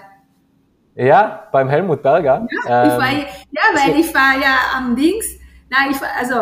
Ja, 0.95 1.47
beim 1.51 1.69
Helmut 1.69 2.03
Berger. 2.03 2.47
Ja, 2.67 2.83
ähm, 2.83 2.87
ich 2.87 2.93
fahr, 2.93 3.11
ja 3.51 3.61
weil 3.73 3.99
ich 3.99 4.11
fahre 4.11 4.41
ja 4.41 4.55
am 4.77 4.95
Dings. 4.95 5.25
Nein, 5.69 5.91
ich 5.91 5.97
fahr, 5.97 6.09
also 6.19 6.35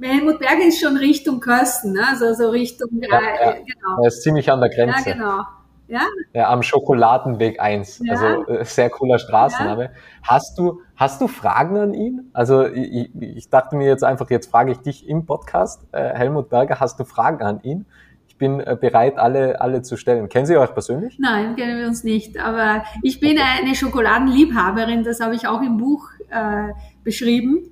Helmut 0.00 0.38
Berger 0.38 0.66
ist 0.66 0.80
schon 0.80 0.96
Richtung 0.96 1.40
Kösten, 1.40 1.92
ne? 1.92 2.04
also 2.08 2.32
so 2.32 2.50
Richtung, 2.50 2.88
ja, 2.92 3.20
ja, 3.20 3.52
genau. 3.52 4.02
Er 4.02 4.08
ist 4.08 4.22
ziemlich 4.22 4.50
an 4.50 4.60
der 4.60 4.70
Grenze. 4.70 5.10
Ja, 5.10 5.14
genau. 5.14 5.42
Ja? 5.88 6.02
ja 6.34 6.50
am 6.50 6.62
Schokoladenweg 6.62 7.60
1. 7.60 8.02
Ja. 8.04 8.12
Also 8.12 8.46
äh, 8.46 8.64
sehr 8.64 8.90
cooler 8.90 9.18
Straßenname. 9.18 9.84
Ja. 9.84 9.90
Hast 10.22 10.58
du 10.58 10.82
hast 10.96 11.20
du 11.20 11.28
Fragen 11.28 11.76
an 11.76 11.94
ihn? 11.94 12.30
Also 12.32 12.66
ich, 12.66 13.10
ich 13.20 13.50
dachte 13.50 13.74
mir 13.76 13.88
jetzt 13.88 14.04
einfach, 14.04 14.30
jetzt 14.30 14.50
frage 14.50 14.72
ich 14.72 14.78
dich 14.78 15.08
im 15.08 15.26
Podcast, 15.26 15.82
äh, 15.92 16.14
Helmut 16.14 16.50
Berger, 16.50 16.78
hast 16.78 17.00
du 17.00 17.04
Fragen 17.04 17.42
an 17.42 17.60
ihn? 17.62 17.86
Ich 18.28 18.36
bin 18.36 18.60
äh, 18.60 18.76
bereit, 18.78 19.18
alle 19.18 19.60
alle 19.60 19.82
zu 19.82 19.96
stellen. 19.96 20.28
Kennen 20.28 20.46
Sie 20.46 20.56
euch 20.56 20.72
persönlich? 20.72 21.18
Nein, 21.18 21.56
kennen 21.56 21.78
wir 21.78 21.86
uns 21.86 22.04
nicht. 22.04 22.38
Aber 22.38 22.84
ich 23.02 23.18
bin 23.18 23.38
eine 23.38 23.74
Schokoladenliebhaberin. 23.74 25.02
Das 25.02 25.20
habe 25.20 25.34
ich 25.34 25.48
auch 25.48 25.62
im 25.62 25.78
Buch 25.78 26.06
äh, 26.30 26.72
beschrieben. 27.02 27.70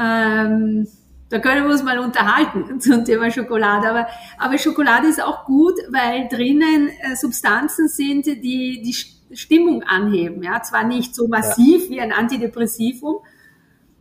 Ähm, 0.00 0.86
da 1.32 1.38
können 1.38 1.64
wir 1.64 1.72
uns 1.72 1.82
mal 1.82 1.98
unterhalten 1.98 2.78
zum 2.80 3.06
Thema 3.06 3.30
Schokolade. 3.30 3.88
Aber, 3.88 4.06
aber 4.36 4.58
Schokolade 4.58 5.08
ist 5.08 5.22
auch 5.22 5.46
gut, 5.46 5.72
weil 5.88 6.28
drinnen 6.28 6.90
äh, 7.00 7.16
Substanzen 7.16 7.88
sind, 7.88 8.26
die 8.26 8.82
die 8.82 9.34
Stimmung 9.34 9.82
anheben. 9.82 10.42
Ja, 10.42 10.60
zwar 10.60 10.84
nicht 10.84 11.14
so 11.14 11.28
massiv 11.28 11.84
ja. 11.84 11.90
wie 11.90 12.00
ein 12.02 12.12
Antidepressivum. 12.12 13.20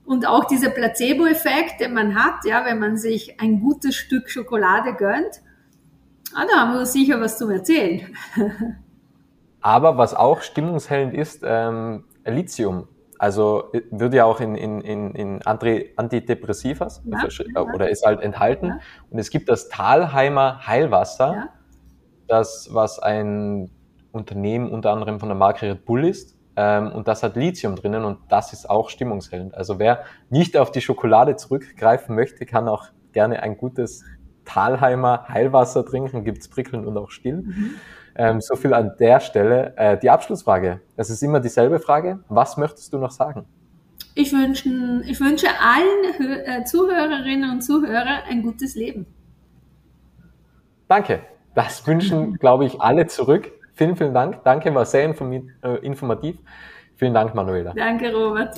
Und 0.04 0.28
auch 0.28 0.44
dieser 0.44 0.72
Placebo-Effekt, 0.72 1.80
den 1.80 1.94
man 1.94 2.16
hat, 2.16 2.44
ja, 2.44 2.66
wenn 2.66 2.80
man 2.80 2.98
sich 2.98 3.40
ein 3.40 3.62
gutes 3.62 3.96
Stück 3.96 4.30
Schokolade 4.30 4.94
gönnt, 4.94 5.42
ah, 6.36 6.44
da 6.52 6.60
haben 6.60 6.74
wir 6.74 6.82
uns 6.82 6.92
sicher 6.92 7.22
was 7.22 7.38
zum 7.38 7.50
Erzählen. 7.50 8.14
Aber 9.62 9.98
was 9.98 10.14
auch 10.14 10.42
stimmungshellend 10.42 11.14
ist, 11.14 11.44
ähm, 11.46 12.04
Lithium 12.26 12.90
also 13.22 13.72
wird 13.92 14.16
ja 14.16 14.26
auch 14.26 14.40
in, 14.40 14.56
in, 14.56 14.82
in, 14.82 15.14
in 15.14 15.42
Antidepressivas 15.44 17.04
ja, 17.06 17.28
ja. 17.54 17.62
oder 17.62 17.88
ist 17.88 18.04
halt 18.04 18.20
enthalten. 18.20 18.66
Ja. 18.66 18.80
Und 19.12 19.20
es 19.20 19.30
gibt 19.30 19.48
das 19.48 19.70
Talheimer 19.70 20.66
Heilwasser, 20.66 21.50
das 22.28 22.70
was 22.72 22.98
ein 22.98 23.70
Unternehmen 24.12 24.72
unter 24.72 24.90
anderem 24.90 25.20
von 25.20 25.30
der 25.30 25.38
Marke 25.38 25.68
Red 25.68 25.86
Bull 25.86 26.04
ist. 26.04 26.36
Ähm, 26.56 26.92
und 26.92 27.08
das 27.08 27.22
hat 27.22 27.36
Lithium 27.36 27.76
drinnen 27.76 28.06
und 28.06 28.18
das 28.30 28.54
ist 28.54 28.68
auch 28.68 28.90
stimmungshellend. 28.90 29.54
Also 29.54 29.78
wer 29.78 30.04
nicht 30.32 30.58
auf 30.58 30.72
die 30.72 30.82
Schokolade 30.82 31.36
zurückgreifen 31.36 32.16
möchte, 32.16 32.48
kann 32.48 32.68
auch 32.68 32.88
gerne 33.12 33.44
ein 33.44 33.56
gutes 33.56 34.04
Talheimer 34.46 35.28
Heilwasser 35.28 35.86
trinken, 35.86 36.24
gibt's 36.24 36.50
prickelnd 36.50 36.88
und 36.88 36.98
auch 36.98 37.12
still. 37.12 37.44
Mhm. 37.44 37.76
Ähm, 38.16 38.42
so 38.42 38.56
viel 38.56 38.74
an 38.74 38.94
der 39.00 39.20
Stelle. 39.20 39.74
Äh, 39.78 39.98
die 39.98 40.10
Abschlussfrage. 40.10 40.82
Es 40.98 41.10
ist 41.10 41.22
immer 41.24 41.40
dieselbe 41.40 41.80
Frage. 41.80 42.20
Was 42.30 42.58
möchtest 42.58 42.94
du 42.94 42.98
noch 42.98 43.12
sagen? 43.12 43.46
Ich 44.16 44.34
wünsche, 44.34 44.70
ich 45.06 45.20
wünsche 45.20 45.48
allen 45.60 46.46
äh, 46.46 46.64
Zuhörerinnen 46.66 47.50
und 47.50 47.62
Zuhörern 47.62 48.24
ein 48.30 48.42
gutes 48.42 48.76
Leben. 48.76 49.06
Danke. 50.88 51.22
Das 51.56 51.86
wünschen, 51.86 52.38
glaube 52.38 52.66
ich, 52.66 52.80
alle 52.80 53.08
zurück. 53.08 53.52
Vielen, 53.74 53.96
vielen 53.96 54.14
Dank. 54.14 54.44
Danke, 54.44 54.74
war 54.74 54.86
sehr 54.86 55.04
äh, 55.04 55.76
informativ. 55.82 56.38
Vielen 56.96 57.14
Dank, 57.14 57.34
Manuela. 57.36 57.74
Danke, 57.74 58.14
Robert. 58.14 58.58